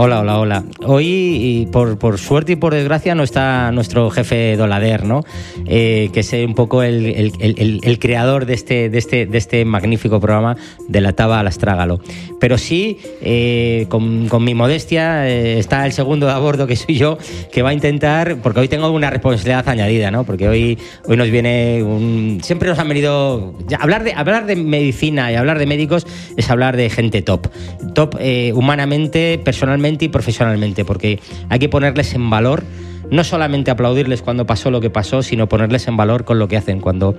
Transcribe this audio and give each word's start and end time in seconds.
Hola, 0.00 0.20
hola, 0.20 0.38
hola. 0.38 0.64
Hoy, 0.86 1.68
por, 1.72 1.98
por, 1.98 2.18
suerte 2.18 2.52
y 2.52 2.56
por 2.56 2.72
desgracia, 2.72 3.16
no 3.16 3.24
está 3.24 3.72
nuestro 3.72 4.10
jefe 4.10 4.56
Dolader, 4.56 5.02
¿no? 5.02 5.24
Eh, 5.70 6.08
que 6.14 6.20
es 6.20 6.32
un 6.32 6.54
poco 6.54 6.82
el, 6.82 7.32
el, 7.38 7.98
creador 7.98 8.46
de 8.46 8.54
este, 8.54 8.88
de, 8.88 8.96
este, 8.98 9.26
de 9.26 9.36
este 9.36 9.64
magnífico 9.66 10.18
programa 10.18 10.56
de 10.88 11.00
la 11.02 11.12
Taba 11.12 11.40
al 11.40 11.46
Astrágalo. 11.46 12.00
Pero 12.40 12.56
sí, 12.56 12.98
eh, 13.20 13.84
con, 13.90 14.28
con, 14.28 14.44
mi 14.44 14.54
modestia, 14.54 15.28
eh, 15.28 15.58
está 15.58 15.84
el 15.84 15.92
segundo 15.92 16.26
de 16.26 16.32
a 16.32 16.38
bordo, 16.38 16.66
que 16.66 16.74
soy 16.76 16.96
yo, 16.96 17.18
que 17.52 17.60
va 17.60 17.70
a 17.70 17.74
intentar, 17.74 18.38
porque 18.42 18.60
hoy 18.60 18.68
tengo 18.68 18.90
una 18.90 19.10
responsabilidad 19.10 19.68
añadida, 19.68 20.10
¿no? 20.10 20.24
Porque 20.24 20.48
hoy, 20.48 20.78
hoy 21.06 21.16
nos 21.18 21.30
viene 21.30 21.82
un... 21.82 22.40
Siempre 22.42 22.68
nos 22.68 22.78
han 22.78 22.88
venido... 22.88 23.54
hablar, 23.78 24.04
de, 24.04 24.14
hablar 24.14 24.46
de 24.46 24.56
medicina 24.56 25.30
y 25.30 25.34
hablar 25.34 25.58
de 25.58 25.66
médicos 25.66 26.06
es 26.38 26.48
hablar 26.50 26.76
de 26.76 26.88
gente 26.88 27.20
top. 27.20 27.48
Top 27.94 28.16
humanamente, 28.54 29.38
personalmente 29.44 30.06
y 30.06 30.08
profesionalmente, 30.08 30.84
porque 30.84 31.20
hay 31.50 31.58
que 31.58 31.68
ponerles 31.68 32.14
en 32.14 32.30
valor 32.30 32.64
no 33.10 33.24
solamente 33.24 33.70
aplaudirles 33.70 34.22
cuando 34.22 34.46
pasó 34.46 34.70
lo 34.70 34.80
que 34.80 34.90
pasó, 34.90 35.22
sino 35.22 35.48
ponerles 35.48 35.88
en 35.88 35.96
valor 35.96 36.24
con 36.24 36.38
lo 36.38 36.48
que 36.48 36.56
hacen. 36.56 36.80
Cuando, 36.80 37.16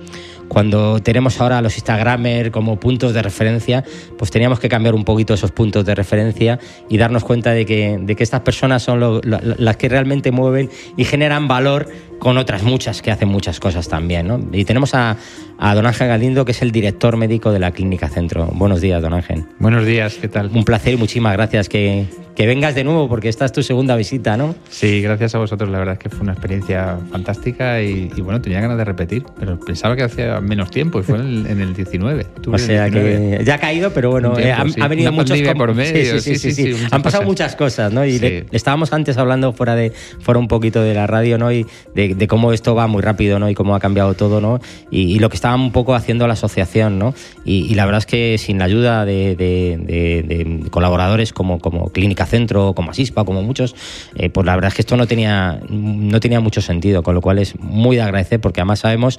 cuando 0.50 0.98
tenemos 0.98 1.40
ahora 1.40 1.58
a 1.58 1.62
los 1.62 1.76
Instagramers 1.76 2.50
como 2.50 2.80
puntos 2.80 3.14
de 3.14 3.22
referencia, 3.22 3.84
pues 4.18 4.32
teníamos 4.32 4.58
que 4.58 4.68
cambiar 4.68 4.96
un 4.96 5.04
poquito 5.04 5.32
esos 5.32 5.52
puntos 5.52 5.84
de 5.86 5.94
referencia 5.94 6.58
y 6.88 6.98
darnos 6.98 7.22
cuenta 7.22 7.52
de 7.52 7.64
que, 7.64 7.98
de 8.00 8.16
que 8.16 8.24
estas 8.24 8.40
personas 8.40 8.82
son 8.82 9.20
las 9.22 9.76
que 9.76 9.88
realmente 9.88 10.32
mueven 10.32 10.68
y 10.96 11.04
generan 11.04 11.46
valor 11.46 11.88
con 12.18 12.36
otras 12.36 12.64
muchas 12.64 13.00
que 13.00 13.12
hacen 13.12 13.28
muchas 13.28 13.60
cosas 13.60 13.88
también. 13.88 14.26
¿no? 14.26 14.40
Y 14.52 14.64
tenemos 14.64 14.92
a, 14.94 15.16
a, 15.56 15.74
don 15.74 15.86
Ángel 15.86 16.08
Galindo, 16.08 16.44
que 16.44 16.50
es 16.50 16.62
el 16.62 16.72
director 16.72 17.16
médico 17.16 17.52
de 17.52 17.60
la 17.60 17.70
Clínica 17.70 18.08
Centro. 18.08 18.46
Buenos 18.46 18.80
días, 18.80 19.00
don 19.00 19.14
Ángel. 19.14 19.44
Buenos 19.60 19.86
días, 19.86 20.16
¿qué 20.20 20.26
tal? 20.26 20.50
Un 20.52 20.64
placer 20.64 20.94
y 20.94 20.96
muchísimas 20.96 21.32
gracias 21.32 21.68
que, 21.68 22.06
que 22.40 22.46
vengas 22.46 22.74
de 22.74 22.84
nuevo, 22.84 23.08
porque 23.08 23.28
esta 23.28 23.44
es 23.44 23.52
tu 23.52 23.62
segunda 23.62 23.96
visita, 23.96 24.36
¿no? 24.36 24.54
Sí, 24.68 25.02
gracias 25.02 25.34
a 25.34 25.38
vosotros. 25.38 25.68
La 25.68 25.78
verdad 25.78 25.94
es 25.94 25.98
que 25.98 26.08
fue 26.08 26.20
una 26.20 26.32
experiencia 26.32 26.98
fantástica 27.10 27.82
y, 27.82 28.08
bueno, 28.22 28.40
tenía 28.40 28.60
ganas 28.60 28.78
de 28.78 28.84
repetir, 28.84 29.24
pero 29.38 29.60
pensaba 29.60 29.96
que 29.96 30.04
hacía 30.04 30.39
menos 30.42 30.70
tiempo 30.70 31.00
y 31.00 31.02
fue 31.02 31.18
en 31.18 31.60
el, 31.60 31.74
19. 31.74 32.26
o 32.52 32.58
sea 32.58 32.90
que 32.90 33.40
ya 33.44 33.54
ha 33.54 33.58
caído, 33.58 33.92
pero 33.92 34.10
bueno, 34.10 34.38
eh, 34.38 34.52
ha, 34.52 34.88
venido 34.88 35.12
muchos... 35.12 35.40
por 35.56 35.74
medio. 35.74 36.20
Sí, 36.20 36.36
sí, 36.36 36.52
sí. 36.52 36.74
Han 36.90 37.02
pasado 37.02 37.24
muchas 37.24 37.56
cosas, 37.56 37.92
¿no? 37.92 38.04
Y 38.04 38.44
estábamos 38.52 38.92
antes 38.92 39.16
hablando 39.16 39.52
fuera 39.52 39.74
de 39.74 39.92
fuera 40.20 40.38
un 40.38 40.48
poquito 40.48 40.82
de 40.82 40.94
la 40.94 41.06
radio, 41.06 41.38
¿no? 41.38 41.50
Y 41.52 41.66
de 41.94 42.10
de, 42.14 42.26
cómo 42.26 42.52
esto 42.52 42.74
va 42.74 42.86
muy 42.86 43.02
rápido 43.02 43.38
¿no? 43.38 43.48
y 43.50 43.54
cómo 43.54 43.74
ha 43.74 43.80
cambiado 43.80 44.14
todo 44.14 44.40
¿no? 44.40 44.60
y, 44.90 45.18
lo 45.18 45.28
que 45.28 45.36
estaba 45.36 45.54
un 45.54 45.72
poco 45.72 45.94
haciendo 45.94 46.26
la 46.26 46.34
asociación. 46.34 46.98
¿no? 46.98 47.14
Y, 47.44 47.74
la 47.74 47.84
verdad 47.84 47.98
es 47.98 48.06
que 48.06 48.38
sin 48.38 48.58
la 48.58 48.64
ayuda 48.64 49.04
de, 49.04 50.68
colaboradores 50.70 51.32
como, 51.32 51.58
como 51.58 51.90
Clínica 51.90 52.26
Centro, 52.26 52.74
como 52.74 52.90
Asispa, 52.90 53.24
como 53.24 53.42
muchos, 53.42 53.74
eh, 54.16 54.30
pues 54.30 54.46
la 54.46 54.54
verdad 54.54 54.68
es 54.68 54.74
que 54.74 54.82
esto 54.82 54.96
no 54.96 55.06
tenía, 55.06 55.60
no 55.68 56.20
tenía 56.20 56.40
mucho 56.40 56.60
sentido, 56.60 57.02
con 57.02 57.14
lo 57.14 57.20
cual 57.20 57.38
es 57.38 57.58
muy 57.58 57.96
de 57.96 58.02
agradecer 58.02 58.40
porque 58.40 58.60
además 58.60 58.80
sabemos 58.80 59.18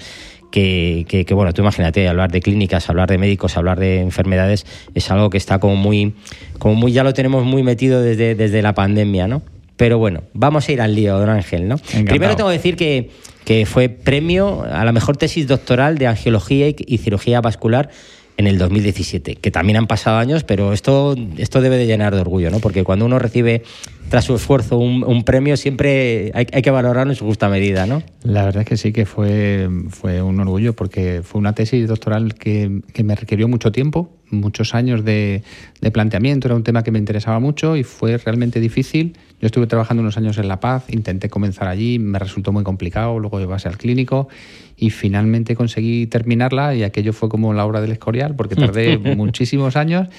que, 0.51 1.05
que, 1.25 1.33
bueno, 1.33 1.53
tú 1.53 1.61
imagínate, 1.61 2.07
hablar 2.07 2.31
de 2.31 2.41
clínicas, 2.41 2.89
hablar 2.89 3.09
de 3.09 3.17
médicos, 3.17 3.57
hablar 3.57 3.79
de 3.79 4.01
enfermedades, 4.01 4.65
es 4.93 5.09
algo 5.09 5.29
que 5.29 5.37
está 5.37 5.59
como 5.59 5.75
muy, 5.75 6.13
como 6.59 6.75
muy, 6.75 6.91
ya 6.91 7.03
lo 7.03 7.13
tenemos 7.13 7.43
muy 7.45 7.63
metido 7.63 8.01
desde, 8.01 8.35
desde 8.35 8.61
la 8.61 8.75
pandemia, 8.75 9.27
¿no? 9.27 9.41
Pero 9.77 9.97
bueno, 9.97 10.21
vamos 10.33 10.67
a 10.67 10.71
ir 10.71 10.81
al 10.81 10.93
lío, 10.93 11.17
don 11.17 11.29
Ángel, 11.29 11.67
¿no? 11.67 11.77
Primero 12.05 12.35
tengo 12.35 12.49
que 12.49 12.57
decir 12.57 12.75
que, 12.75 13.09
que, 13.45 13.65
fue 13.65 13.89
premio 13.89 14.63
a 14.63 14.85
la 14.85 14.91
mejor 14.91 15.17
tesis 15.17 15.47
doctoral 15.47 15.97
de 15.97 16.05
angiología 16.05 16.67
y, 16.67 16.97
cirugía 16.99 17.41
vascular 17.41 17.89
en 18.37 18.45
el 18.45 18.59
2017, 18.59 19.37
que 19.37 19.51
también 19.51 19.77
han 19.77 19.87
pasado 19.87 20.17
años, 20.17 20.43
pero 20.43 20.73
esto, 20.73 21.15
esto 21.37 21.61
debe 21.61 21.77
de 21.77 21.87
llenar 21.87 22.13
de 22.13 22.21
orgullo, 22.21 22.51
¿no? 22.51 22.59
Porque 22.59 22.83
cuando 22.83 23.05
uno 23.05 23.17
recibe 23.17 23.63
tras 24.11 24.25
su 24.25 24.35
esfuerzo 24.35 24.77
un, 24.77 25.23
premio 25.23 25.55
siempre 25.55 26.33
hay, 26.33 26.45
que 26.45 26.69
valorarlo 26.69 27.13
en 27.13 27.15
su 27.15 27.23
justa 27.23 27.47
medida, 27.47 27.85
¿no? 27.85 28.03
La 28.23 28.43
verdad 28.43 28.63
es 28.63 28.67
que 28.67 28.75
sí 28.75 28.91
que 28.91 29.05
fue, 29.05 29.69
fue 29.87 30.21
un 30.21 30.37
orgullo 30.41 30.73
porque 30.73 31.21
fue 31.23 31.39
una 31.39 31.53
tesis 31.53 31.87
doctoral 31.87 32.33
que, 32.33 32.81
que 32.91 33.05
me 33.05 33.15
requirió 33.15 33.47
mucho 33.47 33.71
tiempo, 33.71 34.11
muchos 34.29 34.75
años 34.75 35.05
de, 35.05 35.43
de, 35.79 35.91
planteamiento, 35.91 36.49
era 36.49 36.55
un 36.55 36.63
tema 36.65 36.83
que 36.83 36.91
me 36.91 36.99
interesaba 36.99 37.39
mucho 37.39 37.77
y 37.77 37.83
fue 37.85 38.17
realmente 38.17 38.59
difícil. 38.59 39.15
Yo 39.39 39.45
estuve 39.45 39.65
trabajando 39.65 40.01
unos 40.01 40.17
años 40.17 40.37
en 40.37 40.49
La 40.49 40.59
Paz, 40.59 40.89
intenté 40.89 41.29
comenzar 41.29 41.69
allí, 41.69 41.97
me 41.97 42.19
resultó 42.19 42.51
muy 42.51 42.65
complicado, 42.65 43.17
luego 43.17 43.39
llevase 43.39 43.69
al 43.69 43.77
clínico 43.77 44.27
y 44.75 44.89
finalmente 44.89 45.55
conseguí 45.55 46.05
terminarla 46.07 46.75
y 46.75 46.83
aquello 46.83 47.13
fue 47.13 47.29
como 47.29 47.53
la 47.53 47.65
obra 47.65 47.79
del 47.79 47.93
Escorial 47.93 48.35
porque 48.35 48.57
tardé 48.57 48.97
muchísimos 49.15 49.77
años 49.77 50.09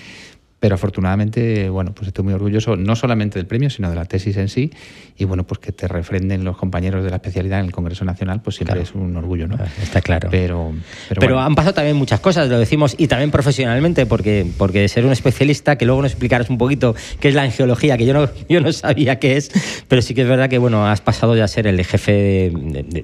pero 0.62 0.76
afortunadamente, 0.76 1.68
bueno, 1.70 1.92
pues 1.92 2.06
estoy 2.06 2.24
muy 2.24 2.34
orgulloso 2.34 2.76
no 2.76 2.94
solamente 2.94 3.36
del 3.36 3.46
premio, 3.46 3.68
sino 3.68 3.90
de 3.90 3.96
la 3.96 4.04
tesis 4.04 4.36
en 4.36 4.48
sí. 4.48 4.70
Y 5.18 5.24
bueno, 5.24 5.44
pues 5.44 5.58
que 5.58 5.72
te 5.72 5.88
refrenden 5.88 6.44
los 6.44 6.56
compañeros 6.56 7.02
de 7.02 7.10
la 7.10 7.16
especialidad 7.16 7.58
en 7.58 7.66
el 7.66 7.72
Congreso 7.72 8.04
Nacional, 8.04 8.42
pues 8.42 8.54
siempre 8.54 8.80
es 8.80 8.94
un 8.94 9.16
orgullo, 9.16 9.48
¿no? 9.48 9.56
Ah, 9.58 9.66
está 9.82 10.00
claro. 10.00 10.28
Pero, 10.30 10.72
pero, 11.18 11.40
han 11.40 11.56
pasado 11.56 11.74
también 11.74 11.96
muchas 11.96 12.20
cosas, 12.20 12.48
lo 12.48 12.60
decimos, 12.60 12.94
y 12.96 13.08
también 13.08 13.32
profesionalmente, 13.32 14.06
porque, 14.06 14.46
porque 14.56 14.86
ser 14.86 15.04
un 15.04 15.10
especialista, 15.10 15.76
que 15.76 15.84
luego 15.84 16.00
nos 16.00 16.12
explicarás 16.12 16.48
un 16.48 16.58
poquito 16.58 16.94
qué 17.18 17.30
es 17.30 17.34
la 17.34 17.42
angiología, 17.42 17.98
que 17.98 18.06
yo 18.06 18.14
no, 18.14 18.28
yo 18.48 18.60
no 18.60 18.72
sabía 18.72 19.18
qué 19.18 19.36
es, 19.36 19.50
pero 19.88 20.00
sí 20.00 20.14
que 20.14 20.22
es 20.22 20.28
verdad 20.28 20.48
que, 20.48 20.58
bueno, 20.58 20.86
has 20.86 21.00
pasado 21.00 21.34
ya 21.34 21.42
a 21.42 21.48
ser 21.48 21.66
el 21.66 21.84
jefe, 21.84 22.52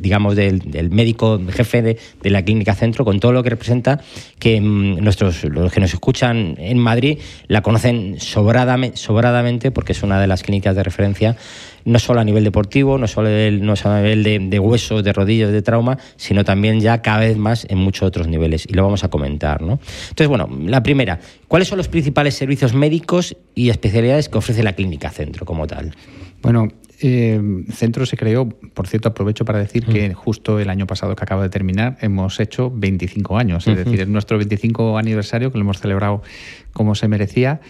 digamos, 0.00 0.36
del, 0.36 0.90
médico 0.90 1.40
jefe 1.50 1.82
de, 1.82 1.98
de, 2.22 2.30
la 2.30 2.44
Clínica 2.44 2.76
Centro, 2.76 3.04
con 3.04 3.18
todo 3.18 3.32
lo 3.32 3.42
que 3.42 3.50
representa, 3.50 4.00
que 4.38 4.60
mm, 4.60 5.02
nuestros, 5.02 5.42
los 5.42 5.72
que 5.72 5.80
nos 5.80 5.92
escuchan 5.92 6.54
en 6.58 6.78
Madrid, 6.78 7.18
la 7.48 7.62
conocen 7.62 8.20
sobradamente, 8.20 9.70
porque 9.70 9.92
es 9.92 10.02
una 10.02 10.20
de 10.20 10.26
las 10.26 10.42
clínicas 10.42 10.76
de 10.76 10.82
referencia, 10.82 11.36
no 11.84 11.98
solo 11.98 12.20
a 12.20 12.24
nivel 12.24 12.44
deportivo, 12.44 12.98
no 12.98 13.08
solo, 13.08 13.30
no 13.30 13.74
a 13.82 14.00
nivel 14.00 14.50
de, 14.50 14.58
huesos, 14.58 15.02
de 15.02 15.12
rodillos, 15.12 15.50
de 15.50 15.62
trauma, 15.62 15.98
sino 16.16 16.44
también 16.44 16.80
ya 16.80 17.00
cada 17.00 17.20
vez 17.20 17.36
más 17.36 17.66
en 17.68 17.78
muchos 17.78 18.06
otros 18.06 18.28
niveles. 18.28 18.66
Y 18.68 18.74
lo 18.74 18.82
vamos 18.82 19.04
a 19.04 19.08
comentar. 19.08 19.62
¿no? 19.62 19.80
Entonces, 20.10 20.28
bueno, 20.28 20.48
la 20.66 20.82
primera, 20.82 21.18
¿cuáles 21.48 21.68
son 21.68 21.78
los 21.78 21.88
principales 21.88 22.34
servicios 22.34 22.74
médicos 22.74 23.36
y 23.54 23.70
especialidades 23.70 24.28
que 24.28 24.38
ofrece 24.38 24.62
la 24.62 24.74
clínica 24.74 25.10
centro 25.10 25.46
como 25.46 25.66
tal? 25.66 25.94
Bueno, 26.42 26.68
eh, 27.00 27.40
Centro 27.72 28.06
se 28.06 28.16
creó, 28.16 28.48
por 28.48 28.88
cierto, 28.88 29.08
aprovecho 29.08 29.44
para 29.44 29.58
decir 29.58 29.84
que 29.84 30.14
justo 30.14 30.58
el 30.58 30.68
año 30.70 30.86
pasado 30.86 31.14
que 31.14 31.22
acaba 31.22 31.42
de 31.42 31.48
terminar 31.48 31.96
hemos 32.00 32.40
hecho 32.40 32.72
25 32.74 33.38
años, 33.38 33.66
es 33.66 33.76
decir, 33.76 34.00
es 34.00 34.08
nuestro 34.08 34.36
25 34.38 34.98
aniversario 34.98 35.52
que 35.52 35.58
lo 35.58 35.62
hemos 35.62 35.80
celebrado 35.80 36.22
como 36.72 36.94
se 36.94 37.08
merecía. 37.08 37.60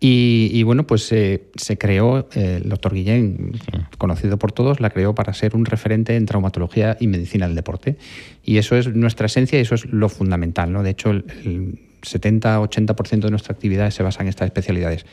Y, 0.00 0.62
bueno, 0.62 0.86
pues 0.86 1.10
eh, 1.10 1.48
se 1.56 1.76
creó, 1.76 2.28
eh, 2.32 2.60
el 2.62 2.68
doctor 2.68 2.94
Guillén, 2.94 3.58
conocido 3.98 4.38
por 4.38 4.52
todos, 4.52 4.78
la 4.78 4.90
creó 4.90 5.12
para 5.12 5.34
ser 5.34 5.56
un 5.56 5.64
referente 5.64 6.14
en 6.14 6.24
traumatología 6.24 6.96
y 7.00 7.08
medicina 7.08 7.48
del 7.48 7.56
deporte. 7.56 7.96
Y 8.44 8.58
eso 8.58 8.76
es 8.76 8.94
nuestra 8.94 9.26
esencia 9.26 9.58
y 9.58 9.62
eso 9.62 9.74
es 9.74 9.86
lo 9.86 10.08
fundamental. 10.08 10.72
¿no? 10.72 10.84
De 10.84 10.90
hecho, 10.90 11.10
el, 11.10 11.24
el 11.44 11.78
70-80% 12.02 13.22
de 13.22 13.30
nuestra 13.30 13.52
actividad 13.52 13.90
se 13.90 14.04
basa 14.04 14.22
en 14.22 14.28
estas 14.28 14.46
especialidades. 14.46 15.04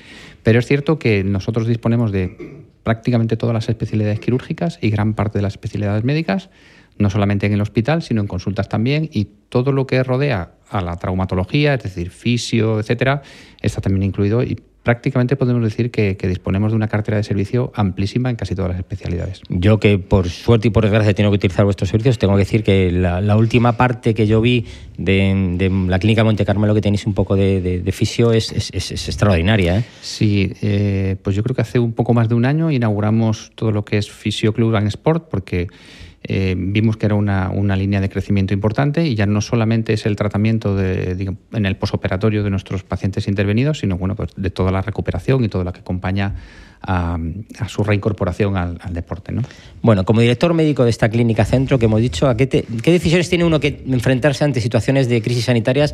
Pero 0.43 0.59
es 0.59 0.67
cierto 0.67 0.99
que 0.99 1.23
nosotros 1.23 1.67
disponemos 1.67 2.11
de 2.11 2.63
prácticamente 2.85 3.35
todas 3.35 3.55
las 3.55 3.67
especialidades 3.67 4.19
quirúrgicas 4.19 4.77
y 4.79 4.91
gran 4.91 5.15
parte 5.15 5.39
de 5.39 5.41
las 5.41 5.53
especialidades 5.53 6.03
médicas, 6.03 6.51
no 6.99 7.09
solamente 7.09 7.47
en 7.47 7.53
el 7.53 7.61
hospital, 7.61 8.03
sino 8.03 8.21
en 8.21 8.27
consultas 8.27 8.69
también, 8.69 9.09
y 9.11 9.25
todo 9.49 9.71
lo 9.71 9.87
que 9.87 10.03
rodea 10.03 10.51
a 10.69 10.81
la 10.81 10.95
traumatología, 10.95 11.73
es 11.73 11.83
decir, 11.83 12.11
fisio, 12.11 12.79
etcétera, 12.79 13.23
está 13.59 13.81
también 13.81 14.03
incluido 14.03 14.43
y 14.43 14.61
prácticamente 14.85 15.35
podemos 15.35 15.63
decir 15.63 15.89
que, 15.89 16.15
disponemos 16.15 16.71
de 16.71 16.75
una 16.75 16.87
cartera 16.87 17.17
de 17.17 17.23
servicio 17.23 17.71
amplísima 17.73 18.29
en 18.29 18.35
casi 18.35 18.53
todas 18.55 18.69
las 18.69 18.79
especialidades. 18.79 19.41
Yo 19.49 19.79
que 19.79 19.97
por 19.97 20.29
suerte 20.29 20.67
y 20.67 20.71
por 20.71 20.83
desgracia 20.83 21.13
tengo 21.15 21.31
que 21.31 21.37
utilizar 21.37 21.65
vuestros 21.65 21.89
servicios, 21.89 22.19
tengo 22.19 22.33
que 22.35 22.39
decir 22.39 22.63
que 22.63 22.91
la, 22.91 23.35
última 23.35 23.77
parte 23.77 24.13
que 24.13 24.27
yo 24.27 24.41
vi 24.41 24.65
de, 24.97 25.69
la 25.87 25.97
clínica 25.97 26.23
Monte 26.23 26.45
Carmelo 26.45 26.75
que 26.75 26.81
tenéis 26.81 27.07
un 27.07 27.15
poco 27.15 27.35
de, 27.35 27.83
fisio 27.91 28.31
es, 28.31 28.51
extraordinaria. 28.51 29.79
¿eh? 29.79 29.83
Sí, 30.01 30.53
eh, 30.61 31.15
pues 31.21 31.35
yo 31.35 31.41
creo 31.41 31.55
que 31.55 31.63
hace 31.63 31.79
un 31.79 31.93
poco 31.93 32.13
más 32.13 32.29
de 32.29 32.35
un 32.35 32.45
año 32.45 32.69
inauguramos 32.69 33.51
todo 33.55 33.71
lo 33.71 33.83
que 33.83 33.97
es 33.97 34.11
Fisio 34.11 34.53
Club 34.53 34.75
and 34.75 34.87
Sport 34.87 35.29
porque 35.31 35.67
eh, 36.27 36.55
vimos 36.57 36.97
que 36.97 37.05
era 37.05 37.15
una, 37.15 37.75
línea 37.75 38.01
de 38.01 38.09
crecimiento 38.09 38.53
importante 38.53 39.05
y 39.05 39.15
ya 39.15 39.25
no 39.25 39.41
solamente 39.41 39.93
es 39.93 40.05
el 40.05 40.15
tratamiento 40.15 40.75
de, 40.75 41.35
en 41.53 41.65
el 41.65 41.75
posoperatorio 41.75 42.43
de 42.43 42.49
nuestros 42.49 42.83
pacientes 42.83 43.27
intervenidos, 43.27 43.79
sino 43.79 43.97
bueno, 43.97 44.15
pues 44.15 44.31
de 44.35 44.49
toda 44.49 44.71
la 44.71 44.81
recuperación 44.81 45.43
y 45.43 45.49
todo 45.49 45.63
lo 45.63 45.71
que 45.71 45.81
acompaña 45.81 46.35
a, 46.81 47.17
su 47.67 47.83
reincorporación 47.83 48.57
al, 48.57 48.77
deporte. 48.91 49.31
¿no? 49.31 49.41
Bueno, 49.81 50.03
como 50.03 50.21
director 50.21 50.53
médico 50.53 50.83
de 50.83 50.89
esta 50.89 51.09
clínica 51.09 51.45
centro 51.45 51.77
que 51.77 51.85
hemos 51.85 52.01
dicho, 52.01 52.27
¿a 52.27 52.35
qué, 52.35 52.47
qué 52.47 52.91
decisiones 52.91 53.29
tiene 53.29 53.43
uno 53.43 53.59
que 53.59 53.83
enfrentarse 53.87 54.43
ante 54.43 54.61
situaciones 54.61 55.07
de 55.07 55.21
crisis 55.21 55.45
sanitarias? 55.45 55.93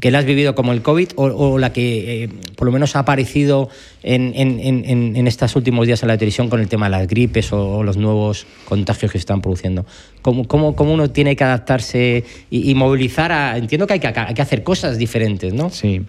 Que 0.00 0.10
la 0.10 0.18
has 0.18 0.24
vivido 0.24 0.54
como 0.54 0.72
el 0.72 0.82
COVID 0.82 1.08
o, 1.16 1.58
la 1.58 1.72
que 1.72 2.24
eh, 2.24 2.28
por 2.56 2.66
lo 2.66 2.72
menos 2.72 2.96
ha 2.96 3.00
aparecido 3.00 3.68
en, 4.02 4.32
en, 4.34 5.26
estos 5.26 5.56
últimos 5.56 5.86
días 5.86 6.02
en 6.02 6.08
la 6.08 6.16
televisión 6.16 6.48
con 6.48 6.60
el 6.60 6.68
tema 6.68 6.86
de 6.86 6.90
las 6.90 7.06
gripes 7.06 7.52
o, 7.52 7.82
los 7.82 7.96
nuevos 7.96 8.46
contagios 8.64 9.12
que 9.12 9.18
se 9.18 9.22
están 9.22 9.40
produciendo. 9.40 9.86
¿Cómo, 10.22 10.46
cómo, 10.46 10.74
cómo 10.76 10.92
uno 10.92 11.10
tiene 11.10 11.36
que 11.36 11.44
adaptarse 11.44 12.24
y, 12.50 12.74
movilizar 12.74 13.32
a... 13.32 13.56
Entiendo 13.56 13.86
que 13.86 13.94
hay 13.94 14.00
que, 14.00 14.08
hay 14.08 14.34
que 14.34 14.42
hacer 14.42 14.62
cosas 14.62 14.98
diferentes, 14.98 15.52
¿no? 15.54 15.70
Sí. 15.70 16.04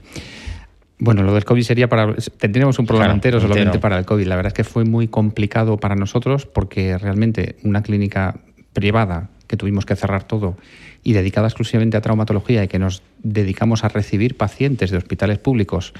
Bueno, 0.99 1.23
lo 1.23 1.33
del 1.33 1.45
COVID 1.45 1.63
sería 1.63 1.87
para. 1.87 2.13
Tendríamos 2.37 2.77
un 2.77 2.85
programa 2.85 3.13
entero 3.13 3.39
solamente 3.39 3.79
para 3.79 3.97
el 3.97 4.05
COVID. 4.05 4.27
La 4.27 4.35
verdad 4.35 4.49
es 4.49 4.53
que 4.53 4.65
fue 4.65 4.83
muy 4.83 5.07
complicado 5.07 5.77
para 5.77 5.95
nosotros 5.95 6.45
porque 6.45 6.97
realmente 6.97 7.55
una 7.63 7.81
clínica 7.81 8.41
privada 8.73 9.29
que 9.49 9.57
tuvimos 9.57 9.85
que 9.85 9.95
cerrar 9.95 10.23
todo 10.23 10.55
y 11.03 11.13
dedicada 11.13 11.47
exclusivamente 11.47 11.97
a 11.97 12.01
traumatología 12.01 12.63
y 12.63 12.67
que 12.67 12.77
nos 12.77 13.01
dedicamos 13.23 13.83
a 13.83 13.89
recibir 13.89 14.37
pacientes 14.37 14.91
de 14.91 14.97
hospitales 14.97 15.39
públicos 15.39 15.93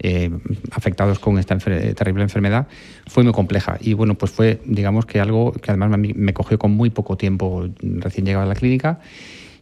eh, 0.00 0.30
afectados 0.72 1.18
con 1.18 1.38
esta 1.38 1.56
terrible 1.58 2.22
enfermedad, 2.22 2.66
fue 3.06 3.22
muy 3.22 3.32
compleja. 3.32 3.76
Y 3.80 3.92
bueno, 3.92 4.14
pues 4.14 4.32
fue, 4.32 4.60
digamos 4.64 5.04
que 5.04 5.20
algo 5.20 5.52
que 5.52 5.70
además 5.70 5.98
me, 5.98 6.32
cogió 6.32 6.58
con 6.58 6.72
muy 6.72 6.88
poco 6.90 7.16
tiempo 7.16 7.68
recién 7.80 8.24
llegado 8.24 8.44
a 8.44 8.48
la 8.48 8.54
clínica 8.54 9.00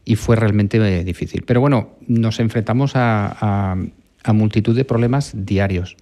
y 0.04 0.14
fue 0.14 0.36
realmente 0.36 0.78
eh, 0.78 1.04
difícil. 1.04 1.42
Pero 1.44 1.60
bueno, 1.60 1.90
nos 2.06 2.38
enfrentamos 2.38 2.92
a 2.94 3.76
multitud 4.32 4.76
de 4.76 4.84
problemas 4.84 5.32
diarios. 5.34 5.96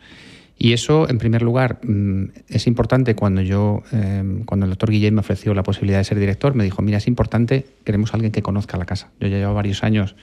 Y 0.62 0.74
eso, 0.74 1.08
en 1.08 1.16
primer 1.16 1.40
lugar, 1.40 1.80
mm, 1.82 2.24
es 2.48 2.66
importante 2.66 3.14
cuando 3.14 3.40
yo, 3.40 3.82
em, 3.92 4.44
cuando 4.44 4.66
el 4.66 4.70
doctor 4.70 4.90
Guillén 4.90 5.14
me 5.14 5.20
ofreció 5.20 5.54
la 5.54 5.62
posibilidad 5.62 5.96
de 5.96 6.04
ser 6.04 6.18
director, 6.18 6.54
me 6.54 6.64
dijo, 6.64 6.82
mira, 6.82 6.98
es 6.98 7.08
importante, 7.08 7.64
queremos 7.82 8.12
a 8.12 8.16
alguien 8.16 8.30
que 8.30 8.42
conozca 8.42 8.76
la 8.76 8.84
casa. 8.84 9.10
Yo 9.20 9.28
ya 9.28 9.38
llevo 9.38 9.54
varios 9.54 9.82
años 9.82 10.16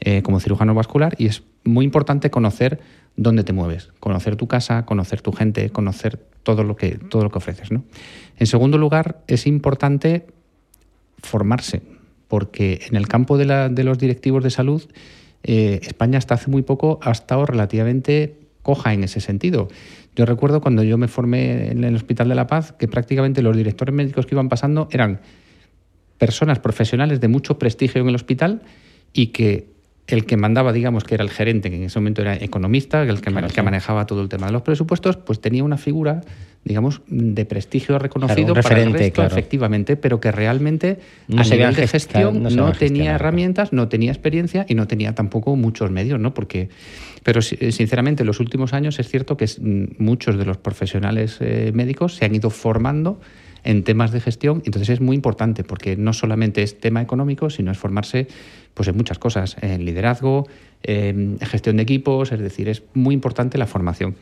eh, 0.00 0.22
como 0.22 0.40
cirujano 0.40 0.74
vascular 0.74 1.14
y 1.16 1.26
es 1.26 1.44
muy 1.62 1.84
importante 1.84 2.28
conocer 2.28 2.80
dónde 3.14 3.44
te 3.44 3.52
mueves, 3.52 3.90
conocer 4.00 4.34
tu 4.34 4.48
casa, 4.48 4.84
conocer 4.84 5.22
tu 5.22 5.30
gente, 5.30 5.70
conocer 5.70 6.18
todo 6.42 6.64
lo 6.64 6.74
que, 6.74 6.98
todo 6.98 7.22
lo 7.22 7.30
que 7.30 7.38
ofreces. 7.38 7.68
En 7.70 8.46
segundo 8.48 8.78
lugar, 8.78 9.22
es 9.28 9.46
importante 9.46 10.26
formarse, 11.18 11.82
porque 12.26 12.80
en 12.88 12.96
el 12.96 13.06
campo 13.06 13.38
de, 13.38 13.44
la, 13.44 13.68
de 13.68 13.84
los 13.84 13.96
directivos 13.96 14.42
de 14.42 14.50
salud 14.50 14.82
eh, 15.44 15.78
España 15.82 16.18
hasta 16.18 16.34
hace 16.34 16.50
muy 16.50 16.62
poco 16.62 16.98
ha 17.00 17.12
estado 17.12 17.46
relativamente 17.46 18.47
coja 18.68 18.92
en 18.92 19.02
ese 19.02 19.20
sentido. 19.20 19.68
Yo 20.14 20.26
recuerdo 20.26 20.60
cuando 20.60 20.82
yo 20.82 20.98
me 20.98 21.08
formé 21.08 21.70
en 21.70 21.84
el 21.84 21.94
Hospital 21.94 22.28
de 22.28 22.34
la 22.34 22.46
Paz 22.46 22.72
que 22.72 22.86
prácticamente 22.86 23.40
los 23.40 23.56
directores 23.56 23.94
médicos 23.94 24.26
que 24.26 24.34
iban 24.34 24.50
pasando 24.50 24.88
eran 24.90 25.22
personas 26.18 26.58
profesionales 26.58 27.18
de 27.18 27.28
mucho 27.28 27.58
prestigio 27.58 28.02
en 28.02 28.10
el 28.10 28.14
hospital 28.14 28.60
y 29.14 29.28
que 29.28 29.72
el 30.08 30.24
que 30.24 30.38
mandaba, 30.38 30.72
digamos, 30.72 31.04
que 31.04 31.14
era 31.14 31.22
el 31.22 31.30
gerente, 31.30 31.68
que 31.70 31.76
en 31.76 31.84
ese 31.84 31.98
momento 31.98 32.22
era 32.22 32.34
economista, 32.34 33.02
el 33.02 33.20
que, 33.20 33.30
manejaba 33.30 34.06
todo 34.06 34.22
el 34.22 34.28
tema 34.28 34.46
de 34.46 34.52
los 34.52 34.62
presupuestos, 34.62 35.18
pues 35.18 35.38
tenía 35.38 35.62
una 35.62 35.76
figura, 35.76 36.22
digamos, 36.64 37.02
de 37.08 37.44
prestigio 37.44 37.98
reconocido 37.98 38.54
para 38.54 38.80
el 38.80 38.94
resto, 38.94 39.22
efectivamente, 39.22 39.96
pero 39.96 40.18
que 40.18 40.32
realmente 40.32 40.98
a 41.36 41.42
nivel 41.42 41.74
de 41.74 41.86
gestión 41.86 42.42
no, 42.42 42.72
tenía 42.72 43.16
herramientas, 43.16 43.74
no 43.74 43.88
tenía 43.88 44.10
experiencia 44.10 44.64
y 44.66 44.74
no 44.74 44.86
tenía 44.88 45.14
tampoco 45.14 45.54
muchos 45.56 45.90
medios, 45.90 46.18
¿no? 46.18 46.32
Porque, 46.32 46.70
pero 47.22 47.42
sinceramente, 47.42 48.22
en 48.22 48.28
los 48.28 48.40
últimos 48.40 48.72
años 48.72 48.98
es 48.98 49.08
cierto 49.08 49.36
que 49.36 49.44
mm, 49.44 50.02
muchos 50.02 50.38
de 50.38 50.46
los 50.46 50.56
profesionales 50.56 51.36
eh, 51.40 51.70
médicos 51.74 52.14
se 52.14 52.24
han 52.24 52.34
ido 52.34 52.48
formando 52.48 53.20
en 53.64 53.84
temas 53.84 54.12
de 54.12 54.20
gestión. 54.20 54.62
Entonces 54.64 54.88
es 54.88 55.00
muy 55.00 55.16
importante 55.16 55.64
porque 55.64 55.96
no 55.96 56.12
solamente 56.12 56.62
es 56.62 56.78
tema 56.78 57.02
económico, 57.02 57.50
sino 57.50 57.70
es 57.70 57.78
formarse 57.78 58.28
pues, 58.74 58.88
en 58.88 58.96
muchas 58.96 59.18
cosas, 59.18 59.56
en 59.60 59.84
liderazgo, 59.84 60.46
en 60.82 61.38
gestión 61.40 61.76
de 61.76 61.82
equipos, 61.82 62.32
es 62.32 62.40
decir, 62.40 62.68
es 62.68 62.82
muy 62.94 63.14
importante 63.14 63.58
la 63.58 63.66
formación. 63.66 64.16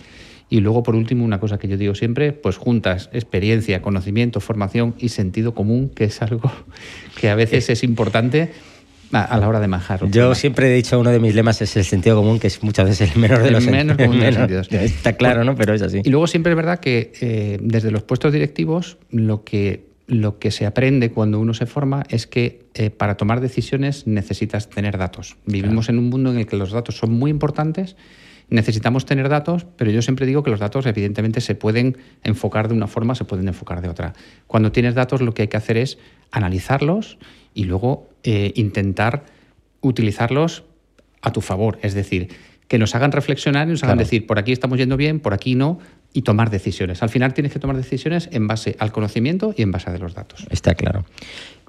Y 0.48 0.60
luego, 0.60 0.82
por 0.82 0.94
último, 0.94 1.24
una 1.24 1.40
cosa 1.40 1.58
que 1.58 1.66
yo 1.66 1.76
digo 1.76 1.94
siempre, 1.94 2.32
pues 2.32 2.56
juntas 2.56 3.10
experiencia, 3.12 3.82
conocimiento, 3.82 4.40
formación 4.40 4.94
y 4.98 5.08
sentido 5.08 5.54
común, 5.54 5.88
que 5.88 6.04
es 6.04 6.22
algo 6.22 6.50
que 7.20 7.28
a 7.30 7.34
veces 7.34 7.68
es 7.68 7.82
importante 7.82 8.52
a 9.12 9.38
la 9.38 9.48
hora 9.48 9.60
de 9.60 9.68
majar. 9.68 10.08
Yo 10.10 10.34
siempre 10.34 10.70
he 10.70 10.74
dicho, 10.74 10.98
uno 10.98 11.10
de 11.10 11.18
mis 11.18 11.34
lemas 11.34 11.60
es 11.62 11.76
el 11.76 11.84
sentido 11.84 12.16
común, 12.16 12.38
que 12.38 12.46
es 12.48 12.62
muchas 12.62 12.86
veces 12.86 13.14
el 13.14 13.20
menor 13.20 13.42
de 13.42 13.50
los 13.50 13.66
menos 13.66 13.96
común 13.96 14.20
de 14.20 14.26
los 14.26 14.34
sentidos. 14.36 14.72
Está 14.72 15.14
claro, 15.14 15.44
¿no? 15.44 15.54
Pero 15.54 15.74
es 15.74 15.82
así. 15.82 16.00
Y 16.04 16.10
luego 16.10 16.26
siempre 16.26 16.52
es 16.52 16.56
verdad 16.56 16.80
que 16.80 17.12
eh, 17.20 17.58
desde 17.60 17.90
los 17.90 18.02
puestos 18.02 18.32
directivos 18.32 18.98
lo 19.10 19.44
que, 19.44 19.86
lo 20.06 20.38
que 20.38 20.50
se 20.50 20.66
aprende 20.66 21.10
cuando 21.10 21.40
uno 21.40 21.54
se 21.54 21.66
forma 21.66 22.04
es 22.08 22.26
que 22.26 22.66
eh, 22.74 22.90
para 22.90 23.16
tomar 23.16 23.40
decisiones 23.40 24.06
necesitas 24.06 24.68
tener 24.68 24.98
datos. 24.98 25.36
Vivimos 25.46 25.88
en 25.88 25.98
un 25.98 26.08
mundo 26.08 26.30
en 26.30 26.38
el 26.38 26.46
que 26.46 26.56
los 26.56 26.72
datos 26.72 26.96
son 26.96 27.12
muy 27.12 27.30
importantes 27.30 27.96
necesitamos 28.48 29.06
tener 29.06 29.28
datos, 29.28 29.66
pero 29.76 29.90
yo 29.90 30.02
siempre 30.02 30.26
digo 30.26 30.42
que 30.42 30.50
los 30.50 30.60
datos 30.60 30.86
evidentemente 30.86 31.40
se 31.40 31.54
pueden 31.54 31.96
enfocar 32.22 32.68
de 32.68 32.74
una 32.74 32.86
forma, 32.86 33.14
se 33.14 33.24
pueden 33.24 33.48
enfocar 33.48 33.80
de 33.80 33.88
otra. 33.88 34.12
Cuando 34.46 34.72
tienes 34.72 34.94
datos 34.94 35.20
lo 35.20 35.34
que 35.34 35.42
hay 35.42 35.48
que 35.48 35.56
hacer 35.56 35.76
es 35.76 35.98
analizarlos 36.30 37.18
y 37.54 37.64
luego 37.64 38.08
eh, 38.22 38.52
intentar 38.54 39.24
utilizarlos 39.80 40.64
a 41.22 41.32
tu 41.32 41.40
favor. 41.40 41.78
Es 41.82 41.94
decir, 41.94 42.28
que 42.68 42.78
nos 42.78 42.94
hagan 42.94 43.12
reflexionar 43.12 43.68
y 43.68 43.72
nos 43.72 43.84
hagan 43.84 43.98
decir, 43.98 44.26
por 44.26 44.38
aquí 44.38 44.52
estamos 44.52 44.78
yendo 44.78 44.96
bien, 44.96 45.20
por 45.20 45.34
aquí 45.34 45.54
no, 45.54 45.78
y 46.12 46.22
tomar 46.22 46.50
decisiones. 46.50 47.02
Al 47.02 47.10
final 47.10 47.34
tienes 47.34 47.52
que 47.52 47.58
tomar 47.58 47.76
decisiones 47.76 48.28
en 48.32 48.46
base 48.46 48.76
al 48.78 48.92
conocimiento 48.92 49.54
y 49.56 49.62
en 49.62 49.70
base 49.70 49.90
a 49.90 49.98
los 49.98 50.14
datos. 50.14 50.46
Está 50.50 50.74
claro. 50.74 51.04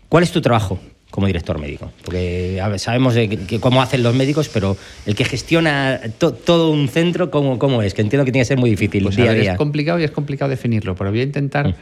¿Cuál 0.10 0.24
es 0.24 0.32
tu 0.32 0.42
trabajo 0.42 0.80
como 1.12 1.28
director 1.28 1.60
médico? 1.60 1.92
Porque 2.04 2.62
sabemos 2.78 3.16
cómo 3.60 3.82
hacen 3.82 4.04
los 4.04 4.16
médicos, 4.16 4.50
pero 4.50 4.78
el 5.06 5.16
que 5.16 5.26
gestiona 5.26 6.00
todo 6.18 6.72
un 6.72 6.88
centro, 6.88 7.32
¿cómo, 7.32 7.60
¿cómo, 7.60 7.82
es? 7.82 7.94
Que 7.94 8.02
entiendo 8.02 8.26
que 8.26 8.32
tiene 8.32 8.44
que 8.44 8.50
ser 8.50 8.58
muy 8.58 8.70
difícil 8.70 9.04
pues 9.04 9.16
día 9.16 9.32
a, 9.32 9.34
día. 9.34 9.52
Es 9.54 9.58
complicado 9.58 10.00
y 10.00 10.04
es 10.04 10.12
complicado 10.12 10.50
definirlo, 10.50 10.96
pero 10.96 11.10
voy 11.10 11.22
a 11.22 11.24
intentar... 11.24 11.70
Mm. 11.70 11.76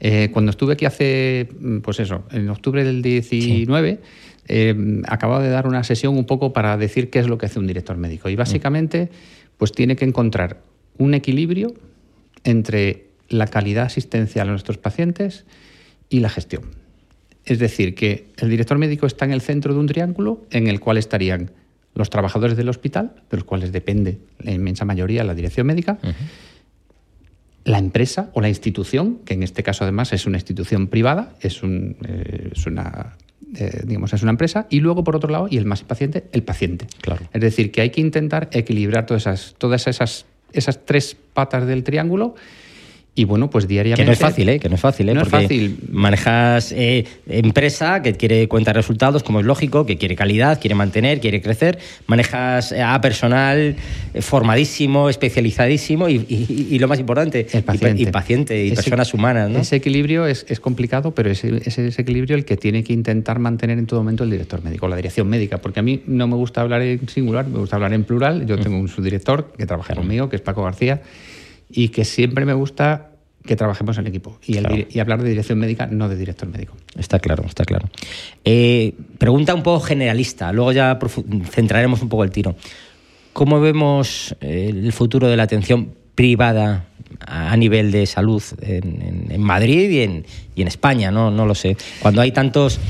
Eh, 0.00 0.30
cuando 0.32 0.50
estuve 0.50 0.74
aquí 0.74 0.84
hace, 0.84 1.48
mm, 1.58 1.78
pues 1.78 2.00
eso, 2.00 2.24
en 2.32 2.48
octubre 2.48 2.84
del 2.84 3.00
19, 3.00 4.00
eh, 4.48 5.02
acababa 5.06 5.42
de 5.42 5.48
dar 5.48 5.66
una 5.66 5.84
sesión 5.84 6.18
un 6.18 6.26
poco 6.26 6.52
para 6.52 6.76
decir 6.76 7.10
qué 7.10 7.20
es 7.20 7.26
lo 7.26 7.38
que 7.38 7.46
hace 7.46 7.58
un 7.58 7.66
director 7.66 7.96
médico. 7.96 8.28
Y 8.28 8.36
básicamente, 8.36 9.10
pues 9.56 9.72
tiene 9.72 9.96
que 9.96 10.04
encontrar 10.04 10.62
un 10.98 11.14
equilibrio 11.14 11.74
entre 12.44 13.06
la 13.28 13.46
calidad 13.46 13.86
asistencial 13.86 14.48
a 14.48 14.50
nuestros 14.50 14.78
pacientes 14.78 15.46
y 16.08 16.20
la 16.20 16.28
gestión. 16.28 16.83
Es 17.44 17.58
decir, 17.58 17.94
que 17.94 18.28
el 18.38 18.50
director 18.50 18.78
médico 18.78 19.06
está 19.06 19.24
en 19.24 19.32
el 19.32 19.40
centro 19.40 19.74
de 19.74 19.80
un 19.80 19.86
triángulo 19.86 20.46
en 20.50 20.66
el 20.66 20.80
cual 20.80 20.96
estarían 20.96 21.50
los 21.94 22.10
trabajadores 22.10 22.56
del 22.56 22.68
hospital, 22.68 23.12
de 23.30 23.36
los 23.36 23.44
cuales 23.44 23.70
depende 23.70 24.18
la 24.38 24.52
inmensa 24.52 24.84
mayoría 24.84 25.24
la 25.24 25.34
dirección 25.34 25.66
médica, 25.66 25.98
la 27.64 27.78
empresa 27.78 28.30
o 28.34 28.40
la 28.40 28.48
institución, 28.48 29.20
que 29.24 29.34
en 29.34 29.42
este 29.42 29.62
caso 29.62 29.84
además 29.84 30.12
es 30.12 30.26
una 30.26 30.38
institución 30.38 30.88
privada, 30.88 31.34
es, 31.40 31.62
un, 31.62 31.96
eh, 32.06 32.50
es 32.52 32.66
una 32.66 33.16
eh, 33.56 33.82
digamos, 33.84 34.12
es 34.12 34.22
una 34.22 34.32
empresa, 34.32 34.66
y 34.68 34.80
luego, 34.80 35.04
por 35.04 35.14
otro 35.14 35.30
lado, 35.30 35.46
y 35.48 35.58
el 35.58 35.64
más 35.64 35.82
impaciente, 35.82 36.24
el 36.32 36.42
paciente. 36.42 36.86
Claro. 37.00 37.26
Es 37.32 37.40
decir, 37.40 37.70
que 37.70 37.82
hay 37.82 37.90
que 37.90 38.00
intentar 38.00 38.48
equilibrar 38.52 39.06
todas 39.06 39.22
esas, 39.22 39.54
todas 39.58 39.86
esas, 39.86 40.26
esas 40.52 40.84
tres 40.84 41.16
patas 41.34 41.66
del 41.66 41.84
triángulo 41.84 42.34
y 43.16 43.24
bueno, 43.24 43.48
pues 43.48 43.68
diariamente. 43.68 44.02
Que 44.02 44.06
no 44.06 44.12
es 44.12 44.18
fácil, 44.18 44.48
¿eh? 44.48 44.58
Que 44.58 44.68
no 44.68 44.74
es 44.74 44.80
fácil, 44.80 45.08
¿eh? 45.08 45.14
No 45.14 45.22
es 45.22 45.28
fácil. 45.28 45.78
Manejas 45.92 46.72
eh, 46.72 47.04
empresa 47.28 48.02
que 48.02 48.14
quiere 48.14 48.48
cuentas 48.48 48.74
resultados, 48.74 49.22
como 49.22 49.38
es 49.38 49.46
lógico, 49.46 49.86
que 49.86 49.96
quiere 49.98 50.16
calidad, 50.16 50.60
quiere 50.60 50.74
mantener, 50.74 51.20
quiere 51.20 51.40
crecer. 51.40 51.78
Manejas 52.08 52.72
a 52.72 53.00
personal 53.00 53.76
eh, 54.14 54.20
formadísimo, 54.20 55.08
especializadísimo 55.08 56.08
y, 56.08 56.76
lo 56.80 56.88
más 56.88 56.98
importante, 56.98 57.46
el 57.52 57.62
paciente. 57.62 58.02
Y, 58.02 58.06
paciente, 58.06 58.66
y 58.66 58.72
personas 58.72 59.14
humanas, 59.14 59.48
¿no? 59.48 59.60
Ese 59.60 59.76
equilibrio 59.76 60.26
es, 60.26 60.44
es 60.48 60.58
complicado, 60.58 61.14
pero 61.14 61.30
es, 61.30 61.44
es, 61.44 61.78
ese 61.78 62.02
equilibrio 62.02 62.34
el 62.34 62.44
que 62.44 62.56
tiene 62.56 62.82
que 62.82 62.92
intentar 62.92 63.38
mantener 63.38 63.78
en 63.78 63.86
todo 63.86 64.00
momento 64.00 64.24
el 64.24 64.30
director 64.30 64.64
médico, 64.64 64.88
la 64.88 64.96
dirección 64.96 65.28
médica, 65.28 65.58
porque 65.58 65.78
a 65.78 65.84
mí 65.84 66.02
no 66.08 66.26
me 66.26 66.34
gusta 66.34 66.62
hablar 66.62 66.82
en 66.82 67.08
singular, 67.08 67.46
me 67.46 67.60
gusta 67.60 67.76
hablar 67.76 67.92
en 67.92 68.02
plural. 68.02 68.44
Yo 68.44 68.58
tengo 68.58 68.76
un 68.76 68.88
subdirector 68.88 69.52
que 69.56 69.66
trabaja 69.66 69.94
conmigo, 69.94 70.28
que 70.28 70.34
es 70.34 70.42
Paco 70.42 70.64
García 70.64 71.00
y 71.70 71.88
que 71.88 72.04
siempre 72.04 72.44
me 72.44 72.54
gusta 72.54 73.10
que 73.44 73.56
trabajemos 73.56 73.98
en 73.98 74.06
equipo 74.06 74.38
y, 74.46 74.56
y, 74.90 75.00
hablar 75.00 75.22
de 75.22 75.28
dirección 75.28 75.58
médica, 75.58 75.86
no 75.86 76.08
de 76.08 76.16
director 76.16 76.48
médico. 76.48 76.74
Está 76.96 77.18
claro, 77.18 77.44
está 77.46 77.64
claro. 77.64 77.88
Eh, 78.44 78.94
pregunta 79.18 79.54
un 79.54 79.62
poco 79.62 79.80
generalista, 79.80 80.50
luego 80.52 80.72
ya 80.72 80.98
centraremos 81.50 82.00
un 82.00 82.08
poco 82.08 82.24
el 82.24 82.30
tiro. 82.30 82.56
¿Cómo 83.34 83.60
vemos 83.60 84.34
eh, 84.40 84.70
el 84.70 84.92
futuro 84.92 85.28
de 85.28 85.36
la 85.36 85.42
atención 85.42 85.92
privada 86.14 86.86
a 87.20 87.56
nivel 87.56 87.90
de 87.90 88.06
salud 88.06 88.42
en, 88.62 89.26
en, 89.30 89.40
Madrid 89.42 89.90
y 89.90 90.00
en, 90.00 90.24
y 90.54 90.62
en 90.62 90.68
España? 90.68 91.10
No, 91.10 91.30
no 91.30 91.44
lo 91.44 91.54
sé. 91.54 91.76
Cuando 92.00 92.22
hay 92.22 92.32
tantos 92.32 92.80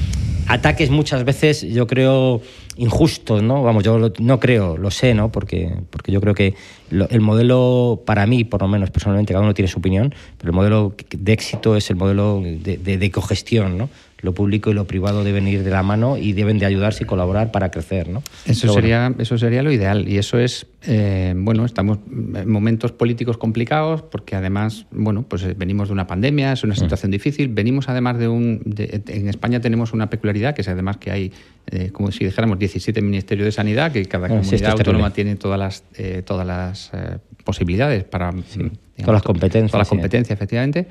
ataques 0.49 0.91
muchas 0.91 1.25
veces, 1.25 1.63
yo 1.63 1.87
creo 1.87 2.41
injustos, 2.77 3.43
¿no? 3.43 3.63
Vamos, 3.63 3.85
yo 3.85 4.13
no 4.19 4.41
creo, 4.41 4.77
lo 4.77 4.91
sé, 4.91 5.15
¿no? 5.15 5.31
Porque, 5.31 5.73
porque 5.91 6.13
yo 6.13 6.21
creo 6.21 6.35
que 6.35 6.55
el 6.91 7.21
modelo, 7.21 8.03
para 8.05 8.27
mí, 8.27 8.45
por 8.45 8.63
lo 8.63 8.69
menos 8.69 8.91
personalmente, 8.91 9.33
cada 9.33 9.45
uno 9.45 9.55
tiene 9.55 9.69
su 9.69 9.79
opinión, 9.79 10.15
pero 10.39 10.51
el 10.51 10.57
modelo 10.57 10.95
de 11.11 11.33
éxito 11.33 11.77
es 11.77 11.91
el 11.91 11.97
modelo 11.97 12.41
de, 12.43 12.79
de, 12.79 12.99
de 12.99 13.11
cogestión, 13.11 13.79
¿no? 13.79 13.89
Lo 14.25 14.33
público 14.33 14.71
y 14.71 14.75
lo 14.75 14.87
privado 14.87 15.23
deben 15.23 15.47
ir 15.47 15.63
de 15.63 15.71
la 15.71 15.83
mano 15.83 16.17
y 16.17 16.33
deben 16.33 16.59
de 16.59 16.65
ayudarse 16.65 17.05
y 17.05 17.07
colaborar 17.07 17.53
para 17.53 17.71
crecer, 17.71 18.09
¿no? 18.09 18.23
Eso, 18.47 18.73
sería, 18.73 19.15
eso 19.19 19.37
sería 19.37 19.63
lo 19.63 19.71
ideal 19.71 20.09
y 20.09 20.17
eso 20.17 20.39
es, 20.39 20.67
eh, 20.87 21.35
bueno, 21.37 21.67
estamos 21.67 21.99
en 22.09 22.51
momentos 22.51 22.93
políticos 22.93 23.37
complicados 23.37 24.01
porque 24.03 24.35
además, 24.35 24.87
bueno, 24.91 25.27
pues 25.29 25.43
eh, 25.43 25.55
venimos 25.57 25.89
de 25.89 25.93
una 25.93 26.07
pandemia, 26.07 26.53
es 26.53 26.65
una 26.65 26.73
mm. 26.73 26.79
situación 26.79 27.11
difícil, 27.11 27.49
venimos 27.49 27.91
además 27.91 28.19
de 28.19 28.29
un, 28.29 28.63
en 28.79 29.29
España 29.29 29.61
tenemos 29.61 29.93
una 29.93 30.09
peculiaridad 30.09 30.55
que 30.55 30.63
es 30.63 30.69
además 30.69 30.97
que 30.97 31.11
hay, 31.11 31.33
eh, 31.67 31.91
como 31.93 32.11
si 32.11 32.25
dijéramos, 32.25 32.59
17 32.59 33.03
ministerios 33.03 33.45
de 33.45 33.53
sanidad, 33.53 33.93
que 33.93 34.07
cada 34.07 34.27
ah, 34.27 34.29
comunidad 34.31 34.71
autónoma 34.73 35.13
tiene 35.13 35.37
todas 35.37 35.59
las, 35.59 35.85
eh, 35.97 36.23
todas 36.25 36.47
las 36.47 36.91
eh, 36.95 37.19
posibilidades 37.45 38.05
para... 38.05 38.31
todas 38.31 39.13
las 39.13 39.23
competencias. 39.23 39.71
Todas 39.71 39.81
las 39.81 39.89
competencias, 39.89 40.35
efectivamente. 40.35 40.89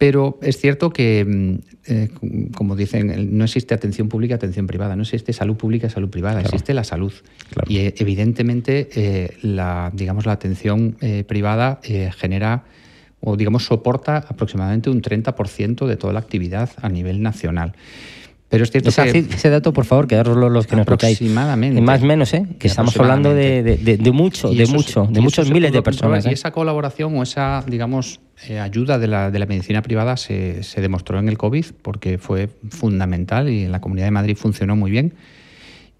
Pero 0.00 0.38
es 0.40 0.56
cierto 0.56 0.90
que, 0.90 1.24
mm, 1.24 1.54
eh, 1.86 2.08
como 2.56 2.74
dicen, 2.74 3.36
no 3.36 3.44
existe 3.44 3.74
atención 3.74 4.08
pública, 4.08 4.34
atención 4.34 4.66
privada, 4.66 4.96
no 4.96 5.02
existe 5.02 5.32
salud 5.34 5.56
pública, 5.56 5.90
salud 5.90 6.08
privada, 6.08 6.40
existe 6.40 6.72
la 6.72 6.84
salud. 6.84 7.12
Y 7.68 7.80
evidentemente 8.02 9.36
la, 9.42 9.92
digamos, 9.94 10.24
la 10.24 10.32
atención 10.32 10.96
privada 11.26 11.80
genera 12.16 12.64
o 13.20 13.36
digamos 13.36 13.66
soporta 13.66 14.16
aproximadamente 14.16 14.88
un 14.88 15.02
30% 15.02 15.86
de 15.86 15.96
toda 15.96 16.14
la 16.14 16.20
actividad 16.20 16.70
a 16.80 16.88
nivel 16.88 17.22
nacional. 17.22 17.74
Pero 18.50 18.64
es 18.64 18.70
cierto 18.72 18.90
que... 18.90 19.18
Ese 19.18 19.48
dato, 19.48 19.72
por 19.72 19.84
favor, 19.84 20.08
quedaroslo 20.08 20.48
los 20.48 20.66
que 20.66 20.74
nos 20.74 20.82
Aproximadamente. 20.82 21.80
Más 21.80 22.02
o 22.02 22.04
menos, 22.04 22.34
¿eh? 22.34 22.46
Que 22.58 22.66
estamos 22.66 22.96
hablando 22.96 23.32
de, 23.32 23.62
mucho, 24.12 24.50
de 24.50 24.66
mucho, 24.66 25.06
de 25.08 25.20
muchos 25.20 25.48
miles 25.48 25.72
de 25.72 25.80
personas. 25.82 26.26
Y 26.26 26.30
¿eh? 26.30 26.32
esa 26.32 26.50
colaboración 26.50 27.16
o 27.16 27.22
esa, 27.22 27.64
digamos, 27.68 28.18
eh, 28.48 28.58
ayuda 28.58 28.98
de 28.98 29.06
la, 29.06 29.30
de 29.30 29.38
la 29.38 29.46
medicina 29.46 29.82
privada 29.82 30.16
se, 30.16 30.64
se, 30.64 30.80
demostró 30.80 31.20
en 31.20 31.28
el 31.28 31.38
COVID 31.38 31.66
porque 31.80 32.18
fue 32.18 32.48
fundamental 32.70 33.48
y 33.48 33.66
en 33.66 33.72
la 33.72 33.80
Comunidad 33.80 34.08
de 34.08 34.10
Madrid 34.10 34.36
funcionó 34.36 34.74
muy 34.74 34.90
bien 34.90 35.14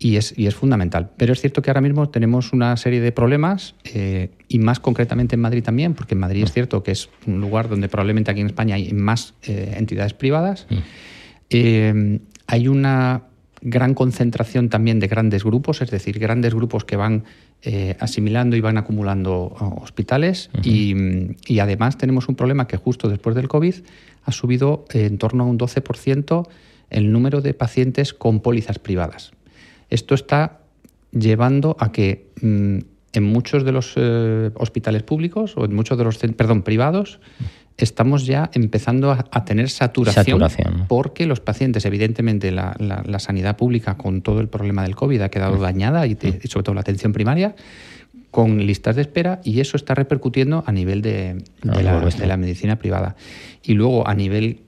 y 0.00 0.16
es, 0.16 0.36
y 0.36 0.48
es 0.48 0.56
fundamental. 0.56 1.10
Pero 1.16 1.32
es 1.32 1.40
cierto 1.40 1.62
que 1.62 1.70
ahora 1.70 1.82
mismo 1.82 2.08
tenemos 2.08 2.52
una 2.52 2.76
serie 2.76 3.00
de 3.00 3.12
problemas 3.12 3.76
eh, 3.94 4.30
y 4.48 4.58
más 4.58 4.80
concretamente 4.80 5.36
en 5.36 5.40
Madrid 5.40 5.62
también, 5.62 5.94
porque 5.94 6.14
en 6.14 6.20
Madrid 6.20 6.42
es 6.42 6.52
cierto 6.52 6.82
que 6.82 6.90
es 6.90 7.10
un 7.28 7.40
lugar 7.40 7.68
donde 7.68 7.88
probablemente 7.88 8.32
aquí 8.32 8.40
en 8.40 8.48
España 8.48 8.74
hay 8.74 8.92
más 8.92 9.34
entidades 9.46 10.14
privadas. 10.14 10.66
Mm 10.68 10.78
hay 12.50 12.66
una 12.66 13.22
gran 13.62 13.94
concentración 13.94 14.70
también 14.70 14.98
de 14.98 15.06
grandes 15.06 15.44
grupos, 15.44 15.82
es 15.82 15.90
decir, 15.90 16.18
grandes 16.18 16.52
grupos 16.52 16.84
que 16.84 16.96
van 16.96 17.22
eh, 17.62 17.96
asimilando 18.00 18.56
y 18.56 18.60
van 18.60 18.76
acumulando 18.76 19.54
uh, 19.60 19.82
hospitales. 19.82 20.50
Y, 20.64 21.60
además 21.60 21.96
tenemos 21.96 22.28
un 22.28 22.34
problema 22.34 22.66
que 22.66 22.76
justo 22.76 23.08
después 23.08 23.36
del 23.36 23.46
COVID 23.46 23.74
ha 24.24 24.32
subido 24.32 24.84
en 24.92 25.18
torno 25.18 25.44
a 25.44 25.46
un 25.46 25.58
12% 25.60 26.48
el 26.90 27.12
número 27.12 27.40
de 27.40 27.54
pacientes 27.54 28.14
con 28.14 28.40
pólizas 28.40 28.80
privadas. 28.80 29.30
Esto 29.88 30.16
está 30.16 30.58
llevando 31.12 31.76
a 31.78 31.92
que 31.92 32.30
mm, 32.42 32.78
en 33.12 33.24
muchos 33.24 33.64
de 33.64 33.72
los 33.72 33.92
eh, 33.94 34.50
hospitales 34.54 35.04
públicos 35.04 35.56
o 35.56 35.64
en 35.64 35.74
muchos 35.74 35.96
de 35.98 36.04
los 36.04 36.18
perdón, 36.18 36.62
privados 36.62 37.20
estamos 37.84 38.26
ya 38.26 38.50
empezando 38.52 39.10
a, 39.12 39.44
tener 39.44 39.70
saturación, 39.70 40.40
porque 40.88 41.26
los 41.26 41.40
pacientes, 41.40 41.84
evidentemente, 41.84 42.50
la, 42.50 43.18
sanidad 43.18 43.56
pública 43.56 43.96
con 43.96 44.22
todo 44.22 44.40
el 44.40 44.48
problema 44.48 44.82
del 44.82 44.96
COVID 44.96 45.20
ha 45.22 45.28
quedado 45.28 45.56
mm. 45.56 45.60
dañada 45.60 46.06
y, 46.06 46.14
mm. 46.14 46.46
sobre 46.48 46.64
todo 46.64 46.74
la 46.74 46.80
atención 46.80 47.12
primaria 47.12 47.54
con 48.30 48.64
listas 48.64 48.96
de 48.96 49.02
espera 49.02 49.40
y 49.44 49.60
eso 49.60 49.76
está 49.76 49.94
repercutiendo 49.94 50.62
a 50.66 50.72
nivel 50.72 51.02
de, 51.02 51.42
la, 51.62 52.36
medicina 52.36 52.76
privada. 52.76 53.16
Y 53.62 53.74
luego 53.74 54.06
a 54.06 54.14
nivel 54.14 54.60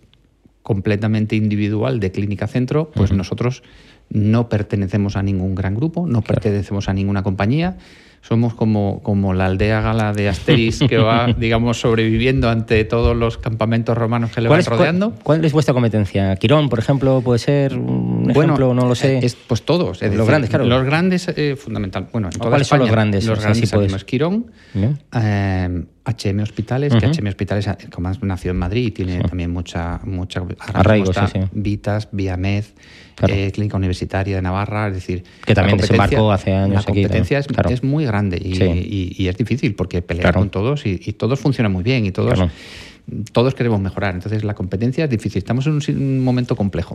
completamente 0.62 1.36
individual 1.36 2.00
de 2.00 2.10
clínica 2.12 2.46
centro, 2.46 2.90
pues 2.90 3.12
nosotros 3.12 3.62
no 4.10 4.48
pertenecemos 4.48 5.16
a 5.16 5.22
ningún 5.22 5.54
gran 5.54 5.74
grupo, 5.74 6.06
no 6.06 6.22
pertenecemos 6.22 6.88
a 6.88 6.92
ninguna 6.92 7.22
compañía 7.22 7.78
somos 8.22 8.54
como, 8.54 9.02
como 9.02 9.34
la 9.34 9.46
aldea 9.46 9.80
gala 9.80 10.12
de 10.12 10.28
Asteris 10.28 10.78
que 10.88 10.96
va, 10.96 11.26
digamos, 11.36 11.80
sobreviviendo 11.80 12.48
ante 12.48 12.84
todos 12.84 13.16
los 13.16 13.36
campamentos 13.36 13.98
romanos 13.98 14.30
que 14.30 14.40
le 14.40 14.48
van 14.48 14.64
rodeando. 14.64 15.12
Cuál, 15.22 15.44
es 15.44 15.52
vuestra 15.52 15.74
competencia? 15.74 16.36
¿Quirón, 16.36 16.68
por 16.68 16.78
ejemplo, 16.78 17.20
puede 17.20 17.40
ser 17.40 17.76
un 17.76 18.30
ejemplo? 18.30 18.74
No 18.74 18.86
lo 18.86 18.94
sé. 18.94 19.18
Es, 19.18 19.34
pues 19.34 19.62
todos. 19.62 20.00
los 20.00 20.26
grandes, 20.26 20.50
claro. 20.50 20.64
Los 20.66 20.84
grandes, 20.84 21.28
eh, 21.28 21.56
fundamental. 21.56 22.08
Bueno, 22.12 22.30
en 22.32 22.38
¿Cuáles 22.38 22.68
son 22.68 22.78
los 22.78 22.90
grandes? 22.90 23.26
Los 23.26 23.40
grandes 23.40 24.04
Quirón, 24.04 24.50
eh, 25.14 25.84
HM 26.04 26.40
Hospitales, 26.40 26.94
que 26.94 27.06
HM 27.06 27.28
Hospitales, 27.28 27.68
como 27.92 28.10
nació 28.22 28.50
en 28.50 28.58
Madrid 28.58 28.88
y 28.88 28.90
tiene 28.90 29.20
también 29.20 29.50
mucha, 29.50 30.00
mucha 30.04 30.42
arraigo, 30.58 31.12
Vitas, 31.52 32.08
Viamed, 32.10 32.64
eh, 33.28 33.50
Clínica 33.52 33.76
Universitaria 33.76 34.36
de 34.36 34.42
Navarra, 34.42 34.88
es 34.88 34.94
decir... 34.94 35.22
Que 35.46 35.54
también 35.54 35.78
desembarcó 35.78 36.32
hace 36.32 36.52
años 36.52 36.74
La 36.74 36.82
competencia 36.82 37.38
es, 37.38 37.82
muy 37.84 38.04
grande 38.04 38.40
y, 38.42 39.28
es 39.28 39.36
difícil 39.36 39.74
porque 39.74 40.02
pelear 40.02 40.34
con 40.34 40.50
todos 40.50 40.86
y, 40.86 40.98
todos 41.12 41.38
funcionan 41.38 41.72
muy 41.72 41.82
bien 41.82 42.04
y 42.04 42.12
todos... 42.12 42.38
Todos 43.32 43.56
queremos 43.56 43.80
mejorar, 43.80 44.14
entonces 44.14 44.44
la 44.44 44.54
competencia 44.54 45.04
es 45.04 45.10
difícil, 45.10 45.38
estamos 45.38 45.66
en 45.66 45.80
un, 45.96 46.20
momento 46.20 46.54
complejo. 46.54 46.94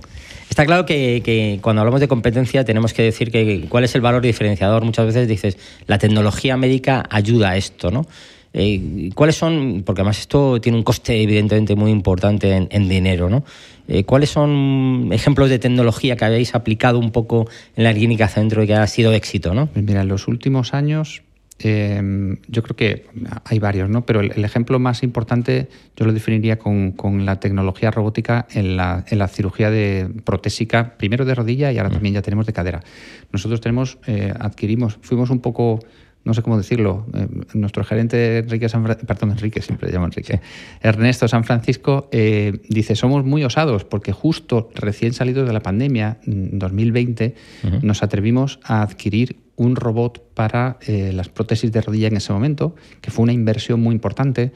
Está 0.50 0.66
claro 0.66 0.86
que, 0.86 1.22
que, 1.22 1.60
cuando 1.62 1.82
hablamos 1.82 2.00
de 2.00 2.08
competencia 2.08 2.64
tenemos 2.64 2.94
que 2.94 3.04
decir 3.04 3.30
que 3.30 3.66
cuál 3.68 3.84
es 3.84 3.94
el 3.94 4.00
valor 4.00 4.22
diferenciador. 4.22 4.86
Muchas 4.86 5.06
veces 5.06 5.28
dices, 5.28 5.58
la 5.86 5.98
tecnología 5.98 6.56
médica 6.56 7.06
ayuda 7.10 7.50
a 7.50 7.58
esto, 7.58 7.92
¿no? 7.92 8.08
Eh, 8.54 9.10
¿Cuáles 9.14 9.36
son, 9.36 9.84
porque 9.86 10.02
además 10.02 10.20
esto 10.20 10.60
tiene 10.62 10.78
un 10.78 10.84
coste 10.84 11.22
evidentemente 11.22 11.76
muy 11.76 11.92
importante 11.92 12.68
en, 12.70 12.90
dinero, 12.90 13.30
¿no? 13.30 13.44
Eh, 13.88 14.04
¿Cuáles 14.04 14.30
son 14.30 15.10
ejemplos 15.12 15.50
de 15.50 15.60
tecnología 15.60 16.16
que 16.16 16.26
habéis 16.26 16.56
aplicado 16.56 17.00
un 17.00 17.12
poco 17.12 17.48
en 17.76 17.84
la 17.84 17.94
clínica 17.94 18.28
centro 18.28 18.64
y 18.64 18.68
que 18.68 18.74
ha 18.74 18.88
sido 18.88 19.14
éxito, 19.14 19.54
¿no? 19.54 19.68
Pues 19.68 19.86
mira, 19.86 20.02
en 20.02 20.08
los 20.08 20.28
últimos 20.28 20.74
años 20.74 21.24
em, 21.60 22.38
yo 22.48 22.64
creo 22.64 22.76
que 22.76 23.06
hay 23.46 23.60
varios, 23.60 23.90
¿no? 23.90 24.06
Pero 24.06 24.22
el, 24.22 24.44
ejemplo 24.44 24.80
más 24.80 25.04
importante 25.04 25.68
yo 25.96 26.06
lo 26.06 26.14
definiría 26.14 26.58
con, 26.58 27.26
la 27.26 27.40
tecnología 27.40 27.92
robótica 27.92 28.48
en 28.52 28.78
la, 28.78 29.06
en 29.08 29.20
la, 29.20 29.28
cirugía 29.28 29.72
de 29.72 30.10
protésica, 30.24 30.98
primero 30.98 31.26
de 31.26 31.36
rodilla 31.36 31.72
y 31.72 31.78
ahora 31.78 31.90
mm. 31.90 31.94
también 31.94 32.16
ya 32.16 32.22
tenemos 32.22 32.46
de 32.46 32.54
cadera. 32.54 32.84
Nosotros 33.32 33.62
tenemos, 33.62 33.98
eh, 34.08 34.34
adquirimos, 34.38 34.98
fuimos 35.02 35.30
un 35.30 35.40
poco 35.40 35.80
no 36.28 36.34
sé 36.34 36.42
cómo 36.42 36.58
decirlo, 36.58 37.06
eh, 37.14 37.26
nuestro 37.54 37.86
gerente 37.86 38.40
Enrique 38.40 38.68
San 38.68 38.84
perdón, 38.84 39.32
Enrique, 39.32 39.62
siempre 39.62 39.88
le 39.88 39.94
llamo 39.94 40.08
Enrique, 40.08 40.42
Ernesto 40.82 41.26
San 41.30 41.46
Francisco, 41.46 42.10
eh, 42.12 42.60
dice, 42.68 42.96
somos 42.96 43.24
muy 43.24 43.46
osados 43.46 43.86
porque 43.86 44.12
justo 44.12 44.70
recién 44.76 45.14
salidos 45.14 45.48
de 45.48 45.54
la 45.54 45.62
pandemia, 45.62 46.18
en 46.28 46.60
2020, 46.60 47.34
nos 47.82 48.04
atrevimos 48.04 48.60
a 48.64 48.82
adquirir 48.82 49.38
un 49.56 49.78
robot 49.78 50.22
para 50.34 50.78
eh, 50.86 51.12
las 51.14 51.30
prótesis 51.30 51.72
de 51.72 51.80
rodilla 51.80 52.10
en 52.10 52.18
ese 52.18 52.34
momento, 52.34 52.76
que 53.00 53.10
fue 53.10 53.24
una 53.24 53.32
inversión 53.32 53.82
muy 53.82 53.96
importante, 53.96 54.52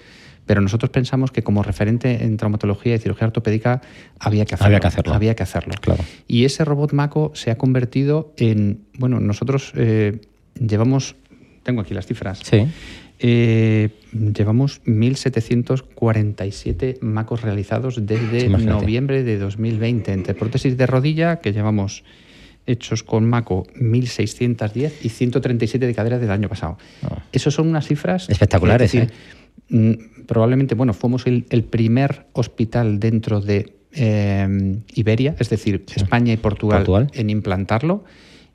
pero 0.46 0.60
nosotros 0.60 0.90
pensamos 0.90 1.32
que 1.32 1.42
como 1.42 1.64
referente 1.64 2.26
en 2.26 2.36
traumatología 2.36 2.96
y 2.96 3.00
cirugía 3.00 3.28
ortopédica 3.28 3.82
había 4.20 4.44
que 4.44 4.56
hacerlo. 4.56 4.68
Había 4.68 4.80
que 4.82 4.88
hacerlo. 4.88 5.14
Había 5.14 5.36
que 5.36 5.44
hacerlo. 5.44 5.74
Claro. 5.80 6.04
Y 6.28 6.44
ese 6.44 6.66
robot 6.66 6.92
Mako 6.92 7.32
se 7.34 7.50
ha 7.50 7.58
convertido 7.58 8.34
en, 8.36 8.82
bueno, 8.98 9.22
nosotros 9.22 9.72
llevamos 10.60 11.16
tengo 11.64 11.82
aquí 11.82 11.94
las 11.94 12.06
cifras. 12.06 12.40
Sí. 12.44 12.68
Eh, 13.24 13.90
llevamos 14.12 14.82
1.747 14.86 17.02
macos 17.02 17.44
realizados 17.44 18.04
desde 18.08 18.50
noviembre 18.50 19.22
de 19.24 19.38
2020, 19.38 20.12
entre 20.12 20.34
prótesis 20.34 20.76
de 20.76 20.88
rodilla, 20.88 21.40
que 21.40 21.54
llevamos 21.54 22.04
hechos 22.66 23.04
con 23.04 23.30
Maco 23.30 23.68
1.610 23.76 24.94
y 25.04 25.10
137 25.10 25.86
de 25.86 25.94
cadera 25.94 26.18
del 26.18 26.32
año 26.32 26.50
pasado. 26.50 26.80
Oh. 27.08 27.18
Esas 27.32 27.54
son 27.54 27.68
unas 27.68 27.86
cifras 27.86 28.28
espectaculares. 28.28 28.96
¿eh? 28.96 29.08
Mm, 29.70 30.26
probablemente, 30.26 30.74
bueno, 30.74 30.94
fuimos 30.94 31.28
el, 31.28 31.44
primer 31.70 32.26
hospital 32.34 33.00
dentro 33.00 33.40
de 33.40 33.76
eh, 33.94 34.80
Iberia, 34.96 35.36
es 35.38 35.50
decir, 35.50 35.86
España 35.96 36.34
y 36.34 36.38
Portugal, 36.38 37.12
en 37.14 37.30
implantarlo 37.30 38.04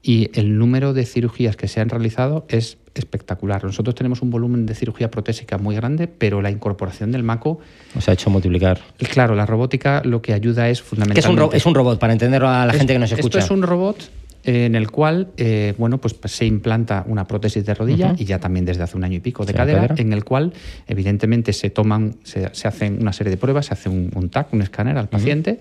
y 0.06 0.30
el 0.34 0.56
número 0.56 0.94
de 0.94 1.04
cirugías 1.04 1.56
que 1.56 1.66
se 1.66 1.80
han 1.80 1.88
realizado 1.88 2.46
es 2.48 2.78
espectacular. 2.94 3.64
Nosotros 3.64 3.96
tenemos 3.96 4.22
un 4.22 4.30
volumen 4.30 4.64
de 4.64 4.76
cirugía 4.76 5.10
protésica 5.10 5.58
muy 5.58 5.74
grande, 5.74 6.06
pero 6.06 6.40
la 6.40 6.50
incorporación 6.52 7.10
del 7.10 7.24
MACO... 7.24 7.58
Nos 7.92 8.08
ha 8.08 8.12
hecho 8.12 8.30
multiplicar. 8.30 8.80
Claro, 8.98 9.34
la 9.34 9.46
robótica 9.46 10.02
lo 10.04 10.22
que 10.22 10.32
ayuda 10.32 10.68
es 10.68 10.80
fundamentalmente... 10.80 11.42
Es 11.42 11.50
un, 11.50 11.56
es 11.56 11.66
un 11.66 11.74
robot, 11.74 11.98
para 11.98 12.12
entenderlo 12.12 12.48
a 12.48 12.66
la 12.66 12.72
gente 12.72 12.92
que 12.92 13.00
nos 13.00 13.10
escucha. 13.10 13.40
Esto 13.40 13.52
es 13.52 13.58
un 13.58 13.66
robot 13.66 14.10
en 14.44 14.76
el 14.76 14.92
cual 14.92 15.26
eh, 15.38 15.74
bueno, 15.76 15.98
pues, 15.98 16.14
se 16.26 16.46
implanta 16.46 17.04
una 17.08 17.26
prótesis 17.26 17.66
de 17.66 17.74
rodilla 17.74 18.14
y 18.16 18.26
ya 18.26 18.38
también 18.38 18.64
desde 18.64 18.84
hace 18.84 18.96
un 18.96 19.02
año 19.02 19.16
y 19.16 19.20
pico 19.20 19.44
de 19.44 19.54
cadera, 19.54 19.92
en 19.96 20.12
el 20.12 20.22
cual 20.22 20.52
evidentemente 20.86 21.52
se 21.52 21.70
toman, 21.70 22.14
se, 22.22 22.46
hacen 22.46 22.98
una 23.00 23.12
serie 23.12 23.32
de 23.32 23.38
pruebas, 23.38 23.66
se 23.66 23.74
hace 23.74 23.88
un, 23.88 24.12
un 24.14 24.28
TAC, 24.28 24.52
un 24.52 24.62
escáner 24.62 24.98
al 24.98 25.08
paciente 25.08 25.58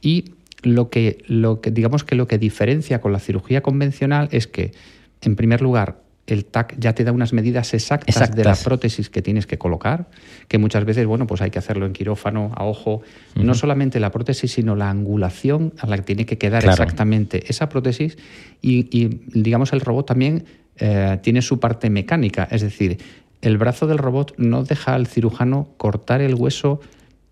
y 0.00 0.32
lo 0.62 0.90
que, 0.90 1.22
lo 1.26 1.60
que, 1.60 1.70
digamos 1.70 2.04
que 2.04 2.14
lo 2.14 2.26
que 2.26 2.38
diferencia 2.38 3.00
con 3.00 3.12
la 3.12 3.18
cirugía 3.18 3.62
convencional 3.62 4.28
es 4.32 4.46
que, 4.46 4.72
en 5.20 5.36
primer 5.36 5.60
lugar, 5.62 6.02
el 6.26 6.44
TAC 6.44 6.76
ya 6.78 6.94
te 6.94 7.02
da 7.04 7.12
unas 7.12 7.32
medidas 7.32 7.74
exactas, 7.74 8.34
de 8.34 8.44
la 8.44 8.54
prótesis 8.54 9.10
que 9.10 9.22
tienes 9.22 9.46
que 9.46 9.58
colocar, 9.58 10.08
que 10.46 10.58
muchas 10.58 10.84
veces, 10.84 11.04
bueno, 11.06 11.26
pues 11.26 11.42
hay 11.42 11.50
que 11.50 11.58
hacerlo 11.58 11.84
en 11.84 11.92
quirófano, 11.92 12.52
a 12.54 12.64
ojo. 12.64 13.02
No 13.34 13.54
solamente 13.54 13.98
la 13.98 14.10
prótesis, 14.10 14.52
sino 14.52 14.76
la 14.76 14.88
angulación 14.88 15.72
a 15.78 15.86
la 15.86 15.96
que 15.96 16.02
tiene 16.02 16.26
que 16.26 16.38
quedar 16.38 16.64
exactamente 16.64 17.44
esa 17.48 17.68
prótesis. 17.68 18.16
Y, 18.60 19.20
digamos, 19.34 19.72
el 19.72 19.80
robot 19.80 20.06
también 20.06 20.44
eh, 20.76 21.18
tiene 21.22 21.42
su 21.42 21.58
parte 21.58 21.90
mecánica, 21.90 22.46
es 22.50 22.62
decir, 22.62 22.98
el 23.40 23.58
brazo 23.58 23.88
del 23.88 23.98
robot 23.98 24.34
no 24.38 24.62
deja 24.62 24.94
al 24.94 25.08
cirujano 25.08 25.68
cortar 25.76 26.22
el 26.22 26.36
hueso 26.36 26.80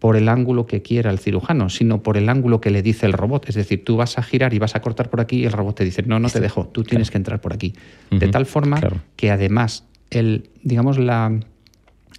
por 0.01 0.17
el 0.17 0.29
ángulo 0.29 0.67
que 0.67 0.83
quiera 0.83 1.11
el 1.11 1.19
cirujano, 1.19 1.69
sino 1.69 2.03
por 2.03 2.17
el 2.17 2.29
ángulo 2.29 2.61
que 2.61 2.71
le 2.71 2.83
dice 2.83 3.07
el 3.07 3.13
robot. 3.13 3.49
Es 3.49 3.55
decir, 3.55 3.85
tú 3.85 3.97
vas 3.97 4.19
a 4.19 4.23
girar 4.23 4.55
y 4.55 4.59
vas 4.59 4.75
a 4.75 4.81
cortar 4.81 5.11
por 5.11 5.21
aquí 5.21 5.41
y 5.41 5.45
el 5.45 5.53
robot 5.53 5.77
te 5.77 5.85
dice, 5.85 6.03
no, 6.03 6.19
no 6.19 6.31
te 6.31 6.41
dejo, 6.41 6.67
tú 6.67 6.83
tienes 6.83 7.11
que 7.11 7.19
entrar 7.19 7.41
por 7.41 7.53
aquí. 7.53 7.75
De 8.11 8.29
tal 8.29 8.47
forma 8.47 8.81
que 9.15 9.31
además 9.31 9.85
el, 10.09 10.49
digamos, 10.63 10.99
la, 10.99 11.39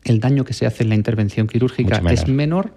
el 0.05 0.19
daño 0.19 0.45
que 0.45 0.53
se 0.53 0.67
hace 0.67 0.83
en 0.83 0.89
la 0.89 0.95
intervención 0.95 1.47
quirúrgica 1.47 2.01
es 2.11 2.27
menor, 2.27 2.75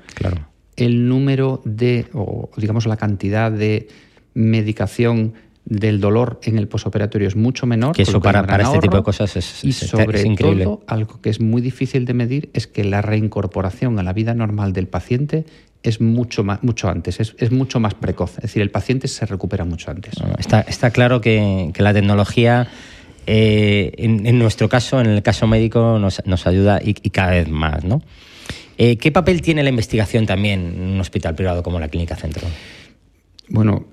el 0.77 1.07
número 1.07 1.61
de, 1.67 2.07
o 2.15 2.51
digamos, 2.57 2.87
la 2.87 2.97
cantidad 2.97 3.53
de 3.53 3.89
medicación 4.33 5.35
del 5.67 6.01
dolor 6.01 6.41
en 6.43 6.59
el 6.59 6.69
posoperatorio 6.69 7.27
es 7.29 7.37
mucho 7.37 7.67
menor. 7.67 7.95
Que 7.95 8.03
eso 8.03 8.21
para, 8.21 8.41
este 8.63 8.81
tipo 8.81 8.97
de 8.97 9.03
cosas 9.03 9.37
es, 9.37 9.65
y 9.65 9.73
sobre 9.73 10.23
increíble. 10.23 10.65
todo, 10.65 10.83
algo 10.87 11.21
que 11.21 11.31
es 11.31 11.41
muy 11.41 11.63
difícil 11.63 12.05
de 12.05 12.15
medir 12.15 12.51
es 12.53 12.67
que 12.67 12.85
la 12.85 13.03
reincorporación 13.03 13.99
a 13.99 14.03
la 14.03 14.13
vida 14.13 14.35
normal 14.35 14.73
del 14.73 14.89
paciente 14.89 15.47
es 15.83 16.01
mucho, 16.01 16.45
más, 16.45 16.63
mucho 16.63 16.89
antes, 16.89 17.21
es, 17.21 17.53
mucho 17.53 17.79
más 17.79 17.95
precoz. 17.95 18.37
Es 18.37 18.43
decir, 18.43 18.63
el 18.63 18.71
paciente 18.71 19.07
se 19.07 19.27
recupera 19.27 19.65
mucho 19.65 19.91
antes. 19.91 20.15
Está, 20.39 20.63
está 20.63 20.91
claro 20.91 21.21
que, 21.21 21.73
la 21.77 21.93
tecnología, 21.93 22.69
eh, 23.27 23.93
en, 23.99 24.39
nuestro 24.39 24.69
caso, 24.71 24.99
en 25.01 25.07
el 25.07 25.23
caso 25.23 25.47
médico, 25.47 25.99
nos, 25.99 26.25
nos 26.25 26.47
ayuda 26.47 26.81
y, 26.83 26.95
cada 27.11 27.33
vez 27.33 27.49
más. 27.49 27.85
¿no? 27.85 28.03
Eh, 28.79 28.97
¿Qué 28.97 29.13
papel 29.13 29.43
tiene 29.43 29.63
la 29.63 29.69
investigación 29.69 30.25
también 30.25 30.75
en 30.75 30.91
un 30.93 31.01
hospital 31.01 31.35
privado 31.35 31.63
como 31.63 31.79
la 31.79 31.89
Clínica 31.89 32.17
Centro? 32.17 32.49
Bueno, 33.51 33.85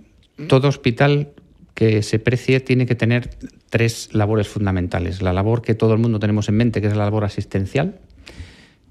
todo 0.48 0.70
hospital 0.70 1.34
que 1.74 2.04
se 2.04 2.20
precie 2.20 2.60
tiene 2.60 2.86
que 2.86 2.96
tener 2.96 3.30
tres 3.70 4.10
labores 4.13 4.48
fundamentales. 4.48 5.22
La 5.22 5.34
labor 5.34 5.62
que 5.62 5.74
todo 5.74 5.94
el 5.94 6.00
mundo 6.00 6.20
tenemos 6.20 6.50
en 6.50 6.56
mente, 6.56 6.82
que 6.82 6.88
es 6.88 6.96
la 6.96 7.06
labor 7.06 7.24
asistencial, 7.24 8.00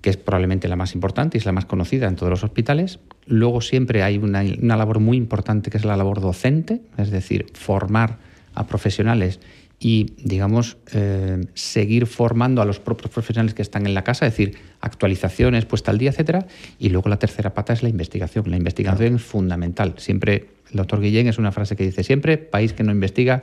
que 0.01 0.11
es 0.11 0.17
probablemente 0.17 0.69
la 0.69 0.77
más 0.77 0.95
importante 0.95 1.37
y 1.37 1.41
es 1.41 1.47
la 1.47 1.53
más 1.53 1.67
conocida 1.67 2.09
en 2.09 2.17
todos 2.17 2.31
los 2.31 2.45
hospitales. 2.45 2.99
Luego 3.27 3.61
siempre 3.61 4.03
hay 4.03 4.19
una, 4.19 4.43
labor 4.77 4.99
muy 4.99 5.17
importante 5.17 5.71
que 5.71 5.77
es 5.77 5.85
la 5.85 5.97
labor 5.97 6.21
docente, 6.21 6.81
es 6.97 7.11
decir, 7.11 7.47
formar 7.55 8.19
a 8.55 8.67
profesionales 8.67 9.41
y, 9.83 10.13
digamos, 10.19 10.77
eh, 10.93 11.41
seguir 11.55 12.07
formando 12.07 12.61
a 12.61 12.67
los 12.67 12.79
propios 12.79 13.11
profesionales 13.11 13.55
que 13.55 13.63
están 13.63 13.87
en 13.87 13.95
la 13.95 14.05
casa, 14.05 14.27
es 14.27 14.35
decir, 14.35 14.59
actualizaciones, 14.83 15.65
puesta 15.65 15.91
al 15.91 15.97
día, 15.97 16.11
etcétera. 16.11 16.47
Y 16.79 16.91
luego 16.91 17.09
la 17.09 17.19
tercera 17.19 17.55
pata 17.55 17.73
es 17.73 17.83
la 17.83 17.89
investigación. 17.89 18.45
La 18.51 18.59
investigación 18.59 19.17
es 19.17 19.23
fundamental. 19.23 19.95
Siempre 19.97 20.51
el 20.71 20.77
doctor 20.77 21.01
Guillén 21.01 21.29
es 21.29 21.39
una 21.39 21.51
frase 21.51 21.77
que 21.77 21.85
dice 21.85 22.05
siempre, 22.05 22.37
país 22.37 22.75
que 22.75 22.83
no 22.83 22.93
investiga, 22.93 23.43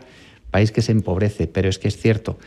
país 0.52 0.72
que 0.72 0.84
se 0.84 0.92
empobrece, 0.92 1.48
pero 1.48 1.70
es 1.70 1.80
que 1.80 1.88
es 1.88 1.98
cierto. 1.98 2.38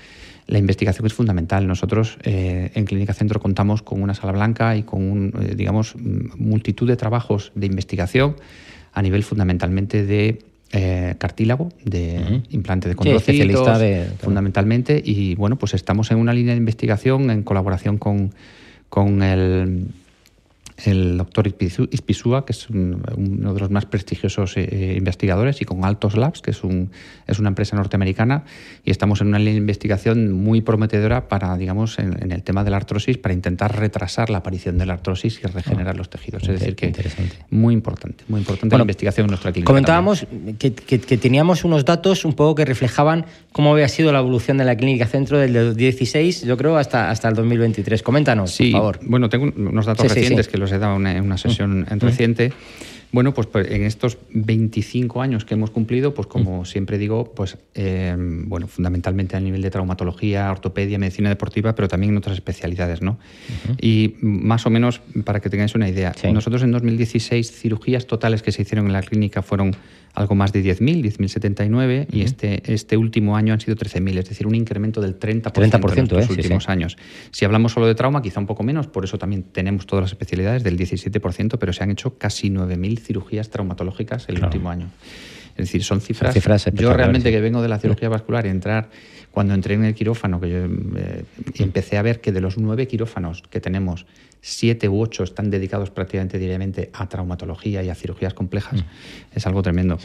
La 0.46 0.58
investigación 0.58 1.06
es 1.06 1.12
fundamental. 1.12 1.66
Nosotros 1.66 2.16
eh, 2.22 2.70
en 2.74 2.84
Clínica 2.84 3.12
Centro 3.12 3.40
contamos 3.40 3.82
con 3.82 4.02
una 4.02 4.14
sala 4.14 4.32
blanca 4.32 4.76
y 4.76 4.84
con, 4.84 5.02
un, 5.02 5.34
eh, 5.42 5.54
digamos, 5.56 5.96
multitud 5.96 6.86
de 6.86 6.96
trabajos 6.96 7.50
de 7.56 7.66
investigación 7.66 8.36
a 8.92 9.02
nivel 9.02 9.24
fundamentalmente 9.24 10.04
de 10.04 10.44
eh, 10.72 11.16
cartílago, 11.18 11.70
de 11.84 12.42
implante 12.50 12.88
de 12.88 12.94
condrocitos, 12.94 13.68
fundamentalmente. 14.20 15.02
Y 15.04 15.34
bueno, 15.34 15.56
pues 15.56 15.74
estamos 15.74 16.10
en 16.10 16.18
una 16.18 16.32
línea 16.32 16.54
de 16.54 16.58
investigación 16.58 17.30
en 17.30 17.42
colaboración 17.42 17.98
con, 17.98 18.32
con 18.88 19.22
el 19.22 19.88
el 20.86 21.18
doctor 21.18 21.46
Ispisúa, 21.48 22.44
que 22.44 22.52
es 22.52 22.68
uno 22.70 23.54
de 23.54 23.60
los 23.60 23.70
más 23.70 23.86
prestigiosos 23.86 24.56
eh, 24.56 24.68
eh, 24.70 24.94
investigadores, 24.96 25.60
y 25.60 25.64
con 25.64 25.84
Altos 25.84 26.16
Labs, 26.16 26.40
que 26.40 26.50
es, 26.50 26.64
un, 26.64 26.90
es 27.26 27.38
una 27.38 27.48
empresa 27.48 27.76
norteamericana, 27.76 28.44
y 28.84 28.90
estamos 28.90 29.20
en 29.20 29.28
una 29.28 29.40
investigación 29.40 30.32
muy 30.32 30.60
prometedora 30.60 31.28
para, 31.28 31.56
digamos, 31.56 31.98
en, 31.98 32.32
el 32.32 32.42
tema 32.42 32.64
de 32.64 32.70
la 32.70 32.76
artrosis, 32.76 33.18
para 33.18 33.34
intentar 33.34 33.78
retrasar 33.78 34.30
la 34.30 34.38
aparición 34.38 34.78
de 34.78 34.86
la 34.86 34.94
artrosis 34.94 35.40
y 35.42 35.46
regenerar 35.46 35.96
los 35.96 36.10
tejidos. 36.10 36.42
Es 36.48 36.60
decir, 36.60 36.76
que 36.76 36.92
muy 37.50 37.74
importante, 37.74 38.24
muy 38.28 38.40
importante 38.40 38.76
la 38.76 38.82
investigación 38.82 39.26
en 39.26 39.30
nuestra 39.30 39.52
clínica. 39.52 39.66
Comentábamos 39.66 40.26
que, 40.58 40.70
teníamos 40.70 41.64
unos 41.64 41.84
datos 41.84 42.24
un 42.24 42.34
poco 42.34 42.54
que 42.54 42.64
reflejaban 42.64 43.26
cómo 43.52 43.72
había 43.72 43.88
sido 43.88 44.12
la 44.12 44.20
evolución 44.20 44.58
de 44.58 44.64
la 44.64 44.76
clínica 44.76 45.06
centro 45.06 45.38
del 45.38 45.52
2016, 45.52 46.42
yo 46.42 46.56
creo, 46.56 46.76
hasta, 46.76 47.10
hasta 47.10 47.28
el 47.28 47.34
2023. 47.34 48.02
Coméntanos, 48.02 48.56
por 48.56 48.70
favor. 48.70 49.00
Bueno, 49.02 49.28
tengo 49.28 49.52
unos 49.56 49.86
datos 49.86 50.12
recientes 50.12 50.48
que 50.48 50.58
los 50.58 50.69
he 50.72 50.78
dado 50.78 50.96
en 50.96 51.22
una 51.22 51.38
sesión 51.38 51.80
mm. 51.80 51.98
reciente. 51.98 52.52
Bueno, 53.12 53.34
pues, 53.34 53.48
pues 53.48 53.68
en 53.70 53.82
estos 53.82 54.18
25 54.30 55.20
años 55.20 55.44
que 55.44 55.54
hemos 55.54 55.70
cumplido, 55.70 56.14
pues 56.14 56.28
como 56.28 56.62
mm. 56.62 56.64
siempre 56.64 56.96
digo, 56.96 57.32
pues 57.34 57.58
eh, 57.74 58.14
bueno, 58.16 58.68
fundamentalmente 58.68 59.36
a 59.36 59.40
nivel 59.40 59.62
de 59.62 59.70
traumatología, 59.70 60.50
ortopedia, 60.50 60.98
medicina 60.98 61.28
deportiva, 61.28 61.74
pero 61.74 61.88
también 61.88 62.12
en 62.12 62.18
otras 62.18 62.34
especialidades, 62.34 63.02
¿no? 63.02 63.18
Y 63.80 64.14
más 64.20 64.64
o 64.66 64.70
menos, 64.70 65.00
para 65.24 65.40
que 65.40 65.50
tengáis 65.50 65.74
una 65.74 65.88
idea, 65.88 66.12
nosotros 66.32 66.62
en 66.62 66.70
2016 66.70 67.50
cirugías 67.50 68.06
totales 68.06 68.42
que 68.42 68.52
se 68.52 68.62
hicieron 68.62 68.86
en 68.86 68.92
la 68.92 69.02
clínica 69.02 69.42
fueron 69.42 69.74
algo 70.20 70.34
más 70.34 70.52
de 70.52 70.62
10.000, 70.62 71.02
10.079, 71.02 72.06
y 72.12 72.22
este, 72.22 72.72
este 72.72 72.96
último 72.96 73.36
año 73.36 73.52
han 73.52 73.60
sido 73.60 73.76
13.000, 73.76 74.18
es 74.18 74.28
decir, 74.28 74.46
un 74.46 74.54
incremento 74.54 75.00
del 75.00 75.18
30%, 75.18 75.52
30% 75.52 75.98
en 75.98 76.16
los 76.16 76.28
¿eh? 76.28 76.32
últimos 76.32 76.68
años. 76.68 76.96
Si 77.30 77.44
hablamos 77.44 77.72
solo 77.72 77.86
de 77.86 77.94
trauma, 77.94 78.22
quizá 78.22 78.40
un 78.40 78.46
poco 78.46 78.62
menos, 78.62 78.86
por 78.86 79.04
eso 79.04 79.18
también 79.18 79.44
tenemos 79.44 79.86
todas 79.86 80.04
las 80.04 80.12
especialidades 80.12 80.62
del 80.62 80.78
17%, 80.78 81.58
pero 81.58 81.72
se 81.72 81.82
han 81.82 81.90
hecho 81.90 82.18
casi 82.18 82.50
9.000 82.50 82.98
cirugías 83.00 83.50
traumatológicas 83.50 84.28
el 84.28 84.42
último 84.42 84.70
año. 84.70 84.90
Es 85.56 85.66
decir, 85.66 85.84
son 85.84 86.00
cifras. 86.00 86.34
yo 86.74 86.92
realmente 86.92 87.30
que 87.30 87.40
vengo 87.40 87.60
de 87.60 87.68
la 87.68 87.78
cirugía 87.78 88.08
vascular 88.08 88.46
y 88.46 88.48
entrar, 88.48 88.88
cuando 89.40 89.54
entré 89.54 89.72
en 89.72 89.84
el 89.84 89.94
quirófano, 89.94 90.38
que 90.38 90.50
yo 90.50 90.58
eh, 90.58 91.24
empecé 91.54 91.96
a 91.96 92.02
ver 92.02 92.20
que 92.20 92.30
de 92.30 92.42
los 92.42 92.58
nueve 92.58 92.86
quirófanos 92.86 93.40
que 93.48 93.58
tenemos, 93.58 94.04
siete 94.42 94.86
u 94.86 95.00
ocho 95.00 95.24
están 95.24 95.48
dedicados 95.48 95.88
prácticamente 95.88 96.38
diariamente 96.38 96.90
a 96.92 97.08
traumatología 97.08 97.82
y 97.82 97.88
a 97.88 97.94
cirugías 97.94 98.34
complejas, 98.34 98.82
mm. 98.82 99.36
es 99.36 99.46
algo 99.46 99.62
tremendo. 99.62 99.98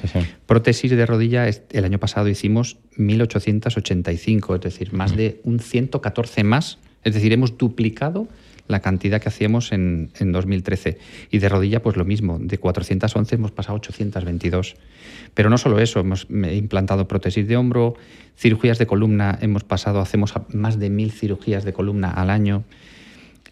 Prótesis 0.46 0.90
de 0.90 1.06
rodilla, 1.06 1.50
el 1.50 1.84
año 1.84 2.00
pasado 2.00 2.30
hicimos 2.30 2.78
1.885, 2.98 4.56
es 4.56 4.62
decir, 4.62 4.94
más 4.94 5.12
mm. 5.12 5.18
de 5.18 5.42
un 5.44 5.60
114 5.60 6.46
más, 6.46 6.78
es 7.04 7.14
decir, 7.14 7.34
hemos 7.34 7.58
duplicado 7.58 8.30
la 8.68 8.80
cantidad 8.80 9.22
que 9.22 9.30
hacíamos 9.30 9.72
en, 9.72 10.12
en, 10.20 10.32
2013. 10.32 10.98
Y 11.32 11.40
de 11.40 11.50
rodilla, 11.50 11.82
pues 11.82 11.98
lo 11.98 12.06
mismo, 12.06 12.40
de 12.40 12.58
411 12.58 13.36
hemos 13.36 13.52
pasado 13.52 13.76
a 13.76 13.78
822. 13.78 14.76
Pero 15.34 15.50
no 15.50 15.58
solo 15.58 15.80
eso, 15.80 16.00
hemos 16.00 16.28
implantado 16.30 17.08
prótesis 17.08 17.48
de 17.48 17.58
hombro, 17.58 17.96
cirugías 18.38 18.78
de 18.78 18.88
columna, 18.88 19.38
hemos 19.42 19.64
pasado, 19.64 20.00
hacemos 20.00 20.34
más 20.54 20.80
de 20.80 20.90
mil 20.90 21.12
cirugías 21.12 21.64
de 21.64 21.74
columna 21.74 22.10
al 22.10 22.30
año. 22.30 22.64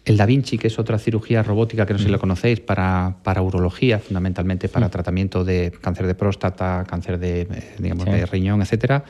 El 0.04 0.18
Da 0.18 0.26
Vinci, 0.26 0.58
que 0.58 0.66
es 0.66 0.78
otra 0.78 0.98
cirugía 0.98 1.42
robótica 1.42 1.86
que 1.86 1.94
no 1.94 1.98
sé 1.98 2.06
si 2.06 2.10
lo 2.10 2.18
mm. 2.18 2.20
conocéis, 2.20 2.60
para, 2.60 3.16
para 3.22 3.40
urología, 3.40 3.98
fundamentalmente 3.98 4.68
para 4.68 4.88
mm. 4.88 4.90
tratamiento 4.90 5.44
de 5.44 5.72
cáncer 5.80 6.06
de 6.06 6.14
próstata, 6.14 6.84
cáncer 6.88 7.18
de, 7.18 7.42
eh, 7.42 7.74
digamos, 7.78 8.04
de 8.04 8.26
riñón, 8.26 8.60
etcétera, 8.60 9.04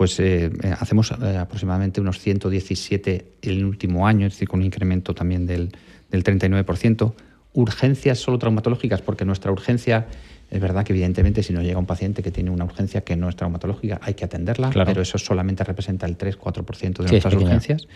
pues 0.00 0.18
eh, 0.18 0.50
eh, 0.62 0.74
hacemos 0.80 1.12
aproximadamente 1.12 2.00
unos 2.00 2.18
117 2.20 3.32
el 3.42 3.66
último 3.66 4.06
año, 4.06 4.26
es 4.26 4.32
decir, 4.32 4.48
con 4.48 4.60
un 4.60 4.64
incremento 4.64 5.12
también 5.12 5.44
del, 5.44 5.76
del 6.10 6.24
39%. 6.24 7.12
Urgencias 7.52 8.18
solo 8.18 8.38
traumatológicas, 8.38 9.02
porque 9.02 9.26
nuestra 9.26 9.52
urgencia 9.52 10.06
es 10.50 10.58
verdad 10.58 10.86
que 10.86 10.94
evidentemente 10.94 11.42
si 11.42 11.52
no 11.52 11.60
llega 11.60 11.78
un 11.78 11.84
paciente 11.84 12.22
que 12.22 12.30
tiene 12.30 12.48
una 12.48 12.64
urgencia 12.64 13.02
que 13.02 13.14
no 13.14 13.28
es 13.28 13.36
traumatológica, 13.36 14.00
hay 14.02 14.14
que 14.14 14.24
atenderla, 14.24 14.70
pero 14.70 15.02
eso 15.02 15.18
solamente 15.18 15.64
representa 15.64 16.06
el 16.06 16.16
3-4% 16.16 17.02
de 17.02 17.10
nuestras 17.10 17.34
urgencias. 17.34 17.86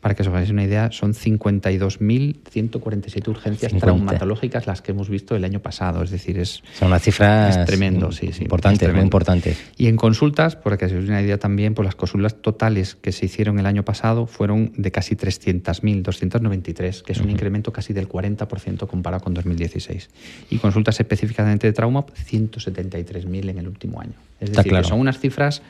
Para 0.00 0.14
que 0.14 0.22
os 0.22 0.28
hagáis 0.28 0.48
una 0.50 0.62
idea, 0.64 0.90
son 0.92 1.12
52.147 1.12 3.28
urgencias 3.28 3.74
traumatológicas 3.74 4.66
las 4.66 4.80
que 4.80 4.92
hemos 4.92 5.10
visto 5.10 5.36
el 5.36 5.44
año 5.44 5.60
pasado. 5.60 6.02
Es 6.02 6.10
decir, 6.10 6.38
es, 6.38 6.62
Son 6.78 6.88
una 6.88 6.98
cifra 6.98 7.66
tremendo, 7.66 8.10
sí, 8.10 8.32
sí. 8.32 8.44
Importante, 8.44 8.90
muy 8.92 9.02
importante. 9.02 9.54
Y 9.76 9.88
en 9.88 9.96
consultas, 9.96 10.56
para 10.56 10.78
que 10.78 10.86
os 10.86 10.92
hagáis 10.92 11.06
una 11.08 11.20
idea 11.20 11.36
también, 11.38 11.74
pues 11.74 11.84
las 11.84 11.96
consultas 11.96 12.36
totales 12.36 12.94
que 12.94 13.12
se 13.12 13.26
hicieron 13.26 13.58
el 13.58 13.66
año 13.66 13.84
pasado 13.84 14.26
fueron 14.26 14.72
de 14.76 14.90
casi 14.90 15.16
300.000, 15.16 16.00
293, 16.02 17.02
que 17.02 17.12
es 17.12 17.20
un 17.20 17.28
incremento 17.28 17.72
casi 17.72 17.92
del 17.92 18.08
40% 18.08 18.86
comparado 18.86 19.22
con 19.22 19.34
2016. 19.34 20.08
Y 20.50 20.56
consultas 20.58 20.98
específicamente 20.98 21.66
de 21.66 21.74
trauma, 21.74 22.06
173.000 22.06 23.50
en 23.50 23.58
el 23.58 23.68
último 23.68 24.00
año. 24.00 24.14
Es 24.40 24.52
decir, 24.52 24.72
que 24.72 24.84
son 24.84 25.00
unas 25.00 25.18
cifras 25.18 25.60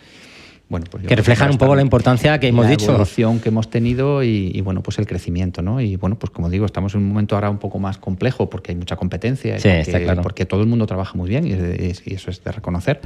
pues 0.71 1.05
que 1.05 1.17
reflejan 1.17 1.51
un 1.51 1.59
poco 1.59 1.75
la 1.75 1.83
importancia 1.83 2.39
que 2.39 2.47
hemos 2.47 2.69
dicho. 2.69 2.87
La 2.87 2.93
evolución 2.93 3.41
que 3.41 3.49
hemos 3.49 3.71
tenido 3.71 4.23
y, 4.23 4.61
bueno, 4.61 4.83
pues 4.83 5.01
el 5.01 5.07
crecimiento, 5.07 5.63
¿no? 5.63 5.81
Y 5.81 5.97
bueno, 5.97 6.17
pues 6.17 6.31
como 6.31 6.49
digo, 6.49 6.65
estamos 6.65 6.95
en 6.95 7.01
un 7.01 7.09
momento 7.09 7.35
ahora 7.35 7.51
un 7.51 7.59
poco 7.59 7.81
más 7.81 7.99
complejo 7.99 8.49
porque 8.49 8.71
hay 8.71 8.77
mucha 8.77 8.95
competencia, 8.95 9.57
porque, 10.23 10.47
todo 10.47 10.61
el 10.61 10.69
mundo 10.69 10.87
trabaja 10.87 11.15
muy 11.15 11.29
bien 11.29 11.47
y, 11.47 12.15
eso 12.15 12.31
es 12.31 12.45
de 12.45 12.53
reconocer. 12.53 13.01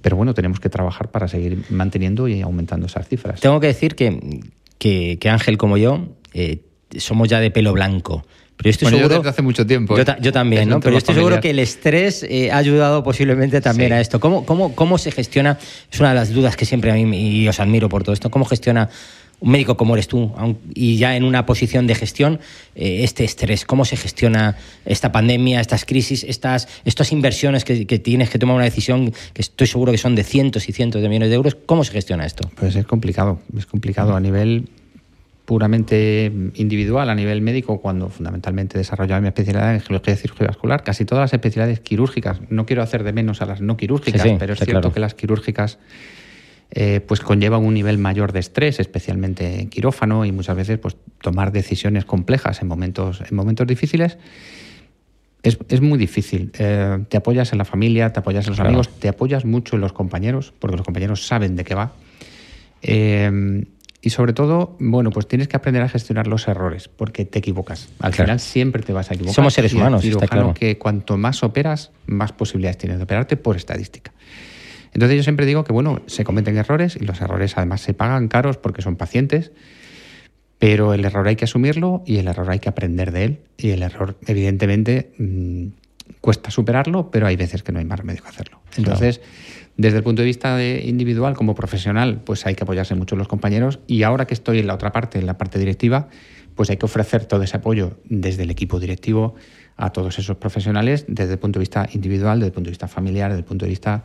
Pero 0.00 0.16
bueno, 0.16 0.32
tenemos 0.32 0.58
que 0.58 0.70
trabajar 0.70 1.10
para 1.10 1.28
seguir 1.28 1.64
manteniendo 1.68 2.28
y 2.28 2.40
aumentando 2.40 2.86
esas 2.86 3.06
cifras. 3.08 3.40
Tengo 3.40 3.60
que 3.60 3.66
decir 3.66 3.94
que, 3.94 4.40
que, 4.78 5.28
Ángel 5.28 5.58
como 5.58 5.76
yo 5.76 6.08
eh, 6.32 6.62
somos 6.96 7.28
ya 7.28 7.40
de 7.40 7.50
pelo 7.50 7.72
blanco. 7.72 8.24
Pero 8.56 8.70
estoy 8.70 8.88
seguro, 8.88 9.08
yo 9.08 9.16
desde 9.18 9.28
hace 9.28 9.42
mucho 9.42 9.66
tiempo. 9.66 9.96
Yo, 9.96 10.02
¿eh? 10.02 10.32
también, 10.32 10.68
¿no? 10.68 10.80
Pero 10.80 10.96
estoy 10.96 11.14
seguro 11.14 11.40
que 11.40 11.50
el 11.50 11.58
estrés 11.58 12.22
eh, 12.22 12.50
ha 12.50 12.56
ayudado 12.56 13.02
posiblemente 13.02 13.60
también 13.60 13.92
a 13.92 14.00
esto. 14.00 14.18
¿Cómo, 14.18 14.46
cómo, 14.46 14.74
¿Cómo 14.74 14.98
se 14.98 15.10
gestiona? 15.10 15.58
Es 15.90 16.00
una 16.00 16.10
de 16.10 16.14
las 16.14 16.32
dudas 16.32 16.56
que 16.56 16.64
siempre 16.64 16.90
a 16.90 16.94
mí, 16.94 17.42
y 17.42 17.48
os 17.48 17.60
admiro 17.60 17.88
por 17.88 18.02
todo 18.02 18.12
esto, 18.12 18.30
¿cómo 18.30 18.44
gestiona 18.44 18.88
un 19.40 19.50
médico 19.50 19.76
como 19.76 19.94
eres 19.94 20.08
tú 20.08 20.32
y 20.74 20.96
ya 20.96 21.16
en 21.16 21.24
una 21.24 21.44
posición 21.44 21.86
de 21.86 21.94
gestión, 21.94 22.40
eh, 22.74 23.00
este 23.02 23.24
estrés, 23.24 23.64
cómo 23.64 23.84
se 23.84 23.96
gestiona 23.96 24.56
esta 24.84 25.12
pandemia, 25.12 25.60
estas 25.60 25.84
crisis, 25.84 26.24
estas, 26.24 26.68
estas 26.84 27.12
inversiones 27.12 27.64
que, 27.64 27.84
tienes 27.98 28.30
que 28.30 28.38
tomar 28.38 28.56
una 28.56 28.64
decisión 28.64 29.12
que 29.32 29.42
estoy 29.42 29.66
seguro 29.66 29.92
que 29.92 29.98
son 29.98 30.14
de 30.14 30.24
cientos 30.24 30.68
y 30.68 30.72
cientos 30.72 31.02
de 31.02 31.08
millones 31.08 31.28
de 31.28 31.34
euros, 31.34 31.56
¿cómo 31.66 31.84
se 31.84 31.92
gestiona 31.92 32.24
esto? 32.24 32.50
Pues 32.54 32.76
es 32.76 32.86
complicado, 32.86 33.40
es 33.56 33.66
complicado 33.66 34.16
a 34.16 34.20
nivel 34.20 34.68
puramente 35.46 36.30
individual 36.54 37.08
a 37.08 37.14
nivel 37.14 37.40
médico 37.40 37.80
cuando 37.80 38.10
fundamentalmente 38.10 38.76
desarrollaba 38.76 39.20
mi 39.20 39.28
especialidad 39.28 39.74
en 39.74 39.80
geología 39.80 40.14
y 40.14 40.16
cirugía 40.16 40.48
vascular. 40.48 40.82
Casi 40.82 41.04
todas 41.04 41.22
las 41.22 41.32
especialidades 41.32 41.80
quirúrgicas, 41.80 42.40
no 42.50 42.66
quiero 42.66 42.82
hacer 42.82 43.04
de 43.04 43.12
menos 43.12 43.40
a 43.40 43.46
las 43.46 43.60
no 43.60 43.76
quirúrgicas, 43.76 44.26
pero 44.38 44.52
es 44.52 44.60
cierto 44.60 44.92
que 44.92 45.00
las 45.00 45.14
quirúrgicas 45.14 45.78
eh, 46.72 47.00
pues 47.00 47.20
conllevan 47.20 47.64
un 47.64 47.74
nivel 47.74 47.96
mayor 47.96 48.32
de 48.32 48.40
estrés, 48.40 48.80
especialmente 48.80 49.60
en 49.60 49.70
quirófano 49.70 50.24
y 50.24 50.32
muchas 50.32 50.56
veces 50.56 50.78
pues 50.78 50.96
tomar 51.22 51.52
decisiones 51.52 52.04
complejas 52.04 52.60
en 52.60 52.66
momentos, 52.66 53.22
en 53.22 53.36
momentos 53.36 53.68
difíciles. 53.68 54.18
Es, 55.44 55.58
es 55.68 55.80
muy 55.80 55.96
difícil. 55.96 56.50
Eh, 56.58 57.04
te 57.08 57.16
apoyas 57.16 57.52
en 57.52 57.58
la 57.58 57.64
familia, 57.64 58.12
te 58.12 58.18
apoyas 58.18 58.46
en 58.46 58.50
los 58.50 58.60
amigos, 58.60 58.88
te 58.98 59.08
apoyas 59.08 59.44
mucho 59.44 59.76
en 59.76 59.82
los 59.82 59.92
compañeros, 59.92 60.52
porque 60.58 60.76
los 60.76 60.84
compañeros 60.84 61.24
saben 61.24 61.54
de 61.54 61.62
qué 61.62 61.76
va. 61.76 61.92
Eh, 62.82 63.64
y 64.06 64.10
sobre 64.10 64.32
todo, 64.32 64.76
bueno, 64.78 65.10
pues 65.10 65.26
tienes 65.26 65.48
que 65.48 65.56
aprender 65.56 65.82
a 65.82 65.88
gestionar 65.88 66.28
los 66.28 66.46
errores, 66.46 66.86
porque 66.86 67.24
te 67.24 67.40
equivocas. 67.40 67.88
Al 67.98 68.14
final 68.14 68.38
siempre 68.38 68.84
te 68.84 68.92
vas 68.92 69.10
a 69.10 69.14
equivocar. 69.14 69.34
Somos 69.34 69.52
seres 69.52 69.74
humanos, 69.74 70.04
está 70.04 70.28
claro. 70.28 70.54
que 70.54 70.78
cuanto 70.78 71.16
más 71.16 71.42
operas, 71.42 71.90
más 72.06 72.30
posibilidades 72.30 72.78
tienes 72.78 72.98
de 72.98 73.02
operarte 73.02 73.36
por 73.36 73.56
estadística. 73.56 74.12
Entonces 74.94 75.16
yo 75.16 75.24
siempre 75.24 75.44
digo 75.44 75.64
que, 75.64 75.72
bueno, 75.72 76.02
se 76.06 76.22
cometen 76.22 76.56
errores 76.56 76.94
y 76.94 77.04
los 77.04 77.20
errores 77.20 77.56
además 77.56 77.80
se 77.80 77.94
pagan 77.94 78.28
caros 78.28 78.58
porque 78.58 78.80
son 78.80 78.94
pacientes, 78.94 79.50
pero 80.60 80.94
el 80.94 81.04
error 81.04 81.26
hay 81.26 81.34
que 81.34 81.46
asumirlo 81.46 82.04
y 82.06 82.18
el 82.18 82.28
error 82.28 82.48
hay 82.48 82.60
que 82.60 82.68
aprender 82.68 83.10
de 83.10 83.24
él. 83.24 83.40
Y 83.58 83.70
el 83.70 83.82
error, 83.82 84.16
evidentemente, 84.28 85.10
mm, 85.18 85.66
cuesta 86.20 86.52
superarlo, 86.52 87.10
pero 87.10 87.26
hay 87.26 87.34
veces 87.34 87.64
que 87.64 87.72
no 87.72 87.80
hay 87.80 87.84
más 87.84 87.98
remedio 87.98 88.22
que 88.22 88.28
hacerlo. 88.28 88.60
Entonces... 88.76 89.20
Desde 89.76 89.98
el 89.98 90.02
punto 90.02 90.22
de 90.22 90.26
vista 90.26 90.56
de 90.56 90.84
individual, 90.86 91.34
como 91.34 91.54
profesional, 91.54 92.20
pues 92.24 92.46
hay 92.46 92.54
que 92.54 92.64
apoyarse 92.64 92.94
mucho 92.94 93.14
en 93.14 93.18
los 93.18 93.28
compañeros 93.28 93.78
y 93.86 94.04
ahora 94.04 94.26
que 94.26 94.34
estoy 94.34 94.58
en 94.58 94.66
la 94.66 94.74
otra 94.74 94.90
parte, 94.92 95.18
en 95.18 95.26
la 95.26 95.36
parte 95.36 95.58
directiva, 95.58 96.08
pues 96.54 96.70
hay 96.70 96.78
que 96.78 96.86
ofrecer 96.86 97.26
todo 97.26 97.42
ese 97.42 97.58
apoyo 97.58 97.98
desde 98.04 98.44
el 98.44 98.50
equipo 98.50 98.80
directivo 98.80 99.34
a 99.76 99.90
todos 99.90 100.18
esos 100.18 100.38
profesionales 100.38 101.04
desde 101.06 101.34
el 101.34 101.38
punto 101.38 101.58
de 101.58 101.62
vista 101.62 101.86
individual, 101.92 102.38
desde 102.38 102.48
el 102.48 102.52
punto 102.54 102.68
de 102.68 102.72
vista 102.72 102.88
familiar, 102.88 103.30
desde 103.30 103.40
el 103.40 103.44
punto 103.44 103.66
de 103.66 103.70
vista 103.70 104.02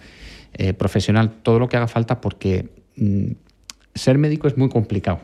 eh, 0.53 0.73
profesional, 0.73 1.31
todo 1.41 1.59
lo 1.59 1.69
que 1.69 1.77
haga 1.77 1.87
falta 1.87 2.19
porque 2.19 2.69
mm, 2.97 3.31
ser 3.95 4.17
médico 4.17 4.47
es 4.47 4.57
muy 4.57 4.67
complicado. 4.67 5.21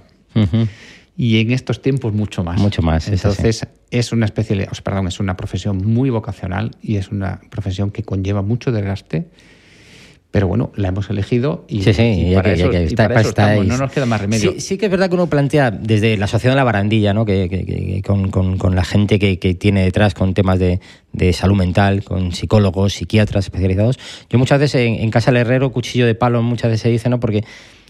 Y 1.17 1.39
en 1.39 1.51
estos 1.51 1.81
tiempos 1.81 2.13
mucho 2.13 2.43
más. 2.43 2.61
Mucho 2.61 2.83
más. 2.83 3.07
Entonces 3.07 3.67
es 3.89 4.11
una 4.11 4.25
especie, 4.25 4.69
perdón, 4.83 5.07
es 5.07 5.19
una 5.19 5.35
profesión 5.35 5.77
muy 5.77 6.11
vocacional 6.11 6.75
y 6.81 6.97
es 6.97 7.09
una 7.09 7.41
profesión 7.49 7.89
que 7.89 8.03
conlleva 8.03 8.43
mucho 8.43 8.71
desgaste 8.71 9.27
pero 10.31 10.47
bueno, 10.47 10.71
la 10.75 10.89
hemos 10.89 11.09
elegido 11.09 11.65
y, 11.67 11.83
sí, 11.83 11.93
sí, 11.93 12.31
para, 12.35 12.51
eso, 12.53 13.33
no 13.63 13.77
nos 13.77 13.91
queda 13.91 14.05
más 14.05 14.19
remedio. 14.19 14.51
Sí, 14.53 14.59
sí, 14.59 14.77
que 14.77 14.85
es 14.85 14.91
verdad 14.91 15.07
que 15.07 15.15
uno 15.15 15.27
plantea 15.27 15.71
desde 15.71 16.17
la 16.17 16.25
asociación 16.25 16.51
de 16.51 16.57
la 16.57 16.63
barandilla, 16.65 17.13
¿no? 17.13 17.25
que, 17.25 18.01
con, 18.05 18.29
con, 18.29 18.75
la 18.75 18.83
gente 18.83 19.19
que, 19.19 19.37
tiene 19.55 19.83
detrás 19.83 20.13
con 20.13 20.33
temas 20.33 20.59
de, 20.59 20.81
de, 21.13 21.31
salud 21.31 21.55
mental, 21.55 22.03
con 22.03 22.33
psicólogos, 22.33 22.93
psiquiatras 22.93 23.45
especializados. 23.45 23.97
Yo 24.29 24.37
muchas 24.37 24.59
veces 24.59 24.81
en, 24.81 24.95
en 24.95 25.11
Casa 25.11 25.31
del 25.31 25.41
Herrero, 25.41 25.71
cuchillo 25.71 26.05
de 26.05 26.13
palo, 26.13 26.41
muchas 26.43 26.71
veces 26.71 26.81
se 26.81 26.89
dice, 26.89 27.09
¿no? 27.09 27.19
porque 27.19 27.43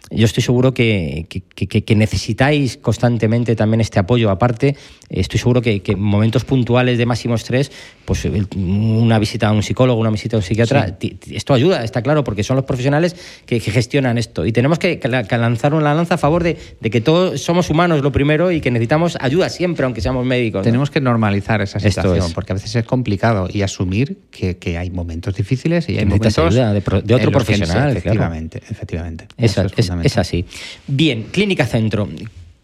yo 0.10 0.26
estoy 0.26 0.43
seguro 0.43 0.74
que, 0.74 1.26
que, 1.28 1.96
necesitáis 1.96 2.78
constantemente 2.78 3.56
también 3.56 3.82
este 3.82 4.00
apoyo. 4.00 4.30
Aparte, 4.30 4.76
estoy 5.10 5.39
seguro 5.39 5.62
que, 5.62 5.82
en 5.86 6.00
momentos 6.00 6.46
puntuales 6.46 6.98
de 6.98 7.06
máximo 7.06 7.36
estrés, 7.36 7.72
pues 8.06 8.26
una 8.56 9.20
visita 9.20 9.50
a 9.50 9.52
un 9.52 9.63
psicólogo, 9.63 10.00
una 10.00 10.10
visita 10.10 10.38
a 10.38 10.39
un 10.39 10.43
psiquiatra, 10.43 10.98
esto 11.32 11.54
ayuda, 11.54 11.84
está 11.84 12.02
claro, 12.02 12.24
porque 12.24 12.43
son 12.43 12.56
los 12.56 12.65
profesionales 12.65 13.15
que, 13.46 13.60
gestionan 13.60 14.17
esto. 14.17 14.46
Y 14.46 14.54
tenemos 14.54 14.80
que, 14.80 15.00
lanzar 15.30 15.74
una 15.74 15.93
lanza 15.93 16.15
a 16.15 16.17
favor 16.17 16.43
de, 16.43 16.58
que 16.82 17.02
todos 17.02 17.41
somos 17.41 17.70
humanos, 17.70 18.02
lo 18.02 18.12
primero, 18.12 18.52
y 18.52 18.62
que 18.62 18.72
necesitamos 18.72 19.17
ayuda 19.20 19.50
siempre, 19.50 19.84
aunque 19.84 20.00
seamos 20.00 20.26
médicos. 20.26 20.63
Tenemos 20.63 20.89
que 20.89 21.02
normalizar 21.02 21.62
esa 21.62 21.80
situación, 21.80 22.32
porque 22.34 22.54
a 22.54 22.56
veces 22.56 22.76
es 22.76 22.86
complicado 22.86 23.50
y 23.52 23.62
asumir 23.62 24.20
que, 24.32 24.78
hay 24.78 24.91
momentos 24.91 25.36
difíciles 25.36 25.89
y 25.89 25.98
hay 25.98 26.06
momentos 26.06 26.38
ayuda 26.38 26.74
de, 26.74 27.13
otro 27.15 27.32
profesional. 27.32 27.98
efectivamente, 27.98 28.62
efectivamente. 28.70 29.28
es, 29.38 29.58
es 30.03 30.17
así. 30.17 30.45
Bien, 30.88 31.23
Clínica 31.31 31.65
Centro. 31.65 32.07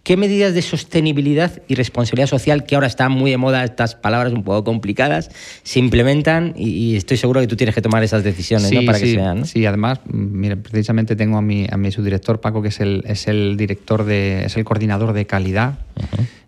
¿Qué 0.03 0.17
medidas 0.17 0.53
de 0.53 0.61
sostenibilidad 0.61 1.61
y 1.69 1.75
responsabilidad 1.75 2.27
social, 2.27 2.65
que 2.65 2.75
ahora 2.75 2.87
están 2.87 3.13
muy 3.13 3.31
de 3.31 3.37
moda 3.37 3.63
estas 3.63 3.95
palabras 3.95 4.33
un 4.33 4.43
poco 4.43 4.65
complicadas, 4.65 5.31
se 5.63 5.79
implementan? 5.79 6.53
Y, 6.57 6.97
estoy 6.97 7.15
seguro 7.15 7.39
que 7.39 7.47
tú 7.47 7.55
tienes 7.55 7.73
que 7.73 7.81
tomar 7.81 8.03
esas 8.03 8.21
decisiones 8.21 8.69
para 8.85 8.99
que 8.99 9.13
sean. 9.13 9.45
Sí, 9.45 9.65
además, 9.65 10.01
mire, 10.11 10.57
precisamente 10.57 11.15
tengo 11.15 11.37
a 11.37 11.41
mi, 11.41 11.67
a 11.71 11.77
mi 11.77 11.89
subdirector 11.89 12.41
Paco, 12.41 12.61
que 12.61 12.67
es 12.67 12.81
el, 12.81 13.05
es 13.07 13.29
el 13.29 13.55
director 13.55 14.03
de, 14.03 14.43
es 14.43 14.57
el 14.57 14.65
coordinador 14.65 15.13
de 15.13 15.25
calidad, 15.25 15.79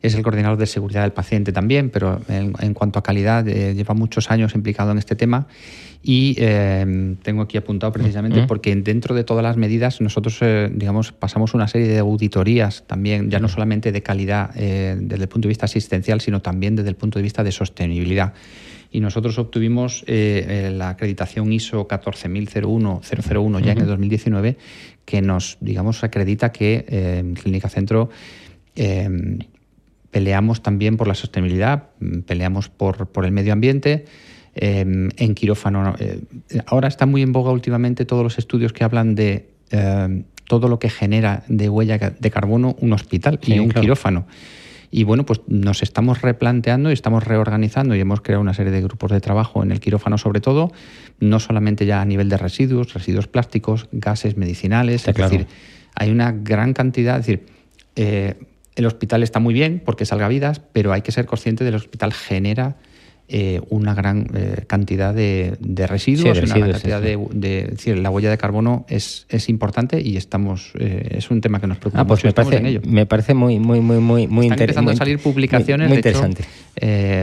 es 0.01 0.15
el 0.15 0.21
coordinador 0.21 0.57
de 0.57 0.65
seguridad 0.65 1.03
del 1.03 1.13
paciente 1.13 1.53
también, 1.53 1.89
pero 1.91 2.19
en, 2.27 2.73
cuanto 2.73 2.99
a 2.99 3.03
calidad, 3.03 3.47
eh, 3.47 3.73
lleva 3.73 3.93
muchos 3.93 4.31
años 4.31 4.53
implicado 4.53 4.91
en 4.91 4.97
este 4.97 5.15
tema 5.15 5.47
y 6.07 6.35
em, 6.37 7.15
tengo 7.15 7.41
aquí 7.41 7.57
apuntado 7.57 7.91
precisamente 7.91 8.43
porque 8.43 8.75
dentro 8.75 9.15
de 9.15 9.23
todas 9.23 9.41
las 9.41 9.57
medidas 9.57 10.01
nosotros, 10.01 10.37
eh, 10.41 10.69
digamos, 10.71 11.11
pasamos 11.11 11.55
una 11.55 11.67
serie 11.67 11.87
de 11.87 11.97
auditorías 11.97 12.83
también, 12.85 13.31
ya 13.31 13.39
no 13.39 13.47
solamente 13.47 13.91
de 13.91 14.03
calidad 14.03 14.51
eh, 14.55 14.95
desde 14.99 15.23
el 15.23 15.29
punto 15.29 15.47
de 15.47 15.49
vista 15.49 15.65
asistencial, 15.65 16.21
sino 16.21 16.43
también 16.43 16.75
desde 16.75 16.89
el 16.89 16.95
punto 16.95 17.17
de 17.17 17.23
vista 17.23 17.43
de 17.43 17.51
sostenibilidad. 17.51 18.33
Y 18.91 18.99
nosotros 18.99 19.39
obtuvimos 19.39 20.03
eh, 20.05 20.71
la 20.71 20.89
acreditación 20.89 21.51
ISO 21.51 21.87
14001 21.87 23.01
001 23.01 23.59
ya 23.61 23.71
en 23.71 23.79
el 23.79 23.87
2019, 23.87 24.57
que 25.05 25.23
nos, 25.23 25.57
digamos, 25.59 26.03
acredita 26.03 26.51
que 26.51 26.85
en 26.87 27.33
Clínica 27.33 27.67
Centro 27.67 28.11
em, 28.75 29.39
peleamos 30.11 30.61
también 30.61 30.97
por 30.97 31.07
la 31.07 31.15
sostenibilidad, 31.15 31.89
peleamos 32.27 32.69
por, 32.69 33.07
por 33.07 33.25
el 33.25 33.31
medio 33.31 33.53
ambiente, 33.53 34.05
Em, 34.57 35.09
en 35.17 35.35
quirófano. 35.35 35.95
Eh, 35.99 36.21
ahora 36.65 36.87
está 36.87 37.05
muy 37.05 37.21
en 37.21 37.33
boga 37.33 37.51
últimamente 37.51 38.05
todos 38.05 38.23
los 38.23 38.37
estudios 38.37 38.71
que 38.71 38.85
hablan 38.85 39.13
de 39.13 39.49
em, 39.69 40.23
todo 40.47 40.69
lo 40.69 40.79
que 40.79 40.89
genera 40.89 41.43
de 41.49 41.67
huella 41.67 41.97
de 41.97 42.31
carbono 42.31 42.73
un 42.79 42.93
hospital 42.93 43.37
y 43.45 43.59
un 43.59 43.69
quirófano. 43.69 44.27
Y 44.91 45.03
bueno, 45.03 45.25
pues 45.25 45.41
nos 45.47 45.83
estamos 45.83 46.21
replanteando 46.21 46.89
y 46.89 46.93
estamos 46.93 47.25
reorganizando 47.25 47.95
y 47.95 47.99
hemos 47.99 48.21
creado 48.21 48.41
una 48.41 48.53
serie 48.53 48.71
de 48.71 48.81
grupos 48.81 49.11
de 49.11 49.19
trabajo 49.19 49.61
en 49.61 49.73
el 49.73 49.81
quirófano 49.81 50.17
sobre 50.17 50.39
todo, 50.39 50.71
no 51.19 51.41
solamente 51.41 51.85
ya 51.85 51.99
a 51.99 52.05
nivel 52.05 52.29
de 52.29 52.37
residuos, 52.37 52.93
residuos 52.93 53.27
plásticos, 53.27 53.89
gases 53.91 54.37
medicinales, 54.37 55.05
es 55.05 55.15
decir, 55.15 55.47
hay 55.95 56.11
una 56.11 56.31
gran 56.31 56.71
cantidad, 56.71 57.19
es 57.19 57.25
decir, 57.25 57.45
eh, 57.97 58.35
el 58.75 58.85
hospital 58.85 59.21
está 59.21 59.41
muy 59.41 59.53
bien 59.53 59.81
porque 59.83 60.05
salga 60.05 60.29
vidas, 60.29 60.61
pero 60.71 60.93
hay 60.93 61.01
que 61.01 61.11
ser 61.11 61.25
consciente 61.25 61.65
del 61.65 61.75
hospital 61.75 62.13
genera 62.13 62.77
eh, 63.27 63.59
una 63.69 63.95
gran 63.95 64.27
eh, 64.35 64.65
cantidad 64.67 65.11
de, 65.11 65.57
residuos, 65.87 66.37
una 66.37 66.57
gran 66.57 66.71
cantidad 66.73 67.01
de, 67.01 67.17
decir, 67.71 67.97
la 67.97 68.11
huella 68.11 68.29
de 68.29 68.37
carbono 68.37 68.85
es, 68.87 69.25
es 69.29 69.49
importante 69.49 69.99
y 69.99 70.15
estamos 70.15 70.73
eh, 70.77 71.15
es 71.17 71.31
un 71.31 71.41
tema 71.41 71.59
que 71.59 71.65
nos 71.65 71.79
preocupa. 71.79 72.01
Ah, 72.01 72.05
pues 72.05 72.23
me 72.23 72.33
parece, 72.33 72.81
me 72.85 73.07
parece 73.07 73.33
muy 73.33 73.57
muy 73.57 73.81
muy 73.81 73.97
muy 73.97 74.27
muy 74.27 74.45
Están 74.45 74.61
empezando 74.61 74.91
a 74.91 74.95
salir 74.95 75.17
publicaciones. 75.17 75.87
Muy, 75.87 75.97
interesante. 75.97 76.43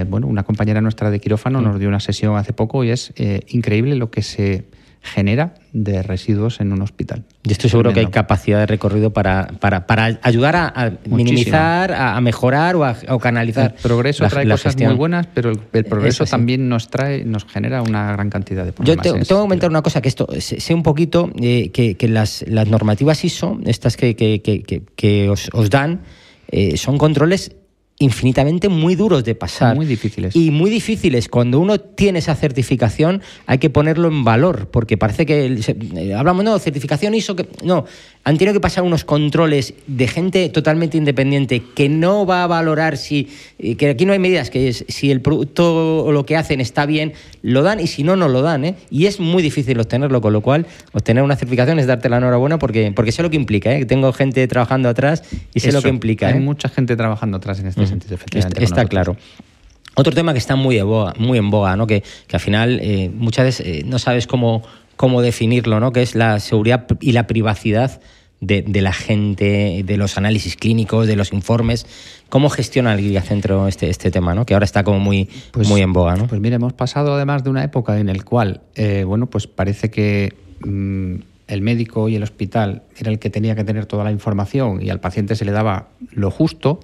bueno, 0.09 0.27
una 0.27 0.43
compañera 0.43 0.81
nuestra 0.81 1.09
de 1.09 1.21
quirófano 1.21 1.61
mm. 1.61 1.65
nos 1.65 1.79
dio 1.79 1.89
una 1.89 2.01
sesión 2.01 2.37
hace 2.37 2.53
poco 2.53 2.83
y 2.83 2.91
es 2.91 3.15
increíble 3.47 3.95
lo 3.95 4.11
que 4.11 4.23
se 4.23 4.65
genera 5.03 5.55
de 5.73 6.03
residuos 6.03 6.61
en 6.61 6.73
un 6.73 6.81
hospital. 6.81 7.25
Yo 7.43 7.53
estoy 7.53 7.69
seguro 7.69 7.93
que 7.93 8.01
hay 8.01 8.07
capacidad 8.07 8.61
de 8.61 8.67
recorrido 8.67 9.13
para, 9.13 9.49
para, 9.59 9.87
para 9.87 10.21
ayudar 10.23 10.55
a, 10.55 10.93
minimizar, 11.07 11.93
a, 11.93 12.21
mejorar 12.21 12.77
o 12.77 12.85
a 12.85 12.95
canalizar. 13.21 13.75
El 13.77 13.83
progreso 13.83 14.27
trae 14.29 14.49
cosas 14.49 14.77
muy 14.77 14.95
buenas, 14.95 15.27
pero 15.35 15.51
el, 15.51 15.85
progreso 15.85 16.25
también 16.25 16.69
nos 16.69 16.89
trae, 16.89 17.25
nos 17.25 17.45
genera 17.45 17.83
una 17.83 18.13
gran 18.13 18.31
cantidad 18.31 18.65
de 18.65 18.73
problemas. 18.73 19.05
Yo 19.05 19.13
tengo, 19.13 19.25
que 19.25 19.35
comentar 19.35 19.71
una 19.71 19.83
cosa, 19.83 20.01
que 20.01 20.09
esto 20.09 20.29
sé 20.39 20.75
un 20.75 20.85
poquito 20.85 21.31
eh, 21.41 21.71
que, 21.73 21.97
que 21.97 22.09
las, 22.09 22.45
las, 22.47 22.69
normativas 22.69 23.25
ISO, 23.25 23.59
estas 23.67 23.97
que, 23.97 24.15
que, 24.15 24.41
que 24.41 25.29
os, 25.29 25.51
os, 25.53 25.69
dan, 25.69 26.03
eh, 26.49 26.77
son 26.77 26.97
controles 26.97 27.57
infinitamente 28.03 28.69
muy 28.69 28.95
duros 28.95 29.25
de 29.25 29.35
pasar. 29.35 29.75
Muy 29.77 29.87
difíciles. 29.87 30.35
Y 30.37 30.51
muy 30.51 30.71
difíciles. 30.71 31.29
Cuando 31.29 31.61
uno 31.61 31.79
tiene 31.79 32.19
esa 32.19 32.35
certificación 32.35 33.23
hay 33.47 33.59
que 33.59 33.71
ponerlo 33.71 34.09
en 34.09 34.25
valor, 34.25 34.69
porque 34.71 34.97
parece 34.97 35.27
que 35.27 35.61
eh, 35.97 36.15
hablamos, 36.15 36.45
no, 36.45 36.59
certificación 36.59 37.15
ISO, 37.15 37.37
que 37.37 37.49
no, 37.65 37.85
han 38.25 38.39
tenido 38.39 38.55
que 38.55 38.61
pasar 38.61 38.85
unos 38.85 39.05
controles 39.05 39.75
de 39.87 40.07
gente 40.07 40.49
totalmente 40.49 40.97
independiente 40.97 41.63
que 41.75 41.89
no 41.89 42.25
va 42.25 42.45
a 42.45 42.47
valorar 42.47 42.97
si, 42.97 43.29
eh, 43.59 43.77
que 43.77 43.91
aquí 43.91 44.07
no 44.07 44.13
hay 44.13 44.19
medidas, 44.19 44.51
que 44.51 44.69
es, 44.69 44.85
si 44.89 45.11
el 45.11 45.21
producto 45.21 46.05
o 46.05 46.13
lo 46.13 46.25
que 46.25 46.37
hacen 46.37 46.61
está 46.61 46.87
bien, 46.87 47.15
lo 47.43 47.63
dan 47.63 47.81
y 47.81 47.89
si 47.89 48.05
no, 48.05 48.15
no 48.15 48.29
lo 48.29 48.43
dan. 48.43 48.65
¿eh? 48.65 48.77
Y 48.91 49.07
es 49.07 49.19
muy 49.19 49.43
difícil 49.43 49.79
obtenerlo, 49.81 50.21
con 50.21 50.33
lo 50.33 50.41
cual 50.41 50.67
obtener 50.93 51.25
una 51.25 51.35
certificación 51.35 51.79
es 51.81 51.87
darte 51.87 52.09
la 52.09 52.19
enhorabuena 52.19 52.59
porque, 52.59 52.93
porque 52.95 53.11
sé 53.11 53.23
lo 53.23 53.31
que 53.31 53.37
implica, 53.37 53.73
¿eh? 53.73 53.85
tengo 53.87 54.13
gente 54.13 54.47
trabajando 54.47 54.89
atrás 54.89 55.25
y 55.53 55.61
sé 55.61 55.73
lo 55.73 55.83
que 55.83 55.89
implica. 55.89 56.29
Hay 56.29 56.37
¿eh? 56.37 56.41
mucha 56.41 56.69
gente 56.69 56.97
trabajando 56.97 57.39
atrás 57.39 57.59
en 57.59 57.67
este 57.67 57.87
sentido, 57.87 58.15
efectivamente. 58.15 58.63
Está, 58.63 58.85
claro. 58.85 59.17
Otro 59.95 60.13
tema 60.15 60.33
que 60.33 60.39
está 60.39 60.57
muy 60.57 60.79
en 60.79 60.87
boga, 60.87 61.13
muy 61.19 61.37
en 61.37 61.51
boga 61.51 61.77
¿no? 61.77 61.87
que, 61.87 62.03
que 62.27 62.37
al 62.37 62.41
final 62.41 62.81
muchas 63.15 63.45
veces 63.45 63.85
no 63.85 63.99
sabes 63.99 64.27
cómo 64.27 64.63
cómo 64.97 65.23
definirlo, 65.23 65.81
¿no? 65.81 65.93
que 65.93 66.03
es 66.03 66.15
la 66.15 66.39
seguridad 66.41 66.87
y 67.01 67.13
la 67.13 67.27
privacidad 67.27 68.01
de, 68.43 68.83
la 68.83 68.93
gente, 68.93 69.83
de 69.85 69.97
los 69.97 70.19
análisis 70.19 70.57
clínicos, 70.57 71.07
de 71.07 71.17
los 71.17 71.33
informes. 71.33 71.87
¿Cómo 72.29 72.49
gestiona 72.51 72.93
el 72.93 73.01
Guiacentro 73.01 73.69
este, 73.69 73.89
este 73.89 74.11
tema, 74.11 74.35
¿no? 74.35 74.45
que 74.45 74.55
ahora 74.55 74.65
está 74.65 74.83
como 74.83 74.99
muy, 74.99 75.29
pues, 75.53 75.69
muy 75.69 75.81
en 75.81 75.93
boga? 75.93 76.17
¿no? 76.17 76.27
Pues 76.27 76.41
mira, 76.41 76.57
hemos 76.57 76.73
pasado 76.73 77.15
además 77.15 77.45
de 77.45 77.51
una 77.51 77.63
época 77.63 77.99
en 77.99 78.07
la 78.09 78.23
cual, 78.25 78.63
eh, 78.75 79.05
bueno, 79.07 79.27
pues 79.27 79.47
parece 79.47 79.91
que 79.91 80.35
mm, 80.65 81.15
el 81.47 81.61
médico 81.61 82.09
y 82.09 82.17
el 82.17 82.23
hospital 82.23 82.83
era 82.99 83.11
el 83.11 83.19
que 83.19 83.31
tenía 83.31 83.55
que 83.55 83.63
tener 83.63 83.87
toda 83.87 84.03
la 84.05 84.11
información 84.11 84.83
y 84.83 84.91
al 84.91 85.01
paciente 85.01 85.37
se 85.37 85.45
le 85.45 85.53
daba 85.53 85.89
lo 86.11 86.31
justo. 86.31 86.81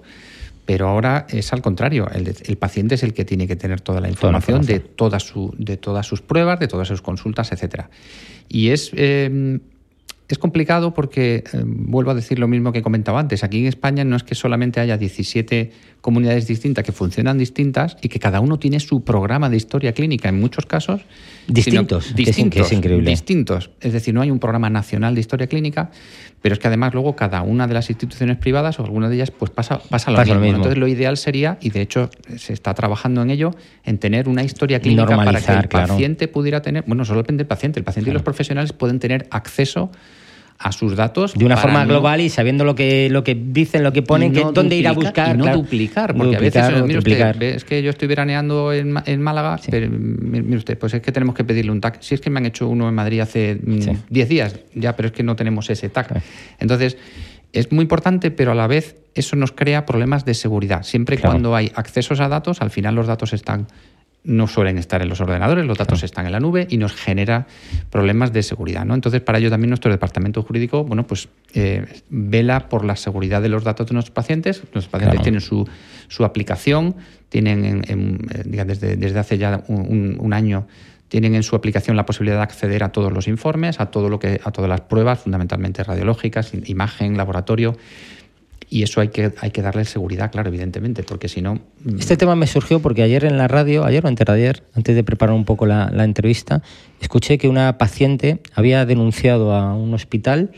Pero 0.69 0.87
ahora 0.87 1.27
es 1.31 1.51
al 1.55 1.63
contrario, 1.63 2.11
el, 2.13 2.59
paciente 2.59 2.97
es 2.97 3.03
el 3.03 3.15
que 3.15 3.25
tiene 3.25 3.49
que 3.49 3.57
tener 3.57 3.81
toda 3.81 4.03
la 4.03 4.11
información, 4.11 4.67
de, 4.67 4.81
toda 4.81 5.19
su, 5.19 5.55
de 5.57 5.79
todas 5.79 6.07
sus 6.07 6.21
pruebas, 6.21 6.61
de 6.61 6.69
todas 6.69 6.87
sus 6.87 7.01
consultas, 7.01 7.53
etcétera. 7.53 7.89
Y 8.51 8.69
es, 8.69 8.91
eh, 8.93 9.61
es 10.29 10.39
complicado 10.39 10.93
porque, 10.93 11.37
eh, 11.37 11.63
vuelvo 11.65 12.11
a 12.11 12.15
decir 12.15 12.39
lo 12.39 12.49
mismo 12.49 12.71
que 12.71 12.83
comentaba 12.83 13.19
antes, 13.19 13.45
aquí 13.45 13.61
en 13.61 13.67
España 13.67 14.05
no 14.05 14.15
es 14.15 14.25
que 14.25 14.35
solamente 14.35 14.79
haya 14.79 14.99
17 14.99 15.71
comunidades 16.03 16.47
distintas 16.47 16.85
que 16.85 16.93
funcionan 16.93 17.39
distintas 17.39 17.97
y 18.03 18.11
que 18.11 18.19
cada 18.19 18.41
uno 18.41 18.59
tiene 18.59 18.79
su 18.79 19.03
programa 19.03 19.49
de 19.49 19.57
historia 19.57 19.95
clínica 19.95 20.29
en 20.29 20.39
muchos 20.39 20.67
casos. 20.67 21.01
Distintos, 21.47 22.15
distintos, 22.15 22.67
es, 22.67 22.73
increíble. 22.73 23.09
Distintos. 23.09 23.71
Es 23.81 23.95
decir, 23.95 24.13
no 24.13 24.21
hay 24.21 24.31
un 24.31 24.39
programa 24.39 24.69
nacional 24.69 25.15
de 25.15 25.23
historia 25.23 25.47
clínica, 25.47 25.91
pero 26.41 26.53
es 26.53 26.59
que 26.59 26.69
además 26.69 26.95
luego 26.95 27.17
cada 27.17 27.43
una 27.43 27.67
de 27.67 27.75
las 27.75 27.91
instituciones 27.91 28.37
privadas 28.37 28.79
o 28.79 28.85
alguna 28.85 29.09
de 29.09 29.17
ellas 29.17 29.31
pues 29.31 29.51
pasa, 29.51 29.81
pasa, 29.91 30.11
lo, 30.11 30.19
mismo. 30.41 30.57
Entonces 30.57 30.79
lo 30.79 30.87
ideal 30.87 31.17
sería, 31.17 31.59
y 31.61 31.71
de 31.71 31.81
hecho 31.81 32.11
se 32.37 32.53
está 32.53 32.75
trabajando 32.75 33.23
en 33.23 33.31
ello, 33.31 33.55
en 33.85 33.99
tener 33.99 34.29
una 34.29 34.43
historia 34.43 34.81
clínica 34.81 35.17
para 35.17 35.41
que 35.41 35.53
el 35.53 35.69
paciente 35.69 36.29
pudiera 36.29 36.63
tener, 36.63 36.85
bueno, 36.87 37.05
solo 37.05 37.23
depende 37.23 37.43
del 37.43 37.49
paciente, 37.49 37.81
el 37.81 37.85
paciente 37.85 38.11
y 38.11 38.13
los 38.13 38.23
profesionales 38.23 38.73
pueden 38.73 38.99
tener 38.99 39.27
acceso 39.31 39.91
a 40.59 40.73
sus 40.73 40.97
datos. 40.97 41.35
De 41.35 41.45
una 41.45 41.57
forma 41.57 41.85
global 41.85 42.21
y 42.21 42.29
sabiendo 42.29 42.65
lo 42.65 42.75
que, 42.75 43.09
lo 43.11 43.23
que 43.23 43.35
dicen, 43.35 43.85
lo 43.85 43.93
que 43.93 44.03
ponen, 44.03 44.33
que, 44.33 44.45
dónde 44.53 44.77
ir 44.77 44.89
a 44.89 44.93
buscar. 44.93 45.37
Y 45.37 45.39
no 45.39 45.53
duplicar, 45.53 46.15
porque 46.15 46.37
a 46.37 46.41
veces, 46.41 46.83
mire 46.83 46.99
usted, 46.99 47.43
es 47.43 47.65
que 47.65 47.83
yo 47.83 47.91
estoy 47.91 48.09
veraneando 48.09 48.73
en, 48.73 48.95
en 49.05 49.23
Málaga, 49.23 49.59
pero 49.71 49.89
mire 49.91 50.57
usted, 50.57 50.79
pues 50.79 50.95
es 50.95 51.01
que 51.01 51.13
tenemos 51.13 51.35
que 51.35 51.45
pedirle 51.45 51.71
un 51.71 51.81
TAC. 51.81 52.01
Si 52.01 52.15
es 52.15 52.21
que 52.21 52.31
me 52.31 52.39
han 52.39 52.47
hecho 52.47 52.69
uno 52.69 52.89
en 52.89 52.95
Madrid 52.95 53.21
hace 53.21 53.55
10 53.55 53.89
mm, 54.11 54.29
días, 54.29 54.57
ya, 54.75 54.97
pero 54.97 55.09
es 55.09 55.13
que 55.13 55.23
no 55.23 55.37
tenemos 55.37 55.71
ese 55.71 55.89
TAC. 55.89 56.23
Entonces, 56.59 56.97
es 57.53 57.73
muy 57.73 57.83
importante, 57.83 58.31
pero 58.31 58.53
a 58.53 58.55
la 58.55 58.67
vez 58.67 58.97
eso 59.15 59.37
nos 59.37 59.53
crea 59.53 59.87
problemas 59.87 60.25
de 60.25 60.35
seguridad. 60.35 60.83
Siempre 60.83 61.19
cuando 61.19 61.55
hay 61.55 61.73
accesos 61.75 62.21
a 62.21 62.29
datos, 62.29 62.61
al 62.61 62.71
final 62.71 62.95
los 62.95 63.07
datos 63.07 63.33
están 63.33 63.69
no 64.29 64.47
suelen 64.47 64.77
estar 64.77 65.01
en 65.01 65.09
los 65.09 65.23
ordenadores, 65.23 65.65
los 65.65 65.79
datos 65.79 66.03
están 66.03 66.27
en 66.27 66.33
la 66.33 66.39
nube 66.39 66.67
y 66.69 66.77
nos 66.77 66.95
genera 66.95 67.47
problemas 67.91 68.31
de 68.31 68.43
seguridad. 68.43 68.85
¿no? 68.85 68.95
Entonces, 68.95 69.23
para 69.23 69.39
ello 69.39 69.49
también 69.49 69.71
nuestro 69.71 69.91
departamento 69.91 70.43
jurídico 70.43 70.85
bueno, 70.85 71.07
pues, 71.07 71.31
eh, 71.55 71.87
vela 72.11 72.69
por 72.69 72.85
la 72.85 72.95
seguridad 72.95 73.41
de 73.41 73.49
los 73.49 73.65
datos 73.65 73.87
de 73.87 73.95
nuestros 73.95 74.15
pacientes. 74.15 74.59
Nuestros 74.75 74.89
pacientes 74.89 75.23
tienen 75.23 75.41
su, 75.41 75.67
su, 76.09 76.27
aplicación, 76.27 76.97
tienen 77.31 77.83
eh, 77.89 78.65
desde, 78.67 78.97
desde, 78.97 79.19
hace 79.19 79.39
ya 79.39 79.65
un, 79.67 80.33
año 80.35 80.67
tienen 81.09 81.35
en 81.35 81.43
su 81.43 81.57
aplicación 81.57 81.97
la 81.97 82.05
posibilidad 82.05 82.37
de 82.37 82.43
acceder 82.43 82.85
a 82.85 82.91
todos 82.91 83.11
los 83.11 83.29
informes, 83.29 83.81
a 83.81 83.87
todo 83.87 84.11
lo 84.11 84.19
que, 84.19 84.43
a 84.45 84.51
todas 84.51 84.69
las 84.69 84.83
pruebas, 84.83 85.21
fundamentalmente 85.21 85.83
radiológicas, 85.83 86.53
imagen, 86.67 87.17
laboratorio 87.17 87.79
y 88.71 88.83
eso 88.83 89.01
hay 89.01 89.09
que, 89.09 89.33
hay 89.41 89.51
que 89.51 89.63
darle 89.63 89.85
seguridad, 89.85 90.31
claro, 90.31 90.49
evidentemente, 90.49 91.03
porque 91.03 91.29
si 91.29 91.41
no... 91.41 91.55
Mm, 91.85 91.99
este 91.99 92.17
tema 92.17 92.37
me 92.37 92.47
surgió 92.47 92.81
porque 92.81 93.03
ayer 93.03 93.25
en 93.25 93.39
la 93.39 93.49
radio, 93.49 93.85
ayer 93.85 94.05
o 94.05 94.09
antes 94.09 94.27
de 94.27 94.63
antes 94.75 94.95
de 94.95 95.05
preparar 95.05 95.35
un 95.35 95.45
poco 95.45 95.67
la, 95.67 95.89
entrevista, 96.05 96.63
escuché 97.01 97.39
que 97.39 97.49
una 97.49 97.79
paciente 97.79 98.41
había 98.55 98.85
denunciado 98.85 99.55
a 99.55 99.75
un 99.75 99.95
hospital 99.95 100.51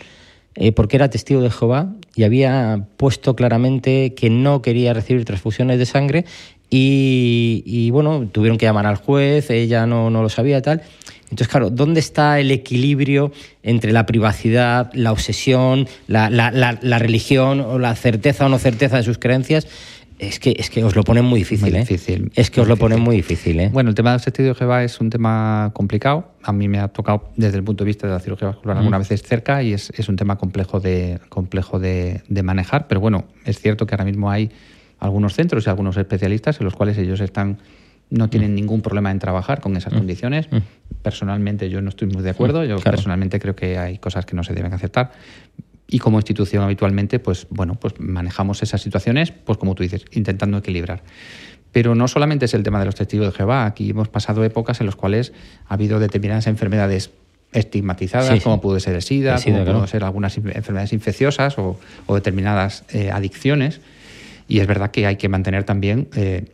eh, 0.55 0.73
porque 0.73 0.97
era 0.97 1.09
testigo 1.09 1.41
de 1.41 1.51
Jehová 1.51 1.95
y 2.17 2.25
había 2.25 2.87
puesto 2.97 3.37
claramente 3.37 4.15
que 4.15 4.31
no 4.31 4.63
quería 4.63 4.93
recibir 4.93 5.25
transfusiones 5.25 5.79
de 5.79 5.87
sangre 5.87 6.25
y, 6.71 7.91
bueno, 7.91 8.29
tuvieron 8.31 8.57
que 8.57 8.67
llamar 8.67 8.87
al 8.87 8.97
juez, 8.97 9.51
ella 9.51 9.87
no, 9.87 10.09
no 10.11 10.23
lo 10.23 10.29
sabía 10.29 10.59
y 10.59 10.63
tal. 10.63 10.83
Entonces, 11.25 11.49
claro, 11.49 11.71
¿dónde 11.71 12.01
está 12.01 12.41
el 12.41 12.51
equilibrio 12.51 13.33
entre 13.63 13.93
la 13.93 14.05
privacidad, 14.05 14.91
la 14.95 15.13
obsesión, 15.13 15.89
la, 16.09 16.99
religión 16.99 17.61
o 17.61 17.79
la 17.79 17.95
certeza 17.95 18.47
o 18.47 18.49
no 18.49 18.59
certeza 18.59 18.97
de 18.97 19.03
sus 19.05 19.19
creencias? 19.19 19.67
Es 20.19 20.39
que, 20.39 20.55
es 20.59 20.69
que 20.69 20.85
os 20.85 20.95
lo 20.95 21.03
ponen 21.03 21.25
muy 21.25 21.39
difícil, 21.39 21.75
¿eh? 21.75 21.81
difícil 21.81 22.31
Es 22.35 22.51
que 22.51 22.61
os 22.61 22.69
lo 22.69 22.77
ponen 22.77 23.01
muy 23.01 23.17
difícil, 23.17 23.59
¿eh? 23.59 23.71
Bueno, 23.73 23.89
el 23.89 23.95
tema 23.95 24.13
del 24.13 24.21
testigo 24.21 24.51
de 24.51 24.55
Jehová 24.55 24.85
es 24.85 25.01
un 25.01 25.09
tema 25.09 25.71
complicado. 25.73 26.33
A 26.43 26.53
mí 26.53 26.69
me 26.69 26.79
ha 26.79 26.89
tocado 26.89 27.31
desde 27.37 27.57
el 27.57 27.65
punto 27.65 27.85
de 27.85 27.89
vista 27.89 28.07
de 28.07 28.13
la 28.13 28.21
cirugía 28.21 28.49
vascular 28.49 28.77
algunas 28.77 29.01
veces 29.01 29.23
cerca 29.23 29.63
y 29.63 29.73
es, 29.73 29.91
un 30.09 30.17
tema 30.17 30.37
complejo, 30.37 30.79
de, 30.79 31.21
complejo 31.31 31.79
de, 31.79 32.23
de 32.29 32.43
manejar. 32.43 32.87
Pero 32.87 33.01
bueno, 33.01 33.25
es 33.47 33.61
cierto 33.61 33.87
que 33.87 33.95
ahora 33.95 34.05
mismo 34.05 34.31
hay 34.31 34.51
algunos 35.01 35.35
centros 35.35 35.67
y 35.67 35.71
algunos 35.71 35.97
especialistas 35.97 36.61
en 36.61 36.65
los 36.65 36.75
cuales 36.75 36.97
ellos 36.99 37.21
están 37.21 37.59
no 38.11 38.29
tienen 38.29 38.53
mm. 38.53 38.55
ningún 38.55 38.83
problema 38.83 39.11
en 39.11 39.19
trabajar 39.19 39.61
con 39.61 39.77
esas 39.77 39.93
mm. 39.93 39.97
condiciones. 39.97 40.49
Mm. 40.51 40.59
Personalmente 41.03 41.71
yo 41.71 41.81
no 41.81 41.89
estoy 41.89 42.09
muy 42.09 42.23
de 42.23 42.31
acuerdo, 42.31 42.65
yo 42.65 42.79
personalmente 42.79 43.39
creo 43.39 43.55
que 43.55 43.79
hay 43.79 43.99
cosas 43.99 44.27
que 44.27 44.37
no 44.37 44.45
se 44.45 44.53
deben 44.53 44.73
aceptar. 44.73 45.13
Y 45.89 45.99
como 45.99 46.19
institución 46.19 46.63
habitualmente, 46.63 47.19
pues 47.19 47.47
bueno, 47.51 47.75
pues 47.75 47.95
manejamos 47.99 48.63
esas 48.63 48.81
situaciones, 48.81 49.33
pues 49.33 49.59
como 49.59 49.75
tú 49.75 49.83
dices, 49.83 50.05
intentando 50.13 50.59
equilibrar. 50.59 51.03
Pero 51.73 51.95
no 51.95 52.09
solamente 52.09 52.45
es 52.45 52.55
el 52.55 52.63
tema 52.63 52.81
de 52.81 52.87
los 52.87 52.95
testigos 52.95 53.27
de 53.27 53.33
Jehová, 53.33 53.65
aquí 53.65 53.91
hemos 53.91 54.09
pasado 54.09 54.45
épocas 54.45 54.81
en 54.81 54.87
las 54.87 54.97
cuales 54.97 55.33
ha 55.67 55.75
habido 55.75 55.99
determinadas 55.99 56.47
enfermedades 56.47 57.11
estigmatizadas, 57.53 58.41
como 58.43 58.61
puede 58.61 58.81
ser 58.81 58.95
el 58.95 59.03
SIDA, 59.03 59.41
como 59.43 59.65
pueden 59.65 59.89
ser 59.89 60.05
algunas 60.05 60.37
enfermedades 60.37 60.93
infecciosas 60.93 61.57
o, 61.59 61.79
determinadas 62.09 62.85
eh, 62.91 63.11
adicciones. 63.11 63.81
Y 64.51 64.59
es 64.59 64.67
verdad 64.67 64.91
que 64.91 65.07
hay 65.07 65.15
que 65.15 65.29
mantener 65.29 65.63
también 65.63 66.09
eh, 66.17 66.47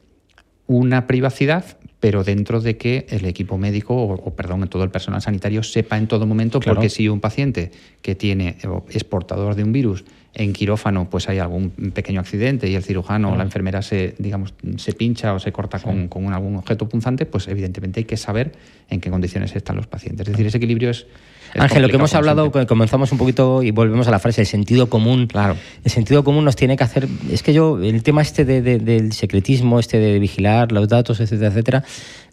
una 0.66 1.06
privacidad, 1.06 1.78
pero 1.98 2.24
dentro 2.24 2.60
de 2.60 2.76
que 2.76 3.06
el 3.08 3.24
equipo 3.24 3.56
médico 3.56 3.96
o, 3.96 4.36
perdón, 4.36 4.68
todo 4.68 4.84
el 4.84 4.90
personal 4.90 5.22
sanitario 5.22 5.62
sepa 5.62 5.96
en 5.96 6.06
todo 6.06 6.26
momento, 6.26 6.60
porque 6.60 6.90
si 6.90 7.08
un 7.08 7.20
paciente 7.20 7.70
que 8.02 8.14
tiene 8.14 8.58
es 8.90 9.02
portador 9.04 9.54
de 9.54 9.64
un 9.64 9.72
virus 9.72 10.04
en 10.34 10.52
quirófano, 10.52 11.08
pues 11.08 11.30
hay 11.30 11.38
algún 11.38 11.70
pequeño 11.70 12.20
accidente 12.20 12.68
y 12.68 12.74
el 12.74 12.84
cirujano 12.84 13.32
o 13.32 13.36
la 13.36 13.44
enfermera 13.44 13.80
se, 13.80 14.14
digamos, 14.18 14.52
se 14.76 14.92
pincha 14.92 15.32
o 15.32 15.38
se 15.38 15.50
corta 15.50 15.78
con, 15.78 16.08
con, 16.08 16.30
algún 16.34 16.56
objeto 16.56 16.86
punzante, 16.90 17.24
pues 17.24 17.48
evidentemente 17.48 18.00
hay 18.00 18.04
que 18.04 18.18
saber 18.18 18.52
en 18.90 19.00
qué 19.00 19.08
condiciones 19.08 19.56
están 19.56 19.76
los 19.76 19.86
pacientes. 19.86 20.26
Es 20.26 20.32
decir, 20.32 20.46
ese 20.46 20.58
equilibrio 20.58 20.90
es 20.90 21.06
Ángel, 21.54 21.82
lo 21.82 21.88
que 21.88 21.96
hemos 21.96 22.14
hablado, 22.14 22.50
comenzamos 22.66 23.12
un 23.12 23.18
poquito 23.18 23.62
y 23.62 23.70
volvemos 23.70 24.08
a 24.08 24.10
la 24.10 24.18
frase, 24.18 24.42
el 24.42 24.46
sentido 24.46 24.88
común. 24.88 25.26
Claro. 25.26 25.56
El 25.84 25.90
sentido 25.90 26.24
común 26.24 26.44
nos 26.44 26.56
tiene 26.56 26.76
que 26.76 26.84
hacer. 26.84 27.08
Es 27.30 27.42
que 27.42 27.52
yo, 27.52 27.78
el 27.82 28.02
tema 28.02 28.22
este 28.22 28.44
del 28.44 29.12
secretismo, 29.12 29.78
este 29.78 29.98
de 29.98 30.18
vigilar 30.18 30.72
los 30.72 30.88
datos, 30.88 31.20
etcétera, 31.20 31.48
etcétera, 31.48 31.84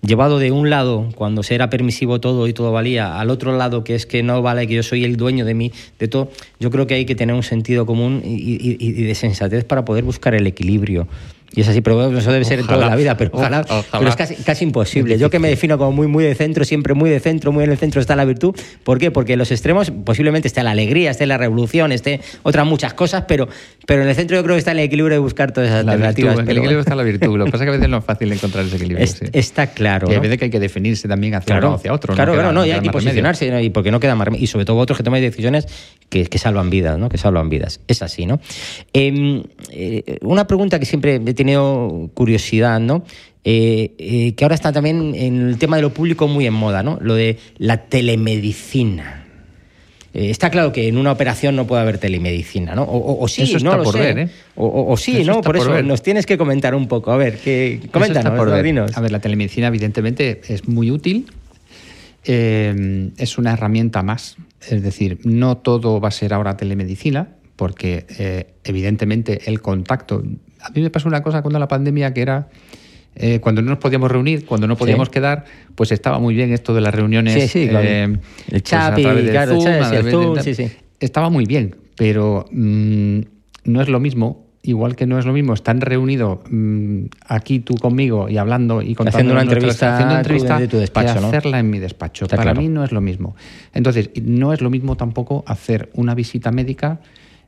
llevado 0.02 0.40
de 0.40 0.52
un 0.52 0.70
lado, 0.70 1.10
cuando 1.16 1.44
se 1.44 1.56
era 1.56 1.70
permisivo 1.70 2.20
todo 2.20 2.48
y 2.48 2.54
todo 2.54 2.72
valía, 2.72 3.20
al 3.20 3.30
otro 3.30 3.56
lado, 3.58 3.84
que 3.84 3.96
es 3.96 4.06
que 4.06 4.24
no 4.24 4.42
vale, 4.42 4.68
que 4.68 4.76
yo 4.76 4.84
soy 4.84 5.04
el 5.06 5.16
dueño 5.16 5.46
de 5.46 5.54
mí, 5.54 5.72
de 6.00 6.08
todo, 6.08 6.32
yo 6.60 6.70
creo 6.72 6.88
que 6.88 6.96
hay 6.96 7.06
que 7.06 7.16
tener 7.16 7.36
un 7.36 7.44
sentido 7.44 7.86
común 7.86 8.22
y 8.24 9.04
de 9.04 9.16
sensatez 9.16 9.64
para 9.64 9.86
poder 9.86 10.04
buscar 10.04 10.36
el 10.36 10.48
equilibrio. 10.48 11.08
Y 11.56 11.62
es 11.62 11.68
así, 11.68 11.82
pero 11.82 12.18
eso 12.18 12.32
debe 12.32 12.46
ser 12.46 12.60
en 12.60 12.68
toda 12.68 12.88
la 12.88 12.96
vida, 12.96 13.16
pero 13.16 13.30
ojalá, 13.34 13.64
pero 13.92 14.08
es 14.08 14.16
casi, 14.16 14.36
casi 14.36 14.64
imposible. 14.64 15.18
Yo 15.20 15.30
que 15.30 15.40
me 15.40 15.50
defino 15.50 15.78
como 15.78 15.92
muy, 15.92 16.08
muy 16.08 16.24
de 16.24 16.34
centro, 16.34 16.66
siempre 16.66 16.94
muy 16.96 17.10
de 17.10 17.20
centro, 17.20 17.52
muy 17.52 17.64
en 17.64 17.72
el 17.72 17.78
centro 17.78 18.02
está 18.02 18.16
la 18.16 18.26
virtud. 18.26 18.56
¿Por 18.84 18.98
qué? 18.98 19.12
Porque 19.12 19.34
en 19.34 19.40
los 19.40 19.52
extremos 19.52 19.92
posiblemente 19.92 20.48
esté 20.48 20.64
la 20.64 20.72
alegría, 20.72 21.12
esté 21.12 21.28
la 21.28 21.38
revolución, 21.38 21.92
esté 21.92 22.22
otras 22.42 22.66
muchas 22.66 22.96
cosas, 22.96 23.26
pero, 23.28 23.48
pero 23.86 24.02
en 24.02 24.10
el 24.10 24.16
centro 24.16 24.36
yo 24.36 24.44
creo 24.44 24.56
que 24.56 24.60
está 24.60 24.72
el 24.72 24.80
equilibrio 24.80 25.16
de 25.16 25.20
buscar 25.20 25.52
todas 25.52 25.70
esas 25.70 25.82
alternativas. 25.82 26.40
en 26.40 26.50
el 26.50 26.58
equilibrio 26.58 26.80
está 26.80 26.96
la 26.96 27.04
virtud. 27.04 27.38
Lo 27.38 27.46
que 27.46 27.52
pasa 27.52 27.64
es 27.64 27.68
que 27.68 27.76
a 27.76 27.78
veces 27.78 27.90
no 27.90 27.98
es 27.98 28.06
fácil 28.06 28.32
encontrar 28.32 28.66
ese 28.66 28.78
equilibrio. 28.78 29.08
Está 29.34 29.68
claro. 29.68 30.12
Y 30.12 30.16
a 30.16 30.20
veces 30.20 30.38
que 30.40 30.46
hay 30.46 30.52
que 30.52 30.60
definirse 30.60 31.08
también 31.08 31.36
hacia 31.36 31.58
uno 31.58 31.74
o 31.74 31.76
hacia 31.76 31.94
otro. 31.94 32.16
Claro, 32.16 32.34
claro, 32.34 32.52
no, 32.52 32.66
y, 32.66 32.72
y 32.72 32.90
posicionarse, 32.90 33.62
y 33.62 33.70
porque 33.70 33.92
no 33.92 34.00
queda 34.00 34.16
más 34.16 34.30
Y 34.38 34.48
sobre 34.48 34.66
todo 34.66 34.78
otros 34.78 34.98
que 34.98 35.04
toman 35.04 35.22
decisiones 35.22 35.68
que, 36.10 36.26
que, 36.26 36.38
salvan 36.38 36.70
vidas, 36.70 36.98
¿no? 36.98 37.10
Que 37.10 37.18
salvan 37.18 37.50
vidas. 37.50 37.80
Es 37.88 38.02
así, 38.02 38.26
¿no? 38.26 38.40
Em, 38.94 39.44
eh, 39.72 40.18
una 40.22 40.48
pregunta 40.48 40.80
que 40.80 40.86
siempre 40.86 41.20
tenido 41.44 42.10
curiosidad, 42.14 42.80
¿no? 42.80 43.04
Eh, 43.44 43.94
eh, 43.98 44.34
que 44.36 44.46
ahora 44.46 44.56
está 44.56 44.72
también 44.72 45.14
en 45.16 45.50
el 45.50 45.58
tema 45.58 45.76
de 45.76 45.82
lo 45.82 45.94
público 45.94 46.28
muy 46.28 46.46
en 46.46 46.54
moda, 46.54 46.82
¿no? 46.82 46.98
Lo 47.02 47.16
de 47.16 47.38
la 47.58 47.86
telemedicina. 47.86 49.24
Eh, 50.14 50.30
está 50.30 50.52
claro 50.52 50.72
que 50.72 50.88
en 50.88 50.98
una 50.98 51.12
operación 51.12 51.56
no 51.56 51.66
puede 51.66 51.82
haber 51.82 51.98
telemedicina, 51.98 52.76
¿no? 52.76 52.86
O, 52.88 53.28
sí, 53.28 53.42
eso 53.42 53.58
no 53.60 53.76
lo 53.76 53.84
por 53.84 53.98
Ver, 53.98 54.20
¿eh? 54.20 54.30
o, 54.56 54.96
sí, 54.96 55.24
¿no? 55.24 55.42
Por, 55.42 55.58
eso 55.58 55.82
nos 55.82 56.04
tienes 56.04 56.28
que 56.28 56.38
comentar 56.38 56.76
un 56.76 56.88
poco. 56.88 57.12
A 57.12 57.18
ver, 57.18 57.40
que, 57.40 57.82
coméntanos, 57.92 58.38
por 58.38 58.52
ver. 58.52 58.80
A 58.94 59.02
ver, 59.02 59.12
la 59.12 59.20
telemedicina 59.20 59.68
evidentemente 59.68 60.42
es 60.48 60.68
muy 60.68 60.92
útil. 60.92 61.32
Eh, 62.26 63.10
es 63.18 63.38
una 63.40 63.54
herramienta 63.54 64.04
más. 64.04 64.38
Es 64.62 64.84
decir, 64.84 65.20
no 65.24 65.58
todo 65.58 66.00
va 66.00 66.10
a 66.10 66.12
ser 66.12 66.34
ahora 66.34 66.58
telemedicina, 66.58 67.30
porque 67.56 68.46
evidentemente 68.64 69.42
el 69.50 69.62
contacto... 69.62 70.24
A 70.64 70.70
mí 70.70 70.82
me 70.82 70.90
pasó 70.90 71.08
una 71.08 71.22
cosa 71.22 71.42
cuando 71.42 71.60
la 71.60 71.68
pandemia 71.68 72.14
que 72.14 72.22
era 72.22 72.48
eh, 73.16 73.40
cuando 73.40 73.62
no 73.62 73.70
nos 73.70 73.80
podíamos 73.80 74.12
reunir, 74.12 74.46
cuando 74.46 74.68
no 74.68 74.76
podíamos 74.76 75.10
quedar, 75.10 75.46
pues 75.76 75.92
estaba 75.92 76.20
muy 76.20 76.34
bien 76.34 76.52
esto 76.52 76.74
de 76.74 76.82
las 76.82 76.94
reuniones. 76.96 77.52
Sí, 77.52 77.68
eh, 77.70 78.04
el 78.04 78.20
pues 78.50 78.64
chat 78.64 78.96
claro, 78.96 79.52
el 79.52 80.12
Zoom, 80.12 80.38
Estaba 81.00 81.30
muy 81.30 81.46
bien, 81.46 81.76
pero 81.96 82.46
mm, 82.52 83.20
no 83.66 83.82
es 83.82 83.90
lo 83.90 84.00
mismo. 84.00 84.42
Igual 84.66 84.96
que 84.96 85.06
no 85.06 85.20
es 85.20 85.26
lo 85.26 85.34
mismo 85.34 85.54
estar 85.54 85.78
reunido 85.78 86.42
mm, 86.50 87.08
aquí 87.28 87.60
tú 87.60 87.76
conmigo 87.76 88.30
y 88.30 88.38
hablando 88.38 88.82
y 88.82 88.96
contando 88.96 89.18
haciendo 89.18 89.34
una 89.34 89.42
entrevista, 89.42 89.96
haciendo 89.96 90.16
entrevista 90.16 90.58
de 90.58 90.70
tu 90.70 90.78
despacho, 90.78 91.20
que 91.20 91.26
hacerla 91.26 91.60
en 91.60 91.70
mi 91.70 91.80
despacho. 91.80 92.28
Para 92.28 92.54
mí 92.54 92.70
no 92.70 92.84
es 92.86 92.94
lo 92.94 93.02
mismo. 93.02 93.36
Entonces, 93.74 94.10
no 94.24 94.54
es 94.54 94.62
lo 94.62 94.70
mismo 94.70 94.96
tampoco 94.96 95.44
hacer 95.46 95.90
una 95.94 96.16
visita 96.16 96.52
médica 96.52 97.02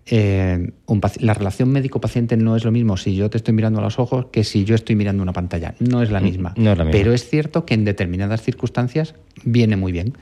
eh, 0.08 0.72
la 1.20 1.34
relación 1.34 1.70
médico-paciente 1.70 2.38
no 2.38 2.56
es 2.56 2.64
lo 2.64 2.72
mismo 2.72 2.96
si 2.96 3.16
yo 3.16 3.30
te 3.30 3.38
estoy 3.38 3.56
mirando 3.56 3.80
a 3.80 3.84
los 3.84 3.98
ojos 3.98 4.28
que 4.32 4.44
si 4.44 4.64
yo 4.64 4.76
estoy 4.76 4.96
mirando 4.96 5.24
una 5.24 5.34
pantalla. 5.34 5.74
No 5.80 6.04
es 6.04 6.12
la 6.12 6.20
mm, 6.20 6.24
misma. 6.24 6.54
Pero 6.92 7.14
es 7.14 7.28
cierto 7.28 7.66
que 7.66 7.74
en 7.74 7.86
determinadas 7.86 8.44
circunstancias 8.44 9.16
viene 9.44 9.78
muy 9.78 9.92
bien. 9.92 10.16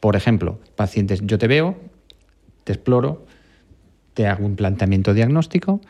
Por 0.00 0.16
ejemplo, 0.16 0.58
pacientes, 0.74 1.20
yo 1.24 1.36
te 1.38 1.48
veo, 1.48 1.76
te 2.64 2.72
exploro, 2.72 3.26
te 4.14 4.26
hago 4.26 4.46
un 4.46 4.56
planteamiento 4.56 5.12
diagnóstico 5.12 5.82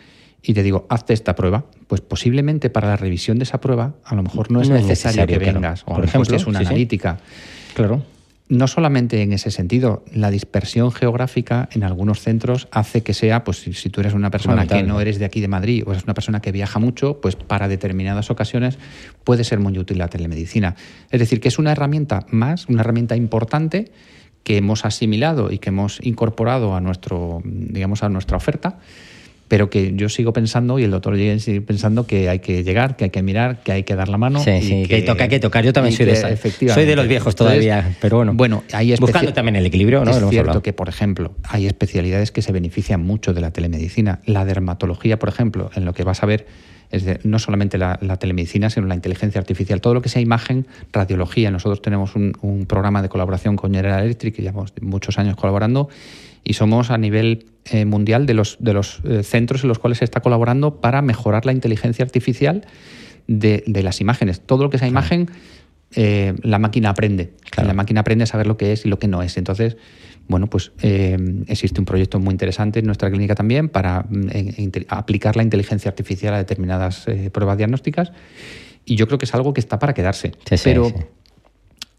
y 0.43 0.55
te 0.55 0.65
digo, 0.65 0.87
hazte 0.89 1.13
esta 1.13 1.37
prueba. 1.37 1.67
Pues 1.87 2.01
posiblemente 2.01 2.69
para 2.69 2.89
la 2.89 2.97
revisión 2.97 3.39
de 3.39 3.45
esa 3.45 3.61
prueba 3.61 3.95
a 4.05 4.17
lo 4.17 4.25
mejor 4.25 4.51
no 4.51 4.61
es, 4.61 4.71
necesario, 4.71 5.25
que 5.25 5.39
vengas. 5.39 5.85
Por 5.85 6.05
ejemplo, 6.05 6.37
es 6.37 6.47
una 6.47 6.59
analítica. 6.59 7.19
Claro 7.75 8.03
no 8.49 8.69
solamente 8.69 9.23
en 9.23 9.33
ese 9.33 9.51
sentido, 9.51 10.05
la 10.13 10.31
dispersión 10.31 10.93
geográfica 10.93 11.69
en 11.73 11.83
algunos 11.83 12.21
centros 12.21 12.69
hace 12.71 13.03
que 13.03 13.13
sea, 13.13 13.43
pues 13.43 13.59
si, 13.59 13.91
tú 13.91 14.01
eres 14.01 14.15
una 14.15 14.31
persona 14.31 14.67
que 14.67 14.83
no 14.83 15.01
eres 15.01 15.19
de 15.19 15.25
aquí 15.25 15.41
de 15.41 15.49
Madrid 15.49 15.83
o 15.87 15.91
eres 15.91 16.05
una 16.05 16.15
persona 16.15 16.41
que 16.41 16.53
viaja 16.53 16.79
mucho, 16.79 17.21
pues 17.21 17.35
para 17.35 17.67
determinadas 17.67 18.31
ocasiones 18.31 18.79
puede 19.25 19.43
ser 19.43 19.59
muy 19.59 19.77
útil 19.79 19.99
la 19.99 20.09
telemedicina. 20.09 20.77
Es 21.11 21.19
decir, 21.19 21.41
que 21.41 21.49
es 21.49 21.59
una 21.59 21.73
herramienta 21.73 22.27
más, 22.31 22.67
una 22.69 22.83
herramienta 22.83 23.17
importante 23.17 23.91
que 24.45 24.59
hemos 24.59 24.85
asimilado 24.85 25.51
y 25.51 25.59
que 25.59 25.71
hemos 25.71 25.99
incorporado 26.05 26.77
a 26.77 26.81
nuestro, 26.81 27.43
digamos, 27.45 28.05
a 28.05 28.09
nuestra 28.09 28.37
oferta 28.37 28.79
pero 29.49 29.71
que 29.71 29.93
yo 29.95 30.09
sigo 30.09 30.33
pensando 30.33 30.79
y 30.79 30.85
el 30.85 30.91
doctor 30.91 31.17
sigue 31.17 31.61
pensando 31.61 32.07
que 32.07 32.29
hay 32.29 32.41
que 32.41 32.65
llegar, 32.65 32.97
que 32.97 33.05
hay 33.05 33.11
que 33.11 33.23
mirar, 33.23 33.63
que 33.63 33.73
hay 33.73 33.83
que 33.85 33.95
dar 33.95 34.09
la 34.09 34.19
mano. 34.19 34.41
Sí, 34.41 34.61
sí, 34.61 34.87
que, 34.89 35.03
toca, 35.03 35.25
hay 35.25 35.31
que 35.31 35.39
tocar. 35.39 35.65
Yo 35.65 35.73
también 35.73 35.95
soy 35.95 36.07
de 36.07 36.13
esa. 36.13 36.37
Soy 36.75 36.85
de 36.85 36.97
los 36.97 37.07
viejos 37.07 37.37
todavía, 37.37 37.97
pero 38.01 38.17
bueno. 38.17 38.33
Bueno, 38.35 38.65
hay 38.73 38.95
buscando 38.97 39.33
también 39.33 39.57
el 39.57 39.67
equilibrio, 39.67 40.05
¿no? 40.05 40.11
Es 40.11 40.31
cierto 40.31 40.63
que, 40.63 40.73
por 40.73 40.89
ejemplo, 40.89 41.35
hay 41.45 41.67
especialidades 41.67 42.33
que 42.33 42.43
se 42.43 42.53
benefician 42.53 43.03
mucho 43.03 43.35
de 43.35 43.41
la 43.41 43.51
telemedicina. 43.53 44.21
La 44.27 44.45
dermatología, 44.45 45.19
por 45.19 45.29
ejemplo, 45.29 45.71
en 45.75 45.85
lo 45.85 45.95
que 45.95 46.03
vas 46.03 46.23
a 46.23 46.27
ver 46.27 46.47
es 46.91 47.05
de, 47.05 47.21
no 47.25 47.39
solamente 47.39 47.79
la, 47.79 47.97
telemedicina, 48.19 48.71
sino 48.71 48.87
la 48.87 48.95
inteligencia 48.95 49.41
artificial, 49.41 49.81
todo 49.81 49.95
lo 49.95 50.03
que 50.03 50.09
sea 50.09 50.23
imagen, 50.23 50.67
radiología. 50.93 51.51
Nosotros 51.51 51.83
tenemos 51.83 52.15
un, 52.15 52.33
un 52.43 52.67
programa 52.67 53.03
de 53.03 53.09
colaboración 53.09 53.57
con 53.57 53.75
General 53.75 54.05
Electric, 54.05 54.35
que 54.35 54.43
llevamos 54.43 54.73
muchos 54.81 55.19
años 55.19 55.37
colaborando, 55.37 55.89
y 56.47 56.55
somos 56.55 56.91
a 56.91 56.97
nivel 56.97 57.47
eh, 57.65 57.85
mundial 57.85 58.25
de 58.25 58.35
los, 58.35 58.57
de 58.61 58.73
los 58.73 59.01
eh, 59.05 59.25
centros 59.25 59.65
en 59.65 59.69
los 59.69 59.81
cuales 59.81 59.99
se 59.99 60.05
está 60.05 60.21
colaborando 60.21 60.81
para 60.81 61.03
mejorar 61.03 61.45
la 61.45 61.53
inteligencia 61.53 62.05
artificial 62.05 62.65
de, 63.27 63.65
las 63.67 64.01
imágenes. 64.01 64.41
Todo 64.41 64.63
lo 64.63 64.71
que 64.71 64.79
sea 64.79 64.87
imagen, 64.87 65.29
eh, 65.97 66.35
la 66.43 66.61
máquina 66.61 66.91
aprende. 66.91 67.33
La 67.57 67.75
máquina 67.75 68.03
aprende 68.03 68.23
a 68.23 68.27
saber 68.29 68.47
lo 68.47 68.57
que 68.57 68.73
es 68.73 68.87
y 68.87 68.89
lo 68.89 69.01
que 69.01 69.09
no 69.09 69.23
es. 69.25 69.37
Entonces, 69.37 69.77
bueno, 70.29 70.47
pues 70.47 70.71
existe 70.81 71.81
un 71.81 71.85
proyecto 71.85 72.21
muy 72.21 72.31
interesante 72.31 72.79
en 72.79 72.87
nuestra 72.87 73.11
clínica 73.11 73.35
también 73.35 73.69
para 73.69 74.07
mm, 74.09 74.29
aplicar 74.89 75.37
la 75.37 75.43
inteligencia 75.43 75.89
artificial 75.89 76.35
a 76.35 76.39
determinadas 76.39 77.07
pruebas 77.33 77.57
diagnósticas. 77.59 78.13
Y 78.85 78.95
yo 78.95 79.09
creo 79.09 79.19
que 79.19 79.25
es 79.25 79.35
algo 79.35 79.53
que 79.53 79.61
está 79.61 79.81
para 79.81 79.95
quedarse. 79.95 80.33
Pero 80.63 80.93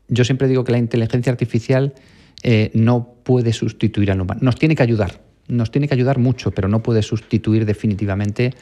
yo 0.07 0.23
siempre 0.23 0.47
digo 0.47 0.63
que 0.63 0.71
la 0.71 0.77
inteligencia 0.77 1.31
artificial 1.33 1.93
eh, 2.49 2.71
no 2.75 3.15
puede 3.23 3.51
sustituir 3.51 4.09
al 4.09 4.21
humano. 4.21 4.39
Nos 4.41 4.55
tiene 4.55 4.73
que 4.73 4.81
ayudar, 4.81 5.19
nos 5.49 5.69
tiene 5.69 5.89
que 5.89 5.93
ayudar 5.93 6.17
mucho, 6.17 6.51
pero 6.51 6.69
no 6.69 6.81
puede 6.81 7.03
sustituir 7.03 7.65
definitivamente 7.65 8.53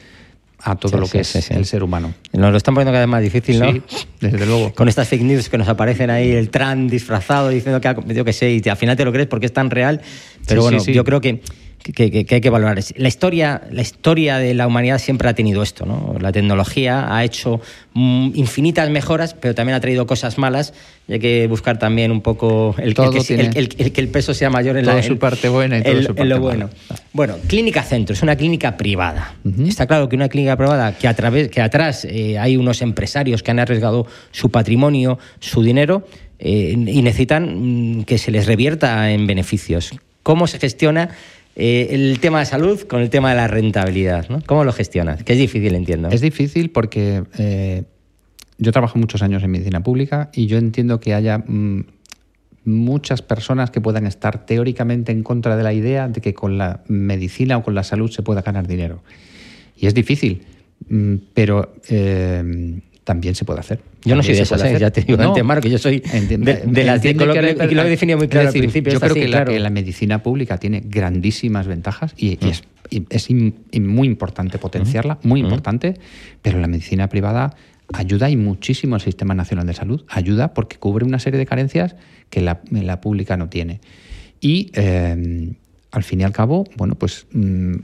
a 0.58 0.74
todo 0.74 0.98
lo 0.98 1.06
que 1.06 1.20
es 1.20 1.52
el 1.52 1.64
ser 1.66 1.84
humano. 1.84 2.12
Nos 2.32 2.50
lo 2.50 2.56
están 2.56 2.74
poniendo 2.74 2.90
cada 2.90 3.06
vez 3.06 3.08
más 3.08 3.22
difícil, 3.22 3.60
¿no? 3.60 3.72
desde 4.20 4.44
luego. 4.44 4.72
Con 4.74 4.88
estas 4.88 5.06
fake 5.06 5.22
news 5.22 5.48
que 5.48 5.56
nos 5.56 5.68
aparecen 5.68 6.10
ahí, 6.10 6.32
el 6.32 6.50
Trump 6.50 6.90
disfrazado 6.90 7.48
diciendo 7.48 7.80
que, 7.80 8.12
yo 8.12 8.24
que 8.24 8.32
sé, 8.32 8.60
y 8.60 8.68
al 8.68 8.76
final 8.76 8.96
te 8.96 9.04
lo 9.04 9.12
crees 9.12 9.28
porque 9.28 9.46
es 9.46 9.52
tan 9.52 9.70
real. 9.70 10.00
Pero 10.48 10.62
bueno, 10.62 10.82
yo 10.82 11.04
creo 11.04 11.20
que 11.20 11.42
que, 11.92 12.26
hay 12.28 12.40
que 12.40 12.50
valorar. 12.50 12.78
La 12.96 13.08
historia, 13.08 13.62
la 13.70 13.82
historia 13.82 14.38
de 14.38 14.54
la 14.54 14.66
humanidad 14.66 14.98
siempre 14.98 15.28
ha 15.28 15.34
tenido 15.34 15.62
esto, 15.62 15.86
¿no? 15.86 16.16
La 16.20 16.32
tecnología 16.32 17.14
ha 17.14 17.24
hecho 17.24 17.60
mm, 17.94 18.30
infinitas 18.34 18.90
mejoras, 18.90 19.34
pero 19.34 19.54
también 19.54 19.76
ha 19.76 19.80
traído 19.80 20.06
cosas 20.06 20.38
malas 20.38 20.74
y 21.08 21.14
hay 21.14 21.18
que 21.18 21.46
buscar 21.46 21.78
también 21.78 22.10
un 22.10 22.20
poco 22.20 22.74
el, 22.78 22.94
que, 22.94 24.00
el, 24.00 24.08
peso 24.08 24.34
sea 24.34 24.50
mayor 24.50 24.76
en, 24.76 24.86
la, 24.86 25.02
su 25.02 25.18
parte 25.18 25.48
buena 25.48 25.78
y 25.78 25.82
todo 25.82 26.02
su 26.02 26.14
parte 26.14 26.24
lo 26.24 26.40
bueno. 26.40 26.70
Bueno, 27.12 27.36
Clínica 27.46 27.82
Centro 27.82 28.14
es 28.14 28.22
una 28.22 28.36
clínica 28.36 28.76
privada. 28.76 29.36
Está 29.66 29.86
claro 29.86 30.08
que 30.08 30.16
una 30.16 30.28
clínica 30.28 30.56
privada 30.56 30.96
que, 30.96 31.08
a 31.08 31.14
través, 31.14 31.48
que 31.48 31.60
atrás 31.60 32.04
eh, 32.04 32.38
hay 32.38 32.56
unos 32.56 32.82
empresarios 32.82 33.42
que 33.42 33.50
han 33.50 33.58
arriesgado 33.58 34.06
su 34.32 34.50
patrimonio, 34.50 35.18
su 35.38 35.62
dinero, 35.62 36.06
eh, 36.38 36.74
y 36.76 37.02
necesitan 37.02 37.98
mm, 37.98 38.04
que 38.04 38.18
se 38.18 38.30
les 38.30 38.46
revierta 38.46 39.10
en 39.10 39.26
beneficios. 39.26 39.92
¿Cómo 40.22 40.48
se 40.48 40.58
gestiona 40.58 41.10
eh, 41.56 41.88
el 41.90 42.20
tema 42.20 42.40
de 42.40 42.46
salud 42.46 42.82
con 42.82 43.00
el 43.00 43.08
tema 43.08 43.30
de 43.30 43.36
la 43.36 43.48
rentabilidad. 43.48 44.28
¿no? 44.28 44.42
¿Cómo 44.44 44.62
lo 44.62 44.72
gestionas? 44.72 45.24
Que 45.24 45.32
es 45.32 45.38
difícil, 45.38 45.74
entiendo. 45.74 46.08
Es 46.08 46.20
difícil 46.20 46.70
porque 46.70 47.24
eh, 47.38 47.84
yo 48.58 48.72
trabajo 48.72 48.98
muchos 48.98 49.22
años 49.22 49.42
en 49.42 49.50
medicina 49.50 49.82
pública 49.82 50.30
y 50.34 50.46
yo 50.46 50.58
entiendo 50.58 51.00
que 51.00 51.14
haya 51.14 51.38
mm, 51.38 51.84
muchas 52.64 53.22
personas 53.22 53.70
que 53.70 53.80
puedan 53.80 54.06
estar 54.06 54.44
teóricamente 54.44 55.12
en 55.12 55.22
contra 55.22 55.56
de 55.56 55.62
la 55.62 55.72
idea 55.72 56.08
de 56.08 56.20
que 56.20 56.34
con 56.34 56.58
la 56.58 56.82
medicina 56.88 57.56
o 57.56 57.62
con 57.62 57.74
la 57.74 57.84
salud 57.84 58.10
se 58.10 58.22
pueda 58.22 58.42
ganar 58.42 58.66
dinero. 58.66 59.02
Y 59.78 59.86
es 59.86 59.94
difícil, 59.94 60.42
mm, 60.90 61.14
pero 61.32 61.74
eh, 61.88 62.80
también 63.06 63.36
se 63.36 63.44
puede 63.44 63.60
hacer. 63.60 63.78
Yo 64.04 64.16
no 64.16 64.22
soy 64.24 64.34
de 64.34 64.42
esas, 64.42 64.60
¿eh? 64.64 64.76
ya 64.80 64.90
te 64.90 65.02
digo 65.02 65.16
no, 65.16 65.28
antemano 65.28 65.60
que 65.60 65.70
yo 65.70 65.78
soy 65.78 66.00
de, 66.00 66.38
de, 66.66 66.84
las 66.84 67.00
que, 67.00 67.14
lo, 67.14 67.32
he 67.32 67.88
definido 67.88 68.18
muy 68.18 68.26
claro 68.26 68.48
al 68.48 68.52
principio. 68.52 68.92
Yo 68.92 68.98
creo 68.98 69.14
que, 69.14 69.28
la, 69.60 69.70
medicina 69.70 70.24
pública 70.24 70.58
tiene 70.58 70.82
grandísimas 70.84 71.68
ventajas 71.68 72.14
y, 72.16 72.36
es, 72.44 72.64
es 72.90 73.30
muy 73.80 74.08
importante 74.08 74.58
potenciarla, 74.58 75.20
muy 75.22 75.38
importante, 75.38 75.94
pero 76.42 76.58
la 76.58 76.66
medicina 76.66 77.08
privada 77.08 77.54
ayuda 77.92 78.28
y 78.28 78.36
muchísimo 78.36 78.96
al 78.96 79.00
Sistema 79.00 79.34
Nacional 79.34 79.68
de 79.68 79.74
Salud. 79.74 80.04
Ayuda 80.08 80.52
porque 80.52 80.76
cubre 80.76 81.04
una 81.04 81.20
serie 81.20 81.38
de 81.38 81.46
carencias 81.46 81.94
que 82.28 82.40
la, 82.40 82.60
la 82.72 83.00
pública 83.00 83.36
no 83.36 83.48
tiene. 83.48 83.80
Y 84.40 84.72
eh, 84.74 85.54
al 85.92 86.02
fin 86.02 86.22
y 86.22 86.24
al 86.24 86.32
cabo, 86.32 86.64
bueno, 86.76 86.96
pues... 86.96 87.28
Mm, 87.30 87.76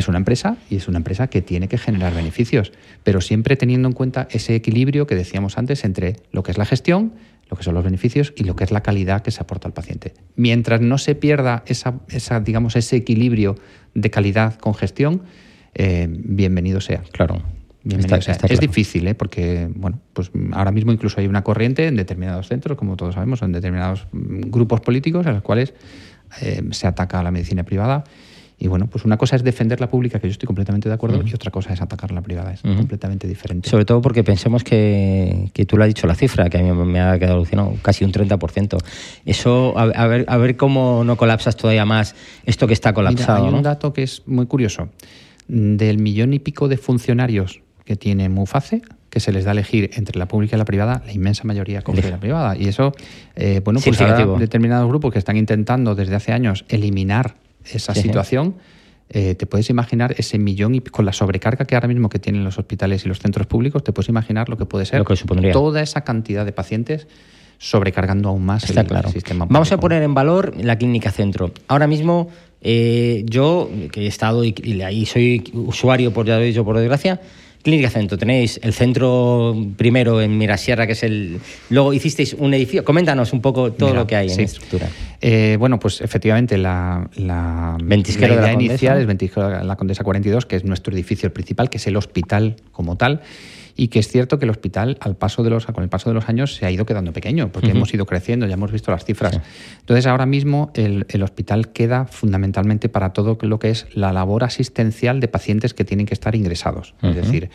es 0.00 0.08
una 0.08 0.18
empresa 0.18 0.56
y 0.68 0.76
es 0.76 0.88
una 0.88 0.98
empresa 0.98 1.28
que 1.28 1.42
tiene 1.42 1.68
que 1.68 1.78
generar 1.78 2.14
beneficios, 2.14 2.72
pero 3.04 3.20
siempre 3.20 3.56
teniendo 3.56 3.88
en 3.88 3.94
cuenta 3.94 4.28
ese 4.30 4.54
equilibrio 4.54 5.06
que 5.06 5.14
decíamos 5.14 5.58
antes 5.58 5.84
entre 5.84 6.16
lo 6.32 6.42
que 6.42 6.50
es 6.50 6.58
la 6.58 6.64
gestión, 6.64 7.12
lo 7.48 7.56
que 7.56 7.62
son 7.62 7.74
los 7.74 7.84
beneficios 7.84 8.32
y 8.36 8.44
lo 8.44 8.56
que 8.56 8.64
es 8.64 8.70
la 8.70 8.82
calidad 8.82 9.22
que 9.22 9.30
se 9.30 9.40
aporta 9.40 9.68
al 9.68 9.74
paciente. 9.74 10.14
Mientras 10.36 10.80
no 10.80 10.98
se 10.98 11.14
pierda 11.14 11.64
esa, 11.66 12.40
digamos, 12.40 12.76
ese 12.76 12.96
equilibrio 12.96 13.56
de 13.94 14.10
calidad 14.10 14.54
con 14.54 14.74
gestión, 14.74 15.22
eh, 15.74 16.08
bienvenido 16.10 16.80
sea. 16.80 17.02
Claro. 17.12 17.42
Bienvenido 17.82 18.22
sea. 18.22 18.36
es 18.48 18.60
difícil, 18.60 19.06
¿eh? 19.08 19.14
porque 19.14 19.68
bueno, 19.74 20.00
pues 20.12 20.30
ahora 20.52 20.70
mismo 20.70 20.92
incluso 20.92 21.20
hay 21.20 21.26
una 21.26 21.42
corriente 21.42 21.86
en 21.86 21.96
determinados 21.96 22.48
centros, 22.48 22.76
como 22.78 22.96
todos 22.96 23.14
sabemos, 23.14 23.42
en 23.42 23.52
determinados 23.52 24.06
mm, 24.12 24.50
grupos 24.50 24.80
políticos 24.80 25.26
en 25.26 25.34
los 25.34 25.42
cuales 25.42 25.74
eh, 26.40 26.62
se 26.70 26.86
ataca 26.86 27.20
a 27.20 27.22
la 27.22 27.30
medicina 27.30 27.64
privada 27.64 28.04
y 28.62 28.68
bueno, 28.68 28.88
pues 28.88 29.06
una 29.06 29.16
cosa 29.16 29.36
es 29.36 29.42
defender 29.42 29.80
la 29.80 29.88
pública, 29.88 30.20
que 30.20 30.28
yo 30.28 30.32
estoy 30.32 30.46
completamente 30.46 30.90
de 30.90 30.94
acuerdo, 30.94 31.22
y 31.24 31.32
otra 31.32 31.50
cosa 31.50 31.72
es 31.72 31.80
atacar 31.80 32.12
la 32.12 32.20
privada, 32.20 32.52
es 32.52 32.60
completamente 32.60 33.26
diferente. 33.26 33.70
Sobre 33.70 33.86
todo 33.86 34.02
porque 34.02 34.22
pensemos 34.22 34.62
que, 34.64 35.50
que, 35.54 35.64
tú 35.64 35.78
lo 35.78 35.84
has 35.84 35.88
dicho 35.88 36.06
la 36.06 36.14
cifra, 36.14 36.50
que 36.50 36.58
a 36.58 36.62
mí 36.62 36.70
me 36.70 37.00
ha 37.00 37.18
quedado 37.18 37.36
alucinado, 37.36 37.74
casi 37.80 38.04
un 38.04 38.12
30%. 38.12 38.76
Eso, 39.24 39.78
a, 39.78 40.06
ver, 40.06 40.26
a 40.28 40.36
ver 40.36 40.58
cómo 40.58 41.04
no 41.04 41.16
colapsas 41.16 41.56
todavía 41.56 41.86
más 41.86 42.14
esto 42.44 42.66
que 42.66 42.74
está 42.74 42.92
colapsado. 42.92 43.46
hay 43.46 43.54
un 43.54 43.62
dato 43.62 43.94
que 43.94 44.02
es 44.02 44.22
muy 44.26 44.44
curioso. 44.44 44.90
Del 45.48 45.96
millón 45.96 46.34
y 46.34 46.38
pico 46.38 46.68
de 46.68 46.76
funcionarios 46.76 47.62
que 47.86 47.96
tiene 47.96 48.28
Muface, 48.28 48.82
que 49.08 49.20
se 49.20 49.32
les 49.32 49.44
da 49.44 49.52
a 49.52 49.54
elegir 49.54 49.90
entre 49.94 50.18
la 50.18 50.28
pública 50.28 50.56
y 50.56 50.58
la 50.58 50.66
privada, 50.66 51.02
la 51.06 51.12
inmensa 51.12 51.44
mayoría 51.44 51.80
coge 51.80 52.10
la 52.10 52.20
privada. 52.20 52.58
Y 52.58 52.68
eso, 52.68 52.92
eh, 53.36 53.62
bueno, 53.64 53.80
pues 53.82 53.98
hay 54.02 54.26
determinados 54.38 54.86
grupos 54.86 55.14
que 55.14 55.18
están 55.18 55.38
intentando 55.38 55.94
desde 55.94 56.14
hace 56.14 56.32
años 56.32 56.66
eliminar 56.68 57.36
esa 57.74 57.94
situación. 57.94 58.56
Eh, 59.12 59.34
te 59.34 59.44
puedes 59.44 59.68
imaginar 59.70 60.14
ese 60.18 60.38
millón 60.38 60.76
y 60.76 60.80
con 60.80 61.04
la 61.04 61.12
sobrecarga 61.12 61.64
que 61.64 61.74
ahora 61.74 61.88
mismo 61.88 62.08
que 62.08 62.20
tienen 62.20 62.44
los 62.44 62.58
hospitales 62.58 63.04
y 63.04 63.08
los 63.08 63.18
centros 63.18 63.48
públicos, 63.48 63.82
te 63.82 63.92
puedes 63.92 64.08
imaginar 64.08 64.48
lo 64.48 64.56
que 64.56 64.66
puede 64.66 64.86
ser 64.86 65.04
toda 65.52 65.82
esa 65.82 66.02
cantidad 66.02 66.44
de 66.44 66.52
pacientes 66.52 67.08
sobrecargando 67.58 68.28
aún 68.30 68.44
más 68.44 68.70
el, 68.70 68.86
claro. 68.86 69.10
sistema. 69.10 69.46
Vamos 69.50 69.70
a 69.72 69.78
poner 69.78 70.02
en 70.02 70.14
valor 70.14 70.54
la 70.56 70.78
clínica 70.78 71.10
centro. 71.10 71.52
Ahora 71.68 71.86
mismo 71.86 72.30
eh, 72.62 73.24
yo, 73.26 73.68
que 73.92 74.02
he 74.02 74.06
estado 74.06 74.44
y, 74.44 74.54
y, 74.62 74.80
ahí 74.82 75.04
soy 75.06 75.42
usuario, 75.54 76.12
por 76.12 76.24
ya 76.24 76.36
lo 76.36 76.42
he 76.42 76.46
dicho, 76.46 76.64
por 76.64 76.78
desgracia, 76.78 77.20
Clínica 77.62 77.90
Centro, 77.90 78.16
tenéis 78.16 78.58
el 78.62 78.72
centro 78.72 79.54
primero 79.76 80.22
en 80.22 80.38
Mirasierra, 80.38 80.86
que 80.86 80.92
es 80.92 81.02
el. 81.02 81.40
Luego 81.68 81.92
hicisteis 81.92 82.34
un 82.34 82.54
edificio. 82.54 82.84
Coméntanos 82.84 83.32
un 83.32 83.42
poco 83.42 83.72
todo 83.72 83.94
lo 83.94 84.06
que 84.06 84.16
hay 84.16 84.30
en 84.30 84.36
la 84.36 84.42
estructura. 84.42 84.88
Eh, 85.20 85.56
bueno, 85.58 85.78
pues 85.78 86.00
efectivamente, 86.00 86.56
la, 86.56 87.08
la, 87.16 87.76
la 87.78 87.96
idea 87.96 88.52
inicial 88.52 88.98
es 88.98 89.06
Ventisquero 89.06 89.62
la 89.62 89.76
Condesa 89.76 90.04
42, 90.04 90.46
que 90.46 90.56
es 90.56 90.64
nuestro 90.64 90.94
edificio 90.94 91.32
principal, 91.32 91.68
que 91.68 91.76
es 91.76 91.86
el 91.86 91.96
hospital 91.96 92.56
como 92.72 92.96
tal 92.96 93.20
y 93.76 93.88
que 93.88 93.98
es 93.98 94.08
cierto 94.08 94.38
que 94.38 94.44
el 94.44 94.50
hospital 94.50 94.98
al 95.00 95.16
paso 95.16 95.42
de 95.42 95.50
los 95.50 95.66
con 95.66 95.82
el 95.82 95.88
paso 95.90 96.10
de 96.10 96.14
los 96.14 96.28
años 96.28 96.54
se 96.54 96.66
ha 96.66 96.70
ido 96.70 96.86
quedando 96.86 97.12
pequeño 97.12 97.52
porque 97.52 97.70
hemos 97.70 97.92
ido 97.94 98.06
creciendo 98.06 98.46
ya 98.46 98.54
hemos 98.54 98.72
visto 98.72 98.90
las 98.90 99.04
cifras. 99.04 99.40
Entonces 99.80 100.06
ahora 100.06 100.26
mismo 100.26 100.70
el, 100.74 101.06
el, 101.08 101.22
hospital 101.22 101.72
queda 101.72 102.06
fundamentalmente 102.06 102.88
para 102.88 103.12
todo 103.12 103.38
lo 103.40 103.58
que 103.58 103.70
es 103.70 103.86
la 103.94 104.12
labor 104.12 104.44
asistencial 104.44 105.20
de 105.20 105.28
pacientes 105.28 105.74
que 105.74 105.84
tienen 105.84 106.06
que 106.06 106.14
estar 106.14 106.34
ingresados. 106.34 106.94
Es 107.02 107.14
decir 107.14 107.50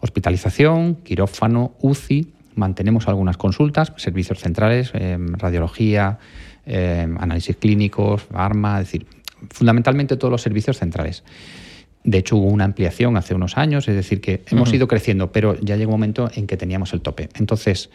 hospitalización 0.00 0.96
quirófano 0.96 1.72
UCI 1.80 2.32
mantenemos 2.54 3.08
algunas 3.08 3.36
consultas 3.36 3.92
servicios 3.96 4.40
centrales 4.40 4.90
eh, 4.94 5.16
radiología 5.38 6.18
eh, 6.66 7.06
análisis 7.18 7.56
clínicos 7.56 8.26
arma 8.32 8.80
es 8.80 8.86
decir 8.86 9.06
fundamentalmente 9.50 10.16
todos 10.16 10.30
los 10.30 10.42
servicios 10.42 10.78
centrales 10.78 11.24
de 12.04 12.18
hecho, 12.18 12.36
hubo 12.36 12.46
una 12.46 12.64
ampliación 12.64 13.16
hace 13.16 13.34
unos 13.34 13.56
años, 13.56 13.88
es 13.88 13.94
decir, 13.94 14.20
que 14.20 14.42
hemos 14.50 14.72
ido 14.72 14.88
creciendo, 14.88 15.32
pero 15.32 15.58
ya 15.60 15.76
llegó 15.76 15.90
un 15.90 16.00
momento 16.00 16.30
en 16.34 16.46
que 16.46 16.56
teníamos 16.56 16.92
el 16.92 17.00
tope. 17.00 17.28
Entonces, 17.34 17.90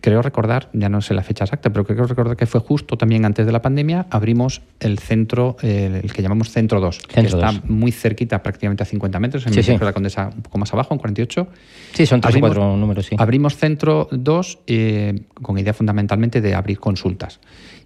creo 0.00 0.22
recordar, 0.22 0.68
ya 0.72 0.88
no 0.88 1.00
sé 1.00 1.14
la 1.14 1.22
fecha 1.22 1.44
exacta, 1.44 1.70
pero 1.70 1.84
creo 1.84 2.06
recordar 2.06 2.36
que 2.36 2.46
fue 2.46 2.60
justo 2.60 2.96
también 2.96 3.24
antes 3.24 3.46
de 3.46 3.52
la 3.52 3.62
pandemia, 3.62 4.06
abrimos 4.10 4.60
el 4.80 4.98
centro, 4.98 5.56
el 5.62 6.12
que 6.12 6.22
llamamos 6.22 6.50
Centro 6.50 6.80
2, 6.80 6.98
que 7.06 7.20
está 7.20 7.52
muy 7.64 7.92
cerquita, 7.92 8.42
prácticamente 8.42 8.82
a 8.82 8.86
50 8.86 9.20
metros, 9.20 9.46
en 9.46 9.62
sí, 9.62 9.78
la 9.78 9.92
Condesa 9.92 10.30
un 10.34 10.42
poco 10.42 10.58
más 10.58 10.72
abajo, 10.72 10.94
en 10.94 10.98
48. 10.98 11.48
Sí, 11.92 12.06
son 12.06 12.20
tres 12.20 12.36
cuatro 12.38 12.76
números, 12.76 13.06
sí. 13.06 13.16
Abrimos 13.18 13.56
Centro 13.56 14.08
2 14.10 14.58
eh, 14.66 15.22
con 15.34 15.58
idea 15.58 15.72
fundamentalmente 15.72 16.40
de 16.40 16.54
abrir 16.54 16.78
consultas. 16.78 17.40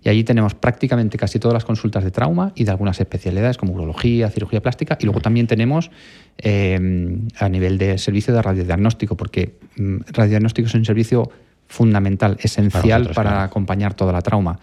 Y 0.05 0.09
allí 0.09 0.24
tenemos 0.24 0.55
prácticamente 0.55 1.16
casi 1.16 1.38
todas 1.38 1.55
las 1.55 1.64
consultas 1.64 2.03
de 2.03 2.11
trauma 2.11 2.53
y 2.55 2.64
de 2.64 2.70
algunas 2.70 2.98
especialidades 3.00 3.57
como 3.57 3.72
urología, 3.74 4.28
cirugía 4.30 4.61
plástica. 4.61 4.98
Y 5.00 5.05
luego 5.05 5.20
también 5.20 5.46
tenemos 5.46 5.90
eh, 6.38 7.18
a 7.38 7.48
nivel 7.48 7.78
de 7.78 7.98
servicio 7.98 8.34
de 8.34 8.42
radiodiagnóstico, 8.42 9.16
porque 9.16 9.59
mm, 9.76 9.98
radiodiagnóstico 10.12 10.66
es 10.66 10.74
un 10.74 10.84
servicio 10.84 11.30
fundamental, 11.68 12.36
esencial 12.40 13.11
para, 13.14 13.44
acompañar 13.44 13.94
toda 13.94 14.12
la 14.12 14.22
trauma. 14.22 14.59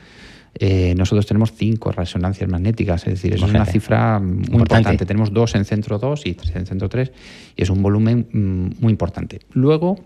Eh, 0.56 0.94
nosotros 0.98 1.26
tenemos 1.26 1.54
cinco 1.54 1.92
resonancias 1.92 2.50
magnéticas, 2.50 3.08
es 3.08 3.14
decir, 3.14 3.34
es 3.34 3.42
una 3.42 3.66
cifra 3.66 4.20
muy 4.20 4.62
importante. 4.62 5.06
Tenemos 5.06 5.32
dos 5.32 5.56
en 5.56 5.64
centro 5.64 6.00
2 6.00 6.26
y 6.26 6.34
tres 6.34 6.56
en 6.56 6.66
centro 6.66 6.90
3 6.90 7.12
y 7.56 7.64
es 7.64 7.70
un 7.70 7.82
volumen 7.82 8.28
mm, 8.32 8.82
muy 8.82 8.92
importante. 8.92 9.40
Luego 9.54 9.98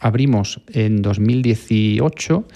abrimos 0.00 0.60
en 0.72 1.02
2018 1.02 2.46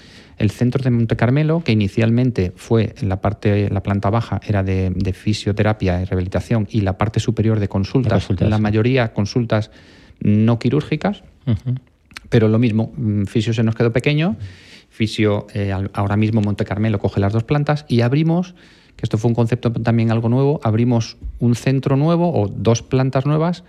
el 0.41 0.49
centro 0.49 0.83
de 0.83 0.89
Monte 0.89 1.15
Carmelo, 1.15 1.63
que 1.63 1.71
inicialmente 1.71 2.51
fue 2.55 2.95
en 2.99 3.09
la 3.09 3.21
parte, 3.21 3.69
la 3.69 3.83
planta 3.83 4.09
baja 4.09 4.41
era 4.45 4.63
de, 4.63 5.13
fisioterapia 5.13 6.01
y 6.01 6.05
rehabilitación 6.05 6.67
y 6.71 6.81
la 6.81 6.97
parte 6.97 7.19
superior 7.19 7.59
de 7.59 7.67
consultas, 7.67 8.27
la 8.39 8.57
mayoría 8.57 9.13
consultas 9.13 9.69
no 10.19 10.57
quirúrgicas, 10.57 11.23
pero 12.29 12.47
lo 12.47 12.57
mismo, 12.57 12.91
mm, 12.95 13.25
fisio 13.25 13.53
se 13.53 13.63
nos 13.63 13.75
quedó 13.75 13.91
pequeño, 13.91 14.35
fisio 14.89 15.47
eh, 15.53 15.73
ahora 15.93 16.17
mismo 16.17 16.41
Monte 16.41 16.65
Carmelo 16.65 16.97
coge 16.97 17.19
las 17.19 17.33
dos 17.33 17.43
plantas 17.43 17.85
y 17.87 18.01
abrimos, 18.01 18.55
que 18.95 19.03
esto 19.03 19.17
fue 19.17 19.29
un 19.29 19.35
concepto 19.35 19.71
también 19.71 20.11
algo 20.11 20.27
nuevo, 20.27 20.59
abrimos 20.63 21.17
un 21.39 21.55
centro 21.55 21.97
nuevo 21.97 22.33
o 22.33 22.47
dos 22.47 22.81
plantas 22.81 23.25
nuevas 23.25 23.63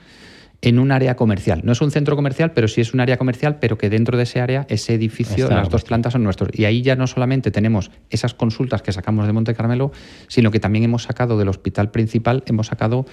en 0.62 0.78
un 0.78 0.92
área 0.92 1.16
comercial. 1.16 1.60
No 1.64 1.72
es 1.72 1.80
un 1.80 1.90
centro 1.90 2.14
comercial, 2.14 2.52
pero 2.52 2.68
sí 2.68 2.80
es 2.80 2.94
un 2.94 3.00
área 3.00 3.16
comercial, 3.16 3.58
pero 3.60 3.76
que 3.76 3.90
dentro 3.90 4.16
de 4.16 4.22
ese 4.22 4.40
área, 4.40 4.64
ese 4.68 4.94
edificio, 4.94 5.50
las 5.50 5.68
dos 5.68 5.82
plantas 5.82 6.12
son 6.12 6.22
nuestros. 6.22 6.50
Y 6.52 6.64
ahí 6.64 6.82
ya 6.82 6.94
no 6.94 7.08
solamente 7.08 7.50
tenemos 7.50 7.90
esas 8.10 8.32
consultas 8.32 8.80
que 8.80 8.92
sacamos 8.92 9.26
de 9.26 9.32
Monte 9.32 9.54
Carmelo, 9.54 9.90
sino 10.28 10.52
que 10.52 10.60
también 10.60 10.84
hemos 10.84 11.02
sacado 11.02 11.36
del 11.36 11.48
hospital 11.48 11.90
principal, 11.90 12.44
hemos 12.46 12.68
sacado 12.68 13.06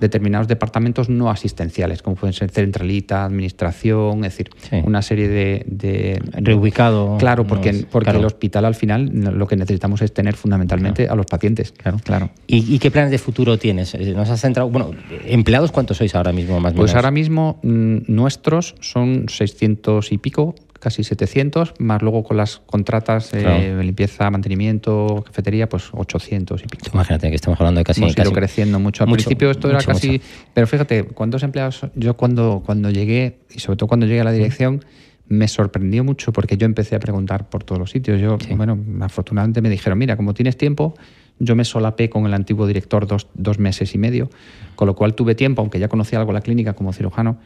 determinados 0.00 0.48
departamentos 0.48 1.08
no 1.08 1.30
asistenciales, 1.30 2.02
como 2.02 2.16
pueden 2.16 2.34
ser 2.34 2.50
centralita, 2.50 3.24
administración, 3.24 4.24
es 4.24 4.36
decir, 4.36 4.50
una 4.84 5.00
serie 5.00 5.28
de, 5.28 6.20
Reubicado. 6.32 7.16
Claro, 7.18 7.46
porque, 7.46 7.86
porque 7.90 8.10
el 8.10 8.24
hospital 8.24 8.64
al 8.64 8.74
final 8.74 9.10
lo 9.12 9.46
que 9.46 9.56
necesitamos 9.56 10.02
es 10.02 10.12
tener 10.12 10.34
fundamentalmente 10.34 11.08
a 11.08 11.14
los 11.14 11.26
pacientes. 11.26 11.72
Claro, 11.72 11.98
claro. 12.02 12.30
¿Y, 12.48 12.78
qué 12.80 12.90
planes 12.90 13.12
de 13.12 13.18
futuro 13.18 13.58
tienes? 13.58 13.94
Eh, 13.94 14.12
¿Nos 14.14 14.28
has 14.28 14.40
centrado? 14.40 14.68
Bueno, 14.68 14.90
¿empleados 15.24 15.70
cuántos 15.70 15.98
sois 15.98 16.14
ahora 16.14 16.32
mismo 16.32 16.58
más 16.58 16.72
o 16.72 16.76
Pues 16.76 16.95
ahora 16.96 17.10
mismo 17.10 17.60
mm, 17.62 17.98
nuestros 18.08 18.74
son 18.80 19.28
600 19.28 20.12
y 20.12 20.18
pico, 20.18 20.54
casi 20.78 21.04
700, 21.04 21.74
más 21.78 22.02
luego 22.02 22.22
con 22.22 22.36
las 22.36 22.58
contratas 22.58 23.32
de 23.32 23.82
limpieza, 23.82 24.30
mantenimiento, 24.30 25.24
cafetería, 25.26 25.68
pues 25.68 25.88
800 25.92 26.62
y 26.62 26.66
pico. 26.66 26.86
Imagínate 26.92 27.30
que 27.30 27.36
estamos 27.36 27.58
hablando 27.60 27.78
de 27.78 27.84
casi... 27.84 28.02
Hemos 28.02 28.16
ido 28.16 28.32
creciendo 28.32 28.78
mucho. 28.78 29.04
Al 29.04 29.10
principio 29.10 29.50
esto 29.50 29.68
era 29.70 29.80
casi... 29.80 30.20
Pero 30.54 30.66
fíjate, 30.66 31.04
¿cuántos 31.04 31.42
empleados? 31.42 31.86
Yo 31.94 32.16
cuando, 32.16 32.62
cuando 32.64 32.90
llegué, 32.90 33.38
y 33.54 33.60
sobre 33.60 33.76
todo 33.76 33.88
cuando 33.88 34.06
llegué 34.06 34.20
a 34.20 34.24
la 34.24 34.32
dirección, 34.32 34.84
me 35.28 35.48
sorprendió 35.48 36.04
mucho 36.04 36.32
porque 36.32 36.56
yo 36.56 36.66
empecé 36.66 36.96
a 36.96 37.00
preguntar 37.00 37.48
por 37.48 37.64
todos 37.64 37.78
los 37.78 37.90
sitios. 37.90 38.20
Yo, 38.20 38.38
bueno, 38.56 38.78
afortunadamente 39.00 39.60
me 39.60 39.70
dijeron, 39.70 39.98
mira, 39.98 40.16
como 40.16 40.34
tienes 40.34 40.56
tiempo, 40.56 40.94
yo 41.38 41.54
me 41.54 41.64
solapé 41.64 42.08
con 42.08 42.26
el 42.26 42.34
antiguo 42.34 42.66
director 42.66 43.06
dos, 43.06 43.28
dos 43.34 43.58
meses 43.58 43.94
y 43.94 43.98
medio, 43.98 44.30
con 44.74 44.86
lo 44.86 44.94
cual 44.94 45.14
tuve 45.14 45.34
tiempo, 45.34 45.60
aunque 45.60 45.78
ya 45.78 45.88
conocía 45.88 46.18
algo 46.18 46.32
la 46.32 46.40
clínica 46.40 46.72
como 46.74 46.92
cirujano, 46.92 47.38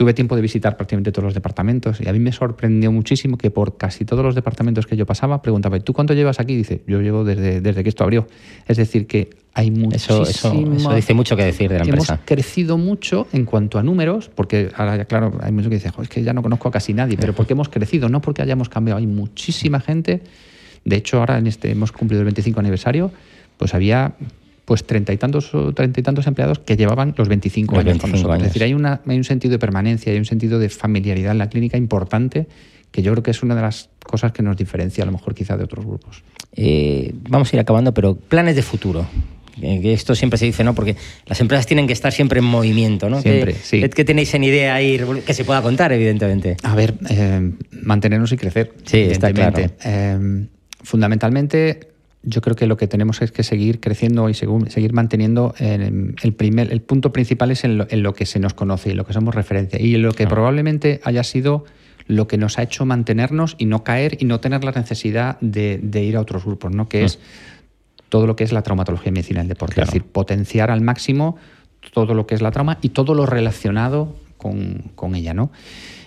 tuve 0.00 0.14
tiempo 0.14 0.34
de 0.34 0.40
visitar 0.40 0.78
prácticamente 0.78 1.12
todos 1.12 1.24
los 1.24 1.34
departamentos 1.34 2.00
y 2.00 2.08
a 2.08 2.12
mí 2.14 2.18
me 2.18 2.32
sorprendió 2.32 2.90
muchísimo 2.90 3.36
que 3.36 3.50
por 3.50 3.76
casi 3.76 4.06
todos 4.06 4.24
los 4.24 4.34
departamentos 4.34 4.86
que 4.86 4.96
yo 4.96 5.04
pasaba 5.04 5.42
preguntaba, 5.42 5.78
¿tú 5.80 5.92
cuánto 5.92 6.14
llevas 6.14 6.40
aquí? 6.40 6.56
Dice, 6.56 6.82
yo 6.86 7.02
llevo 7.02 7.22
desde, 7.22 7.60
desde 7.60 7.82
que 7.82 7.90
esto 7.90 8.04
abrió. 8.04 8.26
Es 8.66 8.78
decir, 8.78 9.06
que 9.06 9.28
hay 9.52 9.70
muchísimo... 9.70 10.22
Eso, 10.22 10.52
eso, 10.52 10.94
dice 10.94 11.12
mucho 11.12 11.36
que 11.36 11.44
decir 11.44 11.68
de 11.68 11.80
la 11.80 11.84
empresa. 11.84 12.14
Hemos 12.14 12.24
crecido 12.24 12.78
mucho 12.78 13.26
en 13.32 13.44
cuanto 13.44 13.78
a 13.78 13.82
números, 13.82 14.30
porque 14.34 14.70
ahora 14.74 14.96
ya 14.96 15.04
claro, 15.04 15.38
hay 15.42 15.52
muchos 15.52 15.68
que 15.68 15.74
dicen, 15.74 15.92
es 16.00 16.08
que 16.08 16.22
ya 16.22 16.32
no 16.32 16.42
conozco 16.42 16.68
a 16.68 16.70
casi 16.70 16.94
nadie, 16.94 17.18
pero 17.18 17.34
porque 17.34 17.52
hemos 17.52 17.68
crecido, 17.68 18.08
no 18.08 18.22
porque 18.22 18.40
hayamos 18.40 18.70
cambiado. 18.70 18.98
Hay 18.98 19.06
muchísima 19.06 19.80
gente. 19.80 20.22
De 20.84 20.96
hecho, 20.96 21.18
ahora 21.18 21.38
en 21.38 21.46
este 21.46 21.70
hemos 21.70 21.92
cumplido 21.92 22.20
el 22.20 22.26
25 22.26 22.60
aniversario 22.60 23.12
pues 23.60 23.74
había 23.74 24.14
pues 24.64 24.84
treinta 24.84 25.12
y 25.12 25.18
tantos 25.18 25.50
treinta 25.74 26.00
y 26.00 26.02
tantos 26.02 26.26
empleados 26.26 26.60
que 26.60 26.76
llevaban 26.76 27.12
los 27.16 27.28
25, 27.28 27.78
años 27.78 27.98
con 27.98 28.12
nosotros. 28.12 28.38
Es 28.38 28.44
decir, 28.44 28.62
hay, 28.62 28.72
una, 28.72 29.00
hay 29.06 29.16
un 29.16 29.24
sentido 29.24 29.52
de 29.52 29.58
permanencia, 29.58 30.12
hay 30.12 30.18
un 30.18 30.24
sentido 30.24 30.58
de 30.58 30.68
familiaridad 30.68 31.32
en 31.32 31.38
la 31.38 31.48
clínica 31.50 31.76
importante 31.76 32.46
que 32.90 33.02
yo 33.02 33.12
creo 33.12 33.22
que 33.22 33.32
es 33.32 33.42
una 33.42 33.54
de 33.54 33.62
las 33.62 33.90
cosas 34.02 34.32
que 34.32 34.42
nos 34.42 34.56
diferencia 34.56 35.02
a 35.02 35.06
lo 35.06 35.12
mejor 35.12 35.34
quizá 35.34 35.56
de 35.56 35.64
otros 35.64 35.84
grupos. 35.84 36.22
Eh, 36.56 37.12
vamos 37.28 37.52
a 37.52 37.56
ir 37.56 37.60
acabando, 37.60 37.92
pero 37.92 38.14
planes 38.14 38.56
de 38.56 38.62
futuro. 38.62 39.06
Eh, 39.60 39.92
esto 39.92 40.14
siempre 40.14 40.38
se 40.38 40.46
dice, 40.46 40.64
¿no? 40.64 40.74
Porque 40.74 40.96
las 41.26 41.40
empresas 41.40 41.66
tienen 41.66 41.86
que 41.86 41.92
estar 41.92 42.12
siempre 42.12 42.38
en 42.38 42.46
movimiento, 42.46 43.10
¿no? 43.10 43.20
Siempre, 43.20 43.54
sí. 43.54 43.82
¿Qué 43.88 44.04
tenéis 44.04 44.32
en 44.34 44.44
idea 44.44 44.74
ahí 44.74 44.98
que 45.26 45.34
se 45.34 45.44
pueda 45.44 45.60
contar, 45.60 45.92
evidentemente? 45.92 46.56
A 46.62 46.74
ver, 46.74 46.94
eh, 47.10 47.52
mantenernos 47.82 48.32
y 48.32 48.36
crecer. 48.36 48.72
Sí, 48.84 49.00
está 49.00 49.32
claro. 49.32 49.60
Fundamentalmente, 50.82 51.88
yo 52.22 52.40
creo 52.40 52.56
que 52.56 52.66
lo 52.66 52.76
que 52.76 52.86
tenemos 52.86 53.22
es 53.22 53.32
que 53.32 53.42
seguir 53.42 53.80
creciendo 53.80 54.28
y 54.28 54.34
seguir 54.34 54.92
manteniendo 54.92 55.54
el 55.58 56.34
primer 56.36 56.72
el 56.72 56.82
punto 56.82 57.12
principal 57.12 57.50
es 57.50 57.64
en 57.64 57.78
lo, 58.02 58.14
que 58.14 58.26
se 58.26 58.38
nos 58.38 58.54
conoce 58.54 58.90
y 58.90 58.94
lo 58.94 59.06
que 59.06 59.12
somos 59.12 59.34
referencia. 59.34 59.80
Y 59.80 59.96
lo 59.96 60.12
que 60.12 60.26
probablemente 60.26 61.00
haya 61.04 61.24
sido 61.24 61.64
lo 62.06 62.26
que 62.26 62.36
nos 62.36 62.58
ha 62.58 62.62
hecho 62.62 62.84
mantenernos 62.84 63.54
y 63.56 63.66
no 63.66 63.84
caer 63.84 64.18
y 64.20 64.24
no 64.24 64.40
tener 64.40 64.64
la 64.64 64.72
necesidad 64.72 65.38
de, 65.40 65.80
ir 66.02 66.16
a 66.16 66.20
otros 66.20 66.44
grupos, 66.44 66.74
¿no? 66.74 66.88
Que 66.88 67.04
es 67.04 67.18
todo 68.08 68.26
lo 68.26 68.36
que 68.36 68.44
es 68.44 68.52
la 68.52 68.62
traumatología 68.62 69.12
medicina 69.12 69.40
del 69.40 69.48
deporte, 69.48 69.80
es 69.80 69.86
decir, 69.86 70.02
potenciar 70.04 70.70
al 70.70 70.80
máximo 70.80 71.36
todo 71.92 72.14
lo 72.14 72.26
que 72.26 72.34
es 72.34 72.42
la 72.42 72.50
trauma 72.50 72.78
y 72.82 72.90
todo 72.90 73.14
lo 73.14 73.26
relacionado 73.26 74.16
con, 74.36 74.90
con 74.96 75.14
ella, 75.14 75.32
¿no? 75.32 75.52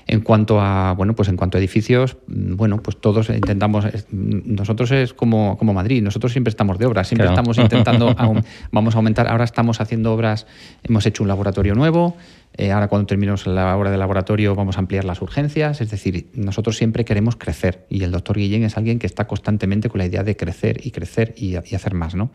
En 0.06 0.22
cuanto 0.22 0.60
a, 0.60 0.94
bueno, 0.94 1.16
pues 1.16 1.30
en 1.30 1.38
cuanto 1.38 1.58
a 1.58 1.60
edificios, 1.60 2.18
mm, 2.28 2.56
bueno, 2.56 2.82
pues 2.82 3.00
todos 3.00 3.30
intentamos, 3.30 3.86
nosotros 4.12 4.92
es 4.92 5.14
como, 5.14 5.58
como 5.58 5.74
Madrid, 5.74 6.02
nosotros 6.02 6.32
siempre 6.32 6.50
estamos 6.50 6.78
de 6.78 6.86
obras, 6.86 7.08
siempre 7.08 7.28
estamos 7.28 7.58
intentando, 7.58 8.14
vamos 8.72 8.96
a 8.96 8.98
aumentar, 8.98 9.28
ahora 9.28 9.46
estamos 9.46 9.80
haciendo 9.80 10.14
obras, 10.14 10.46
hemos 10.84 11.06
hecho 11.06 11.24
un 11.24 11.30
laboratorio 11.30 11.74
nuevo, 11.74 12.16
eh, 12.56 12.72
ahora 12.72 12.88
cuando 12.88 13.08
terminemos 13.08 13.48
la 13.48 13.76
hora 13.76 13.90
de 13.90 13.98
laboratorio 13.98 14.54
vamos 14.56 14.78
a 14.78 14.80
ampliar 14.80 15.06
las 15.06 15.22
urgencias, 15.22 15.82
es 15.82 15.90
decir, 15.90 16.28
nosotros 16.36 16.78
siempre 16.78 17.04
queremos 17.06 17.36
crecer 17.36 17.86
y 17.90 18.04
el 18.04 18.12
doctor 18.12 18.38
Guillén 18.38 18.64
es 18.64 18.78
alguien 18.78 19.00
que 19.00 19.08
está 19.08 19.26
constantemente 19.26 19.90
con 19.90 20.00
la 20.00 20.06
idea 20.06 20.24
de 20.24 20.36
crecer 20.36 20.80
y 20.84 20.92
crecer 20.92 21.34
y, 21.36 21.56
hacer 21.56 21.94
más, 21.96 22.14
¿no? 22.14 22.32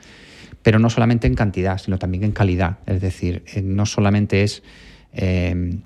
Pero 0.63 0.81
no 0.81 0.91
solamente 0.91 1.29
en 1.29 1.35
cantidad, 1.35 1.79
sino 1.79 1.99
también 1.99 2.25
en 2.25 2.33
calidad, 2.33 2.79
es 2.87 3.01
decir, 3.01 3.45
eh, 3.55 3.63
no 3.63 3.87
solamente 3.87 4.43
es 4.43 4.65
eh, 5.13 5.79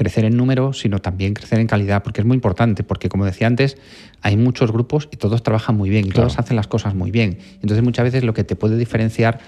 crecer 0.00 0.24
en 0.24 0.34
número, 0.34 0.72
sino 0.72 0.98
también 0.98 1.34
crecer 1.34 1.60
en 1.60 1.66
calidad, 1.66 2.02
porque 2.02 2.22
es 2.22 2.26
muy 2.26 2.34
importante, 2.34 2.82
porque 2.82 3.10
como 3.10 3.26
decía 3.26 3.46
antes, 3.46 3.76
hay 4.22 4.38
muchos 4.38 4.72
grupos 4.72 5.10
y 5.12 5.18
todos 5.18 5.42
trabajan 5.42 5.76
muy 5.76 5.90
bien 5.90 6.06
y 6.06 6.08
todos 6.08 6.38
hacen 6.38 6.56
las 6.56 6.68
cosas 6.68 6.94
muy 6.94 7.10
bien. 7.10 7.36
Entonces 7.56 7.84
muchas 7.84 8.04
veces 8.04 8.24
lo 8.24 8.32
que 8.32 8.42
te 8.42 8.56
puede 8.56 8.78
diferenciar 8.78 9.40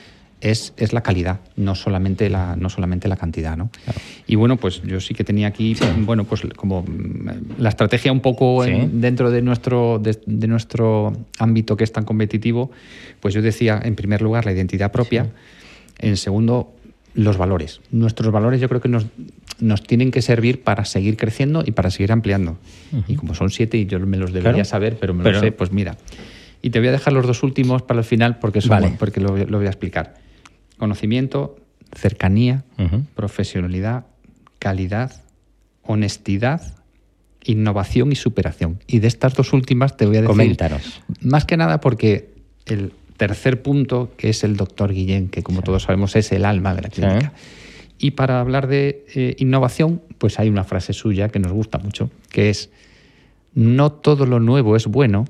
es, 0.43 0.75
es, 0.77 0.93
la 0.93 1.03
calidad, 1.03 1.41
no 1.57 1.75
solamente 1.75 2.29
la, 2.29 2.55
no 2.57 2.69
solamente 2.69 3.09
la 3.09 3.17
cantidad. 3.17 3.57
¿no? 3.57 3.71
Y 4.27 4.35
bueno, 4.35 4.59
pues 4.59 4.83
yo 4.83 5.01
sí 5.01 5.15
que 5.15 5.25
tenía 5.25 5.47
aquí, 5.47 5.75
bueno, 6.01 6.25
pues 6.25 6.43
como 6.55 6.83
mm, 6.83 7.57
la 7.57 7.71
estrategia 7.71 8.13
un 8.13 8.21
poco 8.21 8.63
dentro 8.63 9.31
de 9.31 9.41
nuestro, 9.41 10.01
de, 10.01 10.47
nuestro 10.49 11.15
ámbito 11.39 11.79
que 11.79 11.85
es 11.85 11.93
tan 11.93 12.05
competitivo, 12.05 12.71
pues 13.21 13.33
yo 13.33 13.41
decía, 13.41 13.81
en 13.83 13.95
primer 13.95 14.21
lugar, 14.21 14.45
la 14.45 14.53
identidad 14.53 14.93
propia, 14.93 15.31
en 15.99 16.19
segundo, 16.19 16.75
los 17.15 17.37
valores. 17.37 17.81
Nuestros 17.91 18.33
valores 18.33 18.61
yo 18.61 18.69
creo 18.69 18.81
que 18.81 18.89
nos, 18.89 19.07
nos 19.61 19.83
tienen 19.83 20.11
que 20.11 20.23
servir 20.23 20.63
para 20.63 20.85
seguir 20.85 21.17
creciendo 21.17 21.63
y 21.67 21.73
para 21.73 21.91
seguir 21.91 22.13
ampliando. 22.13 22.59
Y 23.07 23.17
como 23.17 23.35
son 23.35 23.51
siete 23.51 23.77
y 23.79 23.87
yo 23.87 24.01
me 24.01 24.17
los 24.17 24.33
debería 24.33 24.65
saber, 24.65 24.97
pero 25.01 25.15
me 25.15 25.31
lo 25.31 25.39
sé, 25.39 25.53
pues 25.53 25.73
mira. 25.73 25.97
Y 26.63 26.71
te 26.71 26.79
voy 26.79 26.89
a 26.89 26.93
dejar 26.93 27.13
los 27.13 27.27
dos 27.27 27.43
últimos 27.43 27.83
para 27.83 28.01
el 28.01 28.05
final 28.05 28.39
porque, 28.39 28.61
son, 28.61 28.97
porque 28.99 29.21
lo, 29.21 29.37
lo 29.37 29.59
voy 29.59 29.67
a 29.67 29.71
explicar 29.71 30.15
conocimiento, 30.83 31.57
cercanía, 31.95 32.65
profesionalidad, 33.15 34.07
calidad, 34.59 35.23
honestidad, 35.83 36.75
innovación 37.45 38.11
y 38.11 38.17
superación. 38.17 38.81
Y 38.89 38.99
de 38.99 39.07
estas 39.07 39.35
dos 39.35 39.53
últimas 39.53 39.97
te 39.97 40.07
voy 40.07 40.17
a 40.17 40.23
decir... 40.23 40.31
Coméntanos. 40.31 41.01
Más 41.21 41.45
que 41.45 41.57
nada 41.57 41.81
porque 41.81 42.35
el 42.67 42.93
tercer 43.23 43.63
punto, 43.63 44.11
que 44.17 44.31
es 44.31 44.43
el 44.43 44.57
doctor 44.57 44.93
Guillén, 44.93 45.29
que 45.29 45.45
como 45.45 45.63
todos 45.63 45.85
sabemos 45.85 46.17
es 46.17 46.33
el 46.33 46.45
alma 46.45 46.75
de 46.75 46.83
la 46.83 46.89
clínica. 46.89 47.33
Y 47.97 48.11
para 48.11 48.41
hablar 48.41 48.67
de 48.67 49.07
eh, 49.15 49.37
innovación, 49.39 50.03
pues 50.19 50.41
hay 50.41 50.49
una 50.49 50.65
frase 50.65 50.93
suya 50.93 51.29
que 51.29 51.39
nos 51.39 51.53
gusta 51.53 51.79
mucho, 51.79 52.11
que 52.31 52.51
es, 52.51 52.71
no 53.55 53.93
todo 53.93 54.27
lo 54.27 54.41
nuevo 54.41 54.75
es 54.75 54.89
bueno, 54.89 55.27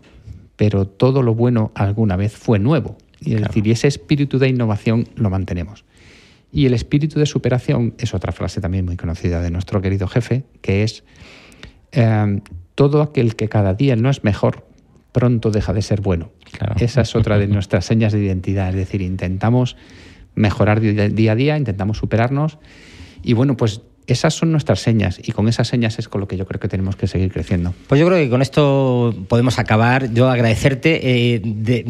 pero 0.57 0.86
todo 0.86 1.20
lo 1.22 1.34
bueno 1.34 1.70
alguna 1.74 2.16
vez 2.16 2.32
fue 2.32 2.59
nuevo. 2.59 2.97
Y, 3.20 3.34
decir, 3.34 3.66
y 3.66 3.72
ese 3.72 3.88
espíritu 3.88 4.38
de 4.38 4.49
innovación 4.49 5.07
lo 5.14 5.28
mantenemos. 5.28 5.84
Y 6.51 6.64
el 6.64 6.72
espíritu 6.72 7.18
de 7.18 7.26
superación 7.26 7.93
es 7.99 8.14
otra 8.14 8.32
frase 8.32 8.62
también 8.62 8.86
muy 8.86 8.97
conocida 8.97 9.43
de 9.43 9.51
nuestro 9.51 9.82
querido 9.82 10.09
jefe, 10.09 10.45
que 10.62 10.82
es, 10.82 11.05
em, 11.90 12.40
todo 12.74 13.03
aquel 13.03 13.36
que 13.36 13.51
cada 13.51 13.74
día 13.74 13.97
no 13.97 14.09
es 14.09 14.24
mejor, 14.24 14.64
pronto 15.12 15.50
deja 15.50 15.72
de 15.72 15.82
ser 15.82 16.00
bueno. 16.00 16.32
Esa 16.78 17.02
es 17.02 17.14
otra 17.14 17.38
de 17.38 17.46
nuestras 17.46 17.84
señas 17.84 18.12
de 18.12 18.20
identidad, 18.24 18.70
es 18.70 18.76
decir, 18.76 19.02
intentamos 19.02 19.76
mejorar 20.34 20.80
día 20.80 21.32
a 21.32 21.34
día, 21.34 21.56
intentamos 21.56 21.98
superarnos. 21.98 22.58
Y 23.22 23.34
bueno, 23.34 23.56
pues 23.56 23.82
esas 24.12 24.34
son 24.34 24.52
nuestras 24.52 24.80
señas 24.80 25.20
y 25.22 25.32
con 25.32 25.48
esas 25.48 25.68
señas 25.68 25.98
es 25.98 26.08
con 26.08 26.20
lo 26.20 26.28
que 26.28 26.36
yo 26.36 26.46
creo 26.46 26.60
que 26.60 26.68
tenemos 26.68 26.96
que 26.96 27.06
seguir 27.06 27.32
creciendo. 27.32 27.74
Pues 27.88 28.00
yo 28.00 28.06
creo 28.06 28.18
que 28.18 28.30
con 28.30 28.42
esto 28.42 29.14
podemos 29.28 29.58
acabar. 29.58 30.12
Yo 30.12 30.28
agradecerte, 30.28 31.00
eh, 31.34 31.84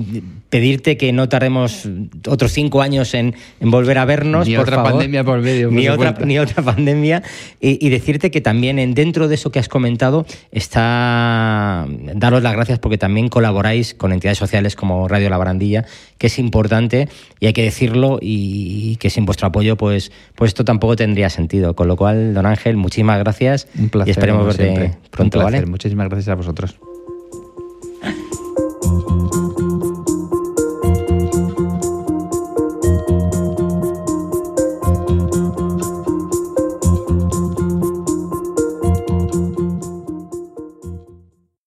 pedirte 0.52 0.98
que 0.98 1.12
no 1.12 1.30
tardemos 1.30 1.88
otros 2.28 2.52
cinco 2.52 2.82
años 2.82 3.14
en, 3.14 3.34
volver 3.60 3.96
a 3.96 4.04
vernos. 4.04 4.46
Ni 4.46 4.56
otra 4.56 4.82
pandemia 4.82 5.24
por 5.24 5.40
medio. 5.40 5.70
ni, 5.70 5.88
otra, 5.88 6.14
ni 6.24 6.38
otra 6.38 6.62
pandemia. 6.62 7.22
Y, 7.60 7.88
decirte 7.88 8.30
que 8.30 8.40
también 8.40 8.78
en, 8.78 8.92
dentro 8.94 9.28
de 9.28 9.34
eso 9.34 9.50
que 9.50 9.58
has 9.58 9.68
comentado 9.68 10.26
está 10.50 11.86
daros 12.14 12.42
las 12.42 12.52
gracias 12.52 12.78
porque 12.78 12.98
también 12.98 13.28
colaboráis 13.28 13.94
con 13.94 14.12
entidades 14.12 14.38
sociales 14.38 14.76
como 14.76 15.08
Radio 15.08 15.30
La 15.30 15.38
Barandilla, 15.38 15.86
que 16.18 16.26
es 16.26 16.38
importante 16.38 17.08
y 17.40 17.46
hay 17.46 17.52
que 17.54 17.62
decirlo 17.62 18.18
y, 18.20 18.96
que 18.96 19.08
sin 19.10 19.24
vuestro 19.24 19.48
apoyo 19.48 19.76
pues, 19.76 20.12
pues 20.34 20.50
esto 20.50 20.64
tampoco 20.64 20.96
tendría 20.96 21.30
sentido. 21.30 21.74
Con 21.74 21.88
lo 21.88 21.96
cual, 21.96 22.11
don 22.14 22.46
Ángel, 22.46 22.76
muchísimas 22.76 23.18
gracias. 23.18 23.68
Un 23.78 23.88
placer. 23.88 24.08
Y 24.08 24.10
esperemos 24.12 24.46
verte 24.46 24.64
siempre. 24.64 24.98
pronto, 25.10 25.38
Un 25.38 25.44
placer. 25.44 25.66
Muchísimas 25.66 26.08
gracias 26.08 26.28
a 26.28 26.34
vosotros. 26.34 26.76